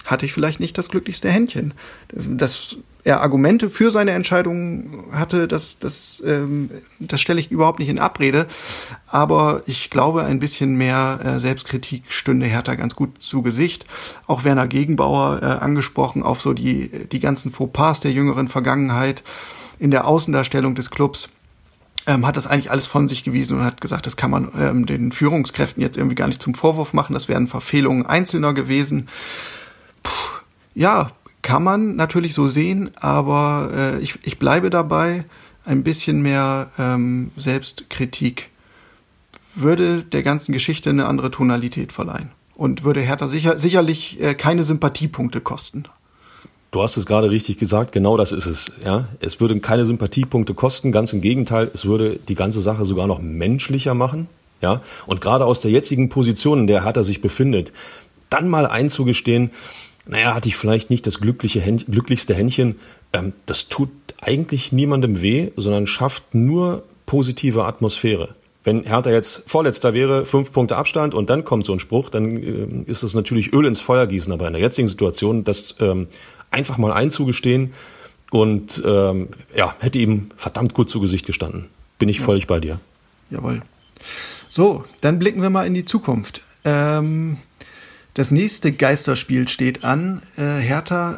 hatte 0.04 0.24
ich 0.24 0.32
vielleicht 0.32 0.60
nicht 0.60 0.78
das 0.78 0.88
glücklichste 0.88 1.28
Händchen. 1.28 1.74
Dass 2.12 2.76
er 3.08 3.22
Argumente 3.22 3.70
für 3.70 3.90
seine 3.90 4.10
Entscheidung 4.10 5.04
hatte, 5.12 5.48
das, 5.48 5.78
das, 5.78 6.22
ähm, 6.26 6.68
das 6.98 7.22
stelle 7.22 7.40
ich 7.40 7.50
überhaupt 7.50 7.78
nicht 7.78 7.88
in 7.88 7.98
Abrede. 7.98 8.46
Aber 9.06 9.62
ich 9.64 9.88
glaube, 9.88 10.24
ein 10.24 10.40
bisschen 10.40 10.76
mehr 10.76 11.18
äh, 11.24 11.40
Selbstkritik 11.40 12.12
stünde 12.12 12.44
Hertha 12.44 12.74
ganz 12.74 12.94
gut 12.94 13.22
zu 13.22 13.40
Gesicht. 13.40 13.86
Auch 14.26 14.44
Werner 14.44 14.66
Gegenbauer 14.66 15.40
äh, 15.40 15.46
angesprochen 15.46 16.22
auf 16.22 16.42
so 16.42 16.52
die, 16.52 17.08
die 17.08 17.18
ganzen 17.18 17.50
Fauxpas 17.50 18.00
der 18.00 18.12
jüngeren 18.12 18.48
Vergangenheit 18.48 19.22
in 19.78 19.90
der 19.90 20.06
Außendarstellung 20.06 20.74
des 20.74 20.90
Clubs 20.90 21.30
ähm, 22.06 22.26
hat 22.26 22.36
das 22.36 22.46
eigentlich 22.46 22.70
alles 22.70 22.86
von 22.86 23.08
sich 23.08 23.24
gewiesen 23.24 23.56
und 23.56 23.64
hat 23.64 23.80
gesagt, 23.80 24.04
das 24.04 24.18
kann 24.18 24.30
man 24.30 24.52
ähm, 24.54 24.84
den 24.84 25.12
Führungskräften 25.12 25.82
jetzt 25.82 25.96
irgendwie 25.96 26.14
gar 26.14 26.28
nicht 26.28 26.42
zum 26.42 26.54
Vorwurf 26.54 26.92
machen, 26.92 27.14
das 27.14 27.26
wären 27.26 27.48
Verfehlungen 27.48 28.04
Einzelner 28.04 28.52
gewesen. 28.52 29.08
Puh, 30.02 30.12
ja, 30.74 31.10
kann 31.42 31.62
man 31.62 31.96
natürlich 31.96 32.34
so 32.34 32.48
sehen, 32.48 32.90
aber 32.96 33.70
äh, 33.74 33.98
ich, 34.00 34.18
ich 34.22 34.38
bleibe 34.38 34.70
dabei, 34.70 35.24
ein 35.64 35.82
bisschen 35.82 36.22
mehr 36.22 36.70
ähm, 36.78 37.30
Selbstkritik 37.36 38.50
würde 39.54 40.02
der 40.02 40.22
ganzen 40.22 40.52
Geschichte 40.52 40.90
eine 40.90 41.06
andere 41.06 41.30
Tonalität 41.30 41.92
verleihen 41.92 42.30
und 42.54 42.84
würde 42.84 43.00
Hertha 43.00 43.28
sicher, 43.28 43.60
sicherlich 43.60 44.20
äh, 44.20 44.34
keine 44.34 44.64
Sympathiepunkte 44.64 45.40
kosten. 45.40 45.84
Du 46.70 46.82
hast 46.82 46.96
es 46.96 47.06
gerade 47.06 47.30
richtig 47.30 47.56
gesagt, 47.56 47.92
genau 47.92 48.16
das 48.16 48.32
ist 48.32 48.46
es. 48.46 48.72
Ja, 48.84 49.08
es 49.20 49.40
würde 49.40 49.58
keine 49.60 49.86
Sympathiepunkte 49.86 50.52
kosten, 50.52 50.92
ganz 50.92 51.12
im 51.12 51.22
Gegenteil, 51.22 51.70
es 51.72 51.86
würde 51.86 52.18
die 52.28 52.34
ganze 52.34 52.60
Sache 52.60 52.84
sogar 52.84 53.06
noch 53.06 53.20
menschlicher 53.20 53.94
machen. 53.94 54.28
Ja, 54.60 54.82
und 55.06 55.20
gerade 55.20 55.46
aus 55.46 55.60
der 55.60 55.70
jetzigen 55.70 56.08
Position, 56.08 56.60
in 56.60 56.66
der 56.66 56.84
Hertha 56.84 57.04
sich 57.04 57.20
befindet, 57.20 57.72
dann 58.28 58.48
mal 58.48 58.66
einzugestehen, 58.66 59.50
naja, 60.08 60.34
hatte 60.34 60.48
ich 60.48 60.56
vielleicht 60.56 60.90
nicht 60.90 61.06
das 61.06 61.20
glückliche, 61.20 61.60
glücklichste 61.60 62.34
Händchen, 62.34 62.76
ähm, 63.12 63.32
das 63.46 63.68
tut 63.68 63.90
eigentlich 64.20 64.72
niemandem 64.72 65.22
weh, 65.22 65.50
sondern 65.56 65.86
schafft 65.86 66.34
nur 66.34 66.82
positive 67.06 67.64
Atmosphäre. 67.64 68.34
Wenn 68.64 68.84
Hertha 68.84 69.10
jetzt 69.10 69.44
Vorletzter 69.46 69.94
wäre, 69.94 70.26
fünf 70.26 70.52
Punkte 70.52 70.76
Abstand 70.76 71.14
und 71.14 71.30
dann 71.30 71.44
kommt 71.44 71.64
so 71.64 71.72
ein 71.72 71.80
Spruch, 71.80 72.10
dann 72.10 72.84
äh, 72.86 72.90
ist 72.90 73.02
es 73.02 73.14
natürlich 73.14 73.52
Öl 73.52 73.64
ins 73.66 73.80
Feuer 73.80 74.06
gießen. 74.06 74.32
Aber 74.32 74.46
in 74.46 74.52
der 74.54 74.62
jetzigen 74.62 74.88
Situation, 74.88 75.44
das 75.44 75.76
ähm, 75.80 76.08
einfach 76.50 76.78
mal 76.78 76.92
einzugestehen 76.92 77.72
und 78.30 78.82
ähm, 78.84 79.28
ja, 79.54 79.74
hätte 79.78 79.98
ihm 79.98 80.30
verdammt 80.36 80.74
gut 80.74 80.90
zu 80.90 81.00
Gesicht 81.00 81.24
gestanden. 81.24 81.66
Bin 81.98 82.08
ich 82.08 82.18
ja. 82.18 82.24
völlig 82.24 82.46
bei 82.46 82.60
dir. 82.60 82.80
Jawohl. 83.30 83.62
So, 84.50 84.84
dann 85.00 85.18
blicken 85.18 85.40
wir 85.42 85.50
mal 85.50 85.66
in 85.66 85.74
die 85.74 85.84
Zukunft. 85.84 86.42
Ähm, 86.64 87.38
das 88.18 88.32
nächste 88.32 88.72
Geisterspiel 88.72 89.46
steht 89.46 89.84
an. 89.84 90.22
Äh, 90.36 90.58
Hertha 90.58 91.12
äh, 91.12 91.16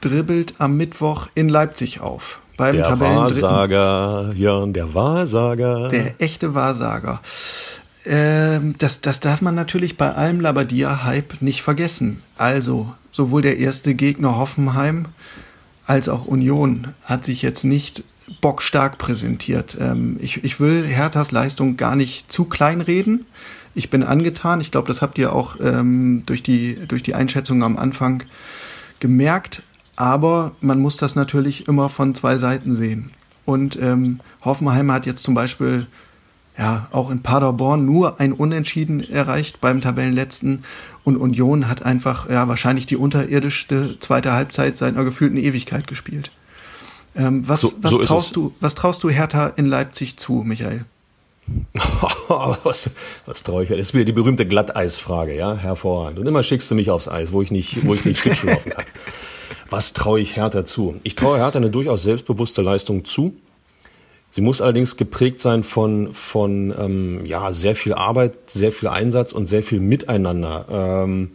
dribbelt 0.00 0.54
am 0.58 0.76
Mittwoch 0.76 1.28
in 1.36 1.48
Leipzig 1.48 2.00
auf. 2.00 2.40
Beim 2.56 2.74
der 2.74 2.98
Wahrsager, 2.98 4.32
ja, 4.34 4.66
der 4.66 4.94
Wahrsager. 4.94 5.90
Der 5.90 6.20
echte 6.20 6.54
Wahrsager. 6.54 7.20
Ähm, 8.04 8.74
das, 8.78 9.00
das 9.00 9.20
darf 9.20 9.42
man 9.42 9.54
natürlich 9.54 9.96
bei 9.96 10.12
allem 10.12 10.40
Labadia-Hype 10.40 11.40
nicht 11.40 11.62
vergessen. 11.62 12.20
Also, 12.36 12.92
sowohl 13.12 13.42
der 13.42 13.58
erste 13.58 13.94
Gegner 13.94 14.36
Hoffenheim 14.36 15.06
als 15.86 16.08
auch 16.08 16.24
Union 16.24 16.94
hat 17.04 17.24
sich 17.24 17.42
jetzt 17.42 17.62
nicht 17.62 18.02
bockstark 18.42 18.98
präsentiert. 18.98 19.78
Ähm, 19.80 20.18
ich, 20.20 20.44
ich 20.44 20.60
will 20.60 20.84
Herthas 20.84 21.30
Leistung 21.30 21.78
gar 21.78 21.96
nicht 21.96 22.30
zu 22.30 22.44
klein 22.44 22.82
reden. 22.82 23.24
Ich 23.74 23.88
bin 23.88 24.02
angetan. 24.02 24.60
Ich 24.60 24.70
glaube, 24.70 24.88
das 24.88 25.00
habt 25.00 25.16
ihr 25.16 25.32
auch 25.32 25.56
ähm, 25.60 26.24
durch, 26.26 26.42
die, 26.42 26.76
durch 26.86 27.02
die 27.02 27.14
Einschätzung 27.14 27.62
am 27.62 27.78
Anfang 27.78 28.24
gemerkt. 29.00 29.62
Aber 29.96 30.52
man 30.60 30.80
muss 30.80 30.98
das 30.98 31.14
natürlich 31.16 31.68
immer 31.68 31.88
von 31.88 32.14
zwei 32.14 32.36
Seiten 32.36 32.76
sehen. 32.76 33.10
Und 33.46 33.78
ähm, 33.80 34.20
Hoffenheim 34.44 34.92
hat 34.92 35.06
jetzt 35.06 35.22
zum 35.22 35.34
Beispiel 35.34 35.86
ja, 36.58 36.88
auch 36.92 37.10
in 37.10 37.22
Paderborn 37.22 37.86
nur 37.86 38.20
ein 38.20 38.32
Unentschieden 38.32 39.08
erreicht 39.08 39.60
beim 39.60 39.80
Tabellenletzten 39.80 40.64
und 41.02 41.16
Union 41.16 41.68
hat 41.68 41.82
einfach 41.82 42.28
ja 42.28 42.46
wahrscheinlich 42.46 42.86
die 42.86 42.96
unterirdischste 42.96 43.98
zweite 44.00 44.32
Halbzeit 44.32 44.76
seit 44.76 44.94
einer 44.94 45.04
gefühlten 45.04 45.38
Ewigkeit 45.38 45.86
gespielt. 45.86 46.30
Ähm, 47.14 47.46
was, 47.46 47.60
so, 47.60 47.72
was 47.80 47.90
so 47.90 47.98
traust 47.98 48.36
du, 48.36 48.54
was 48.60 48.74
traust 48.74 49.02
du 49.02 49.10
Hertha 49.10 49.48
in 49.48 49.66
Leipzig 49.66 50.16
zu, 50.16 50.42
Michael? 50.44 50.84
was, 52.28 52.90
was 53.26 53.42
traue 53.42 53.64
ich? 53.64 53.68
Das 53.68 53.78
ist 53.78 53.94
wieder 53.94 54.04
die 54.04 54.12
berühmte 54.12 54.46
Glatteisfrage, 54.46 55.34
ja, 55.34 55.56
hervorragend. 55.56 56.18
Und 56.18 56.26
immer 56.26 56.42
schickst 56.42 56.70
du 56.70 56.74
mich 56.74 56.90
aufs 56.90 57.08
Eis, 57.08 57.32
wo 57.32 57.42
ich 57.42 57.50
nicht, 57.50 57.84
wo 57.86 57.94
ich 57.94 58.04
nicht 58.04 58.20
Schlittschuh 58.20 58.46
laufen 58.46 58.70
kann. 58.70 58.84
Was 59.68 59.94
traue 59.94 60.20
ich 60.20 60.36
Hertha 60.36 60.66
zu? 60.66 61.00
Ich 61.02 61.14
traue 61.14 61.38
Hertha 61.38 61.58
eine 61.58 61.70
durchaus 61.70 62.02
selbstbewusste 62.02 62.60
Leistung 62.60 63.06
zu. 63.06 63.34
Sie 64.28 64.42
muss 64.42 64.60
allerdings 64.60 64.98
geprägt 64.98 65.40
sein 65.40 65.64
von, 65.64 66.12
von 66.12 66.74
ähm, 66.78 67.24
ja, 67.24 67.52
sehr 67.54 67.74
viel 67.74 67.94
Arbeit, 67.94 68.50
sehr 68.50 68.70
viel 68.70 68.88
Einsatz 68.88 69.32
und 69.32 69.46
sehr 69.46 69.62
viel 69.62 69.80
Miteinander. 69.80 70.66
Ähm, 70.70 71.32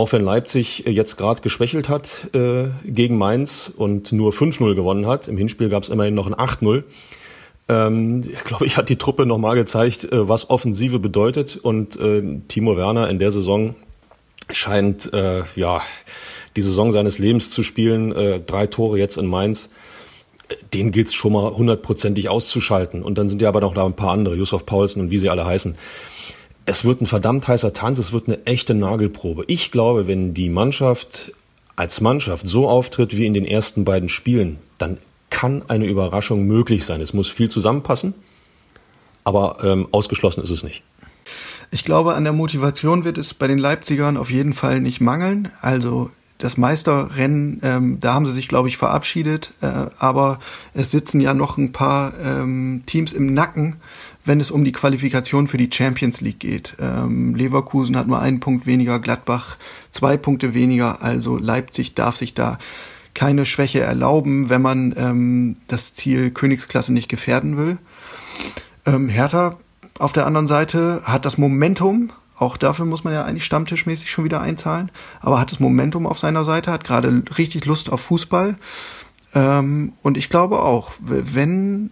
auch 0.00 0.12
wenn 0.12 0.24
Leipzig 0.24 0.84
jetzt 0.86 1.18
gerade 1.18 1.42
geschwächelt 1.42 1.90
hat 1.90 2.30
äh, 2.34 2.68
gegen 2.86 3.18
Mainz 3.18 3.70
und 3.74 4.12
nur 4.12 4.32
5-0 4.32 4.74
gewonnen 4.74 5.06
hat, 5.06 5.28
im 5.28 5.36
Hinspiel 5.36 5.68
gab 5.68 5.82
es 5.82 5.90
immerhin 5.90 6.14
noch 6.14 6.26
ein 6.26 6.34
8-0, 6.34 6.84
ähm, 7.68 8.22
glaube 8.46 8.64
ich, 8.64 8.78
hat 8.78 8.88
die 8.88 8.96
Truppe 8.96 9.26
nochmal 9.26 9.56
gezeigt, 9.56 10.04
äh, 10.04 10.26
was 10.26 10.48
Offensive 10.48 11.00
bedeutet. 11.00 11.56
Und 11.56 12.00
äh, 12.00 12.40
Timo 12.48 12.78
Werner 12.78 13.10
in 13.10 13.18
der 13.18 13.30
Saison 13.30 13.74
scheint 14.50 15.12
äh, 15.12 15.42
ja 15.54 15.82
die 16.56 16.62
Saison 16.62 16.92
seines 16.92 17.18
Lebens 17.18 17.50
zu 17.50 17.62
spielen. 17.62 18.12
Äh, 18.12 18.40
drei 18.40 18.68
Tore 18.68 18.98
jetzt 18.98 19.18
in 19.18 19.26
Mainz 19.26 19.68
den 20.74 20.90
gilt 20.90 21.06
es 21.06 21.14
schon 21.14 21.32
mal 21.32 21.52
hundertprozentig 21.52 22.28
auszuschalten. 22.28 23.04
Und 23.04 23.18
dann 23.18 23.28
sind 23.28 23.40
ja 23.40 23.48
aber 23.48 23.60
noch 23.60 23.72
da 23.72 23.86
ein 23.86 23.94
paar 23.94 24.10
andere, 24.10 24.34
Yusuf 24.34 24.66
Paulsen 24.66 25.00
und 25.00 25.10
wie 25.12 25.18
sie 25.18 25.28
alle 25.28 25.44
heißen. 25.44 25.76
Es 26.66 26.84
wird 26.84 27.00
ein 27.00 27.06
verdammt 27.06 27.48
heißer 27.48 27.72
Tanz, 27.72 27.98
es 27.98 28.12
wird 28.12 28.28
eine 28.28 28.46
echte 28.46 28.74
Nagelprobe. 28.74 29.44
Ich 29.48 29.70
glaube, 29.70 30.06
wenn 30.06 30.34
die 30.34 30.48
Mannschaft 30.48 31.32
als 31.76 32.00
Mannschaft 32.00 32.46
so 32.46 32.68
auftritt 32.68 33.16
wie 33.16 33.26
in 33.26 33.34
den 33.34 33.46
ersten 33.46 33.84
beiden 33.84 34.08
Spielen, 34.08 34.58
dann 34.78 34.98
kann 35.30 35.62
eine 35.68 35.86
Überraschung 35.86 36.46
möglich 36.46 36.84
sein. 36.84 37.00
Es 37.00 37.14
muss 37.14 37.28
viel 37.28 37.48
zusammenpassen, 37.48 38.14
aber 39.24 39.58
ähm, 39.62 39.88
ausgeschlossen 39.90 40.42
ist 40.42 40.50
es 40.50 40.62
nicht. 40.62 40.82
Ich 41.70 41.84
glaube, 41.84 42.14
an 42.14 42.24
der 42.24 42.32
Motivation 42.32 43.04
wird 43.04 43.16
es 43.16 43.32
bei 43.32 43.46
den 43.46 43.58
Leipzigern 43.58 44.16
auf 44.16 44.30
jeden 44.30 44.54
Fall 44.54 44.80
nicht 44.80 45.00
mangeln. 45.00 45.50
Also 45.60 46.10
das 46.38 46.56
Meisterrennen, 46.56 47.60
ähm, 47.62 48.00
da 48.00 48.14
haben 48.14 48.26
sie 48.26 48.32
sich, 48.32 48.48
glaube 48.48 48.68
ich, 48.68 48.76
verabschiedet. 48.76 49.52
Äh, 49.60 49.86
aber 49.98 50.40
es 50.74 50.90
sitzen 50.90 51.20
ja 51.20 51.32
noch 51.32 51.58
ein 51.58 51.72
paar 51.72 52.12
ähm, 52.22 52.82
Teams 52.86 53.12
im 53.12 53.32
Nacken, 53.32 53.76
wenn 54.30 54.38
es 54.38 54.52
um 54.52 54.64
die 54.64 54.70
Qualifikation 54.70 55.48
für 55.48 55.56
die 55.56 55.70
Champions 55.72 56.20
League 56.20 56.38
geht. 56.38 56.76
Ähm, 56.78 57.34
Leverkusen 57.34 57.96
hat 57.96 58.06
nur 58.06 58.20
einen 58.20 58.38
Punkt 58.38 58.64
weniger, 58.64 59.00
Gladbach 59.00 59.56
zwei 59.90 60.16
Punkte 60.16 60.54
weniger. 60.54 61.02
Also 61.02 61.36
Leipzig 61.36 61.96
darf 61.96 62.14
sich 62.14 62.32
da 62.32 62.60
keine 63.12 63.44
Schwäche 63.44 63.80
erlauben, 63.80 64.48
wenn 64.48 64.62
man 64.62 64.94
ähm, 64.96 65.56
das 65.66 65.94
Ziel 65.94 66.30
Königsklasse 66.30 66.92
nicht 66.92 67.08
gefährden 67.08 67.56
will. 67.56 67.78
Ähm, 68.86 69.08
Hertha 69.08 69.58
auf 69.98 70.12
der 70.12 70.26
anderen 70.26 70.46
Seite 70.46 71.02
hat 71.02 71.24
das 71.24 71.36
Momentum, 71.36 72.12
auch 72.36 72.56
dafür 72.56 72.84
muss 72.84 73.02
man 73.02 73.12
ja 73.12 73.24
eigentlich 73.24 73.44
stammtischmäßig 73.44 74.12
schon 74.12 74.22
wieder 74.22 74.40
einzahlen. 74.40 74.92
Aber 75.20 75.40
hat 75.40 75.50
das 75.50 75.58
Momentum 75.58 76.06
auf 76.06 76.20
seiner 76.20 76.44
Seite, 76.44 76.70
hat 76.70 76.84
gerade 76.84 77.24
richtig 77.36 77.64
Lust 77.64 77.90
auf 77.90 78.00
Fußball. 78.02 78.54
Ähm, 79.34 79.94
und 80.02 80.16
ich 80.16 80.28
glaube 80.28 80.60
auch, 80.60 80.92
wenn 81.00 81.90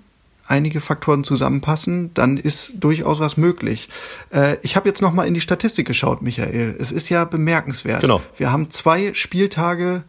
einige 0.48 0.80
Faktoren 0.80 1.24
zusammenpassen, 1.24 2.12
dann 2.14 2.36
ist 2.36 2.72
durchaus 2.74 3.20
was 3.20 3.36
möglich. 3.36 3.88
Äh, 4.32 4.56
ich 4.62 4.76
habe 4.76 4.88
jetzt 4.88 5.02
noch 5.02 5.12
mal 5.12 5.26
in 5.26 5.34
die 5.34 5.40
Statistik 5.40 5.86
geschaut, 5.86 6.22
Michael. 6.22 6.74
Es 6.78 6.90
ist 6.90 7.08
ja 7.08 7.24
bemerkenswert. 7.24 8.00
Genau. 8.00 8.22
Wir 8.36 8.50
haben 8.50 8.70
zwei 8.70 9.14
Spieltage 9.14 10.02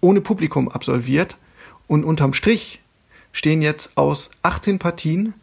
ohne 0.00 0.20
Publikum 0.20 0.68
absolviert 0.68 1.36
und 1.86 2.04
unterm 2.04 2.32
Strich 2.32 2.80
stehen 3.32 3.62
jetzt 3.62 3.96
aus 3.96 4.30
18 4.42 4.78
Partien 4.78 5.34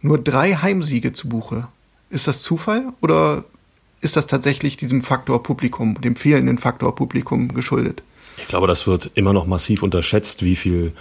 nur 0.00 0.18
drei 0.18 0.54
Heimsiege 0.54 1.12
zu 1.12 1.28
Buche. 1.28 1.66
Ist 2.10 2.28
das 2.28 2.42
Zufall 2.42 2.92
oder 3.00 3.44
ist 4.00 4.16
das 4.16 4.26
tatsächlich 4.26 4.76
diesem 4.76 5.02
Faktor 5.02 5.42
Publikum, 5.42 6.00
dem 6.00 6.14
fehlenden 6.14 6.58
Faktor 6.58 6.94
Publikum 6.94 7.54
geschuldet? 7.54 8.02
Ich 8.36 8.48
glaube, 8.48 8.66
das 8.66 8.86
wird 8.86 9.10
immer 9.14 9.32
noch 9.32 9.46
massiv 9.46 9.82
unterschätzt, 9.82 10.44
wie 10.44 10.56
viel 10.56 10.92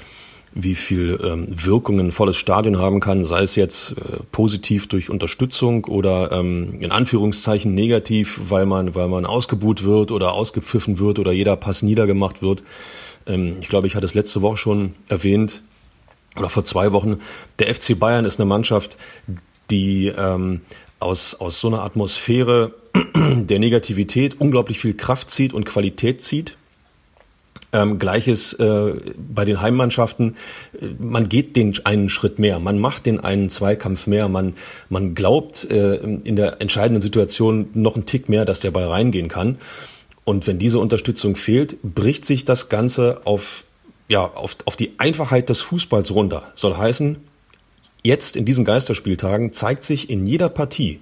wie 0.56 0.76
viel 0.76 1.20
ähm, 1.24 1.48
Wirkung 1.50 2.00
ein 2.00 2.12
volles 2.12 2.38
Stadion 2.38 2.78
haben 2.78 3.00
kann, 3.00 3.24
sei 3.24 3.42
es 3.42 3.56
jetzt 3.56 3.92
äh, 3.92 4.20
positiv 4.32 4.88
durch 4.88 5.10
Unterstützung 5.10 5.86
oder 5.86 6.32
ähm, 6.32 6.80
in 6.80 6.92
Anführungszeichen 6.92 7.74
negativ, 7.74 8.40
weil 8.50 8.66
man, 8.66 8.94
weil 8.96 9.08
man 9.08 9.26
ausgebuht 9.26 9.84
wird 9.84 10.12
oder 10.12 10.34
ausgepfiffen 10.34 11.00
wird 11.00 11.20
oder 11.20 11.32
jeder 11.32 11.56
Pass 11.56 11.82
niedergemacht 11.82 12.42
wird. 12.42 12.64
Ähm, 13.26 13.58
ich 13.62 13.70
glaube, 13.70 13.88
ich 13.88 13.96
hatte 13.96 14.06
es 14.06 14.14
letzte 14.14 14.42
Woche 14.42 14.58
schon 14.58 14.94
erwähnt 15.08 15.62
oder 16.38 16.50
vor 16.50 16.66
zwei 16.66 16.92
Wochen. 16.92 17.18
Der 17.60 17.74
FC 17.74 17.98
Bayern 17.98 18.26
ist 18.26 18.40
eine 18.40 18.48
Mannschaft, 18.48 18.98
die 19.70 20.08
ähm, 20.08 20.62
aus, 21.00 21.36
aus 21.36 21.60
so 21.60 21.68
einer 21.68 21.84
Atmosphäre 21.84 22.74
der 23.16 23.60
Negativität 23.60 24.40
unglaublich 24.40 24.80
viel 24.80 24.94
Kraft 24.94 25.30
zieht 25.30 25.54
und 25.54 25.66
Qualität 25.66 26.22
zieht. 26.22 26.58
Ähm, 27.74 27.98
Gleiches 27.98 28.54
äh, 28.54 28.94
bei 29.18 29.46
den 29.46 29.60
Heimmannschaften. 29.60 30.36
Man 31.00 31.28
geht 31.28 31.56
den 31.56 31.74
einen 31.86 32.08
Schritt 32.08 32.38
mehr, 32.38 32.60
man 32.60 32.78
macht 32.78 33.08
den 33.08 33.20
einen 33.20 33.50
Zweikampf 33.50 34.06
mehr, 34.06 34.30
man, 34.30 34.54
man 34.90 35.16
glaubt 35.16 35.70
äh, 35.72 35.96
in 35.96 36.36
der 36.36 36.62
entscheidenden 36.62 37.02
Situation 37.02 37.70
noch 37.74 37.96
einen 37.96 38.06
Tick 38.06 38.30
mehr, 38.30 38.46
dass 38.46 38.60
der 38.60 38.70
Ball 38.70 38.88
reingehen 38.88 39.28
kann. 39.28 39.58
Und 40.24 40.46
wenn 40.46 40.60
diese 40.60 40.78
Unterstützung 40.78 41.36
fehlt, 41.36 41.78
bricht 41.82 42.26
sich 42.26 42.46
das 42.46 42.70
Ganze 42.70 43.22
auf, 43.26 43.64
ja, 44.08 44.24
auf, 44.24 44.56
auf 44.66 44.76
die 44.76 44.94
Einfachheit 45.00 45.50
des 45.50 45.62
Fußballs 45.62 46.12
runter. 46.12 46.44
Soll 46.54 46.78
heißen, 46.78 47.18
jetzt 48.04 48.36
in 48.36 48.46
diesen 48.46 48.66
Geisterspieltagen 48.66 49.52
zeigt 49.52 49.84
sich 49.84 50.12
in 50.12 50.28
jeder 50.28 50.50
Partie, 50.50 51.00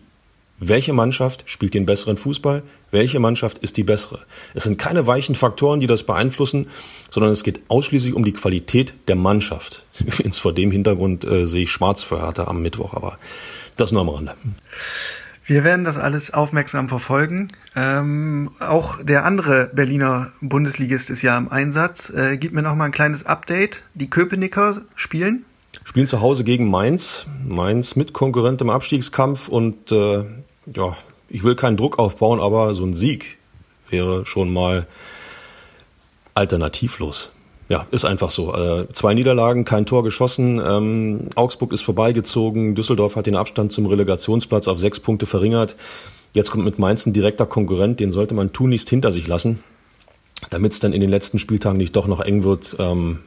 welche 0.61 0.93
Mannschaft 0.93 1.43
spielt 1.47 1.73
den 1.73 1.85
besseren 1.85 2.17
Fußball, 2.17 2.61
welche 2.91 3.19
Mannschaft 3.19 3.57
ist 3.57 3.77
die 3.77 3.83
bessere. 3.83 4.19
Es 4.53 4.63
sind 4.63 4.77
keine 4.77 5.07
weichen 5.07 5.35
Faktoren, 5.35 5.79
die 5.79 5.87
das 5.87 6.03
beeinflussen, 6.03 6.67
sondern 7.09 7.31
es 7.31 7.43
geht 7.43 7.63
ausschließlich 7.67 8.13
um 8.13 8.23
die 8.23 8.31
Qualität 8.31 8.93
der 9.07 9.15
Mannschaft. 9.15 9.85
Übrigens 9.99 10.37
vor 10.37 10.53
dem 10.53 10.71
Hintergrund 10.71 11.25
äh, 11.25 11.47
sehe 11.47 11.63
ich 11.63 11.71
schwarz 11.71 12.03
für 12.03 12.21
Hertha 12.21 12.45
am 12.45 12.61
Mittwoch, 12.61 12.93
aber 12.93 13.17
das 13.75 13.91
nur 13.91 14.01
am 14.01 14.09
Rande. 14.09 14.35
Wir 15.45 15.63
werden 15.63 15.83
das 15.83 15.97
alles 15.97 16.31
aufmerksam 16.31 16.87
verfolgen. 16.87 17.47
Ähm, 17.75 18.51
auch 18.59 19.03
der 19.03 19.25
andere 19.25 19.71
Berliner 19.73 20.31
Bundesligist 20.39 21.09
ist 21.09 21.23
ja 21.23 21.37
im 21.37 21.51
Einsatz. 21.51 22.11
Äh, 22.11 22.37
gib 22.37 22.53
mir 22.53 22.61
noch 22.61 22.75
mal 22.75 22.85
ein 22.85 22.91
kleines 22.91 23.25
Update. 23.25 23.83
Die 23.95 24.09
Köpenicker 24.09 24.83
spielen? 24.95 25.43
Spielen 25.83 26.07
zu 26.07 26.21
Hause 26.21 26.43
gegen 26.43 26.69
Mainz. 26.69 27.25
Mainz 27.43 27.95
mit 27.95 28.13
Konkurrent 28.13 28.61
im 28.61 28.69
Abstiegskampf 28.69 29.47
und 29.47 29.91
äh, 29.91 30.23
ja, 30.65 30.95
ich 31.29 31.43
will 31.43 31.55
keinen 31.55 31.77
Druck 31.77 31.99
aufbauen, 31.99 32.39
aber 32.39 32.73
so 32.75 32.85
ein 32.85 32.93
Sieg 32.93 33.37
wäre 33.89 34.25
schon 34.25 34.51
mal 34.51 34.87
alternativlos. 36.33 37.31
Ja, 37.69 37.87
ist 37.91 38.03
einfach 38.03 38.31
so. 38.31 38.53
Äh, 38.53 38.91
zwei 38.91 39.13
Niederlagen, 39.13 39.63
kein 39.63 39.85
Tor 39.85 40.03
geschossen. 40.03 40.61
Ähm, 40.65 41.29
Augsburg 41.35 41.71
ist 41.71 41.81
vorbeigezogen. 41.81 42.75
Düsseldorf 42.75 43.15
hat 43.15 43.27
den 43.27 43.35
Abstand 43.37 43.71
zum 43.71 43.85
Relegationsplatz 43.85 44.67
auf 44.67 44.79
sechs 44.79 44.99
Punkte 44.99 45.25
verringert. 45.25 45.77
Jetzt 46.33 46.51
kommt 46.51 46.65
mit 46.65 46.79
Mainz 46.79 47.05
ein 47.05 47.13
direkter 47.13 47.45
Konkurrent, 47.45 47.99
den 47.99 48.11
sollte 48.11 48.33
man 48.33 48.51
tunlichst 48.51 48.89
hinter 48.89 49.11
sich 49.11 49.27
lassen, 49.27 49.63
damit 50.49 50.73
es 50.73 50.79
dann 50.81 50.91
in 50.91 51.01
den 51.01 51.09
letzten 51.09 51.39
Spieltagen 51.39 51.77
nicht 51.77 51.95
doch 51.95 52.07
noch 52.07 52.19
eng 52.19 52.43
wird. 52.43 52.75
Ähm, 52.79 53.19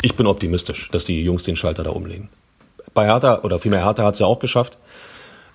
ich 0.00 0.16
bin 0.16 0.26
optimistisch, 0.26 0.88
dass 0.90 1.04
die 1.04 1.22
Jungs 1.22 1.44
den 1.44 1.54
Schalter 1.54 1.84
da 1.84 1.90
umlegen. 1.90 2.28
Bei 2.94 3.06
Hertha, 3.06 3.42
oder 3.42 3.60
vielmehr 3.60 3.84
Hertha 3.84 4.04
hat 4.04 4.14
es 4.14 4.20
ja 4.20 4.26
auch 4.26 4.40
geschafft 4.40 4.78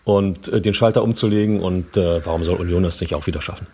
und 0.08 0.48
äh, 0.48 0.62
den 0.62 0.74
Schalter 0.74 1.04
umzulegen. 1.04 1.60
Und 1.60 1.98
äh, 1.98 2.26
warum 2.26 2.46
soll 2.46 2.56
Union 2.56 2.84
das 2.84 3.02
nicht 3.02 3.14
auch 3.14 3.28
wieder 3.28 3.42
schaffen? 3.42 3.68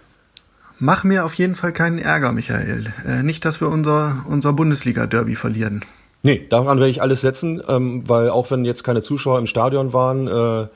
Mach 0.80 1.04
mir 1.04 1.26
auf 1.26 1.36
jeden 1.36 1.54
Fall 1.54 1.72
keinen 1.72 2.00
Ärger, 2.00 2.32
Michael. 2.32 2.92
Äh, 3.08 3.22
nicht, 3.22 3.46
dass 3.46 3.62
wir 3.62 3.70
unser, 3.70 4.26
unser 4.28 4.52
Bundesliga-Derby 4.52 5.36
verlieren. 5.36 5.86
Nee, 6.24 6.48
daran 6.50 6.80
werde 6.80 6.90
ich 6.90 7.04
alles 7.04 7.22
setzen, 7.22 7.62
ähm, 7.68 8.10
weil 8.10 8.32
auch 8.32 8.50
wenn 8.50 8.66
jetzt 8.66 8.84
keine 8.84 9.04
Zuschauer 9.04 9.38
im 9.38 9.46
Stadion 9.46 9.94
waren, 9.94 10.28
äh, 10.28 10.68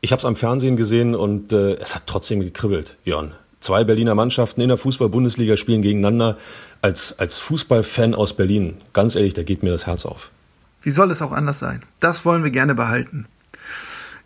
ich 0.00 0.12
habe 0.12 0.20
es 0.20 0.24
am 0.24 0.36
Fernsehen 0.36 0.76
gesehen 0.76 1.16
und 1.16 1.52
äh, 1.52 1.74
es 1.74 1.96
hat 1.96 2.04
trotzdem 2.06 2.38
gekribbelt, 2.38 2.96
Jörn. 3.02 3.34
Zwei 3.58 3.82
Berliner 3.82 4.14
Mannschaften 4.14 4.60
in 4.60 4.68
der 4.68 4.78
Fußball-Bundesliga 4.78 5.56
spielen 5.56 5.82
gegeneinander. 5.82 6.36
Als, 6.82 7.18
als 7.18 7.38
Fußballfan 7.38 8.14
aus 8.14 8.34
Berlin, 8.34 8.76
ganz 8.92 9.16
ehrlich, 9.16 9.34
da 9.34 9.42
geht 9.42 9.64
mir 9.64 9.72
das 9.72 9.86
Herz 9.86 10.06
auf. 10.06 10.30
Wie 10.82 10.92
soll 10.92 11.10
es 11.10 11.20
auch 11.20 11.32
anders 11.32 11.58
sein? 11.58 11.82
Das 11.98 12.24
wollen 12.24 12.44
wir 12.44 12.50
gerne 12.52 12.76
behalten. 12.76 13.26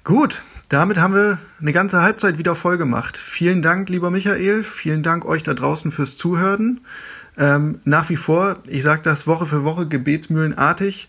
Gut, 0.04 0.42
damit 0.68 0.98
haben 0.98 1.14
wir 1.14 1.38
eine 1.60 1.72
ganze 1.72 2.02
Halbzeit 2.02 2.38
wieder 2.38 2.54
voll 2.54 2.78
gemacht. 2.78 3.16
Vielen 3.16 3.62
Dank, 3.62 3.88
lieber 3.88 4.10
Michael. 4.10 4.62
Vielen 4.64 5.02
Dank 5.02 5.24
euch 5.24 5.42
da 5.42 5.54
draußen 5.54 5.90
fürs 5.90 6.16
Zuhören. 6.16 6.80
Ähm, 7.38 7.80
nach 7.84 8.08
wie 8.10 8.16
vor, 8.16 8.56
ich 8.66 8.82
sage 8.82 9.00
das 9.02 9.26
Woche 9.26 9.46
für 9.46 9.64
Woche 9.64 9.86
gebetsmühlenartig. 9.86 11.08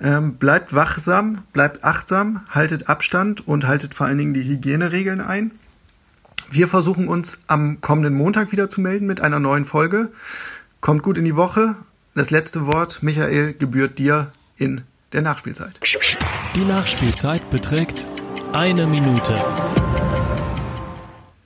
Ähm, 0.00 0.34
bleibt 0.36 0.74
wachsam, 0.74 1.38
bleibt 1.52 1.84
achtsam, 1.84 2.40
haltet 2.48 2.88
Abstand 2.88 3.46
und 3.46 3.66
haltet 3.66 3.94
vor 3.94 4.06
allen 4.06 4.18
Dingen 4.18 4.34
die 4.34 4.44
Hygieneregeln 4.44 5.20
ein. 5.20 5.50
Wir 6.50 6.68
versuchen 6.68 7.08
uns 7.08 7.38
am 7.46 7.80
kommenden 7.80 8.14
Montag 8.14 8.52
wieder 8.52 8.70
zu 8.70 8.80
melden 8.80 9.06
mit 9.06 9.20
einer 9.20 9.40
neuen 9.40 9.64
Folge. 9.64 10.10
Kommt 10.80 11.02
gut 11.02 11.18
in 11.18 11.24
die 11.24 11.36
Woche. 11.36 11.74
Das 12.14 12.30
letzte 12.30 12.66
Wort, 12.66 13.02
Michael, 13.02 13.54
gebührt 13.54 13.98
dir 13.98 14.30
in 14.56 14.82
der 15.12 15.22
Nachspielzeit. 15.22 15.80
Die 16.54 16.64
Nachspielzeit 16.64 17.48
beträgt 17.50 18.06
Eine 18.54 18.86
Minute. 18.86 19.34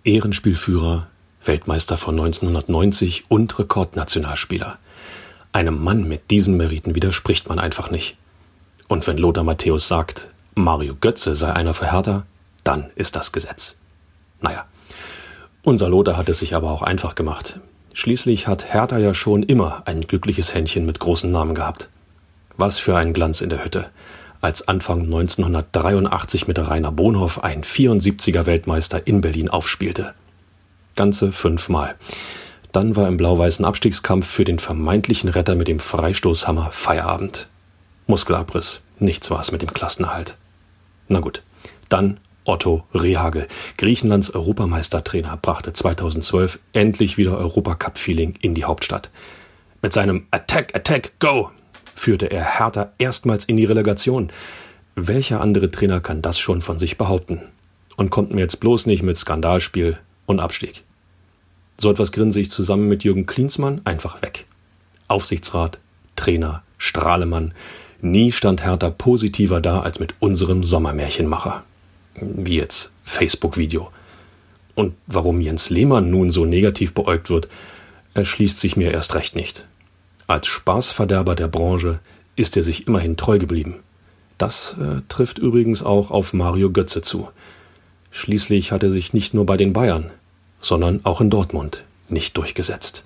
Ehrenspielführer, 0.04 1.06
Weltmeister 1.42 1.96
von 1.96 2.20
1990 2.20 3.30
und 3.30 3.58
Rekordnationalspieler. 3.58 4.76
Einem 5.50 5.82
Mann 5.82 6.06
mit 6.06 6.30
diesen 6.30 6.58
Meriten 6.58 6.94
widerspricht 6.94 7.48
man 7.48 7.58
einfach 7.58 7.90
nicht. 7.90 8.18
Und 8.88 9.06
wenn 9.06 9.16
Lothar 9.16 9.42
Matthäus 9.42 9.88
sagt, 9.88 10.28
Mario 10.54 10.96
Götze 11.00 11.34
sei 11.34 11.50
einer 11.50 11.72
für 11.72 11.90
Hertha, 11.90 12.26
dann 12.62 12.90
ist 12.94 13.16
das 13.16 13.32
Gesetz. 13.32 13.76
Naja, 14.42 14.66
unser 15.62 15.88
Lothar 15.88 16.18
hat 16.18 16.28
es 16.28 16.40
sich 16.40 16.54
aber 16.54 16.70
auch 16.70 16.82
einfach 16.82 17.14
gemacht. 17.14 17.58
Schließlich 17.94 18.46
hat 18.48 18.70
Hertha 18.74 18.98
ja 18.98 19.14
schon 19.14 19.42
immer 19.44 19.84
ein 19.86 20.02
glückliches 20.02 20.52
Händchen 20.52 20.84
mit 20.84 21.00
großen 21.00 21.32
Namen 21.32 21.54
gehabt. 21.54 21.88
Was 22.58 22.78
für 22.78 22.98
ein 22.98 23.14
Glanz 23.14 23.40
in 23.40 23.48
der 23.48 23.64
Hütte, 23.64 23.88
als 24.40 24.68
Anfang 24.68 25.02
1983 25.02 26.46
mit 26.46 26.58
Rainer 26.58 26.92
Bonhoff 26.92 27.42
ein 27.42 27.62
74er 27.62 28.46
Weltmeister 28.46 29.06
in 29.06 29.20
Berlin 29.20 29.48
aufspielte. 29.48 30.14
Ganze 30.96 31.32
fünfmal. 31.32 31.96
Dann 32.72 32.96
war 32.96 33.08
im 33.08 33.16
blau-weißen 33.16 33.64
Abstiegskampf 33.64 34.26
für 34.26 34.44
den 34.44 34.58
vermeintlichen 34.58 35.28
Retter 35.28 35.54
mit 35.54 35.68
dem 35.68 35.80
Freistoßhammer 35.80 36.70
Feierabend. 36.70 37.48
Muskelabriss, 38.06 38.80
nichts 38.98 39.30
war 39.30 39.40
es 39.40 39.52
mit 39.52 39.62
dem 39.62 39.72
Klassenerhalt. 39.72 40.36
Na 41.08 41.20
gut, 41.20 41.42
dann 41.88 42.18
Otto 42.44 42.84
Rehagel, 42.94 43.46
Griechenlands 43.76 44.34
Europameistertrainer, 44.34 45.36
brachte 45.36 45.72
2012 45.72 46.58
endlich 46.72 47.18
wieder 47.18 47.36
Europacup-Feeling 47.36 48.36
in 48.40 48.54
die 48.54 48.64
Hauptstadt. 48.64 49.10
Mit 49.82 49.92
seinem 49.92 50.26
Attack, 50.30 50.74
Attack, 50.74 51.12
Go 51.20 51.50
führte 51.98 52.26
er 52.26 52.58
Hertha 52.58 52.92
erstmals 52.98 53.44
in 53.44 53.56
die 53.56 53.64
Relegation. 53.64 54.30
Welcher 54.94 55.40
andere 55.40 55.70
Trainer 55.70 56.00
kann 56.00 56.22
das 56.22 56.38
schon 56.38 56.62
von 56.62 56.78
sich 56.78 56.96
behaupten? 56.96 57.42
Und 57.96 58.10
kommt 58.10 58.32
mir 58.32 58.40
jetzt 58.40 58.60
bloß 58.60 58.86
nicht 58.86 59.02
mit 59.02 59.16
Skandalspiel 59.16 59.98
und 60.26 60.40
Abstieg. 60.40 60.84
So 61.76 61.90
etwas 61.90 62.12
grinse 62.12 62.40
ich 62.40 62.50
zusammen 62.50 62.88
mit 62.88 63.04
Jürgen 63.04 63.26
Klinsmann 63.26 63.80
einfach 63.84 64.22
weg. 64.22 64.46
Aufsichtsrat, 65.08 65.78
Trainer, 66.16 66.62
Strahlemann. 66.78 67.52
Nie 68.00 68.32
stand 68.32 68.64
Hertha 68.64 68.90
positiver 68.90 69.60
da 69.60 69.80
als 69.80 69.98
mit 69.98 70.14
unserem 70.20 70.62
Sommermärchenmacher. 70.62 71.64
Wie 72.14 72.56
jetzt 72.56 72.92
Facebook-Video. 73.04 73.90
Und 74.74 74.94
warum 75.06 75.40
Jens 75.40 75.70
Lehmann 75.70 76.10
nun 76.10 76.30
so 76.30 76.44
negativ 76.44 76.94
beäugt 76.94 77.30
wird, 77.30 77.48
erschließt 78.14 78.60
sich 78.60 78.76
mir 78.76 78.92
erst 78.92 79.14
recht 79.14 79.34
nicht. 79.34 79.66
Als 80.28 80.46
Spaßverderber 80.46 81.34
der 81.34 81.48
Branche 81.48 82.00
ist 82.36 82.58
er 82.58 82.62
sich 82.62 82.86
immerhin 82.86 83.16
treu 83.16 83.38
geblieben. 83.38 83.76
Das 84.36 84.76
äh, 84.78 85.00
trifft 85.08 85.38
übrigens 85.38 85.82
auch 85.82 86.10
auf 86.10 86.34
Mario 86.34 86.70
Götze 86.70 87.00
zu. 87.00 87.30
Schließlich 88.10 88.70
hat 88.70 88.82
er 88.82 88.90
sich 88.90 89.14
nicht 89.14 89.32
nur 89.32 89.46
bei 89.46 89.56
den 89.56 89.72
Bayern, 89.72 90.10
sondern 90.60 91.00
auch 91.04 91.22
in 91.22 91.30
Dortmund 91.30 91.84
nicht 92.10 92.36
durchgesetzt. 92.36 93.04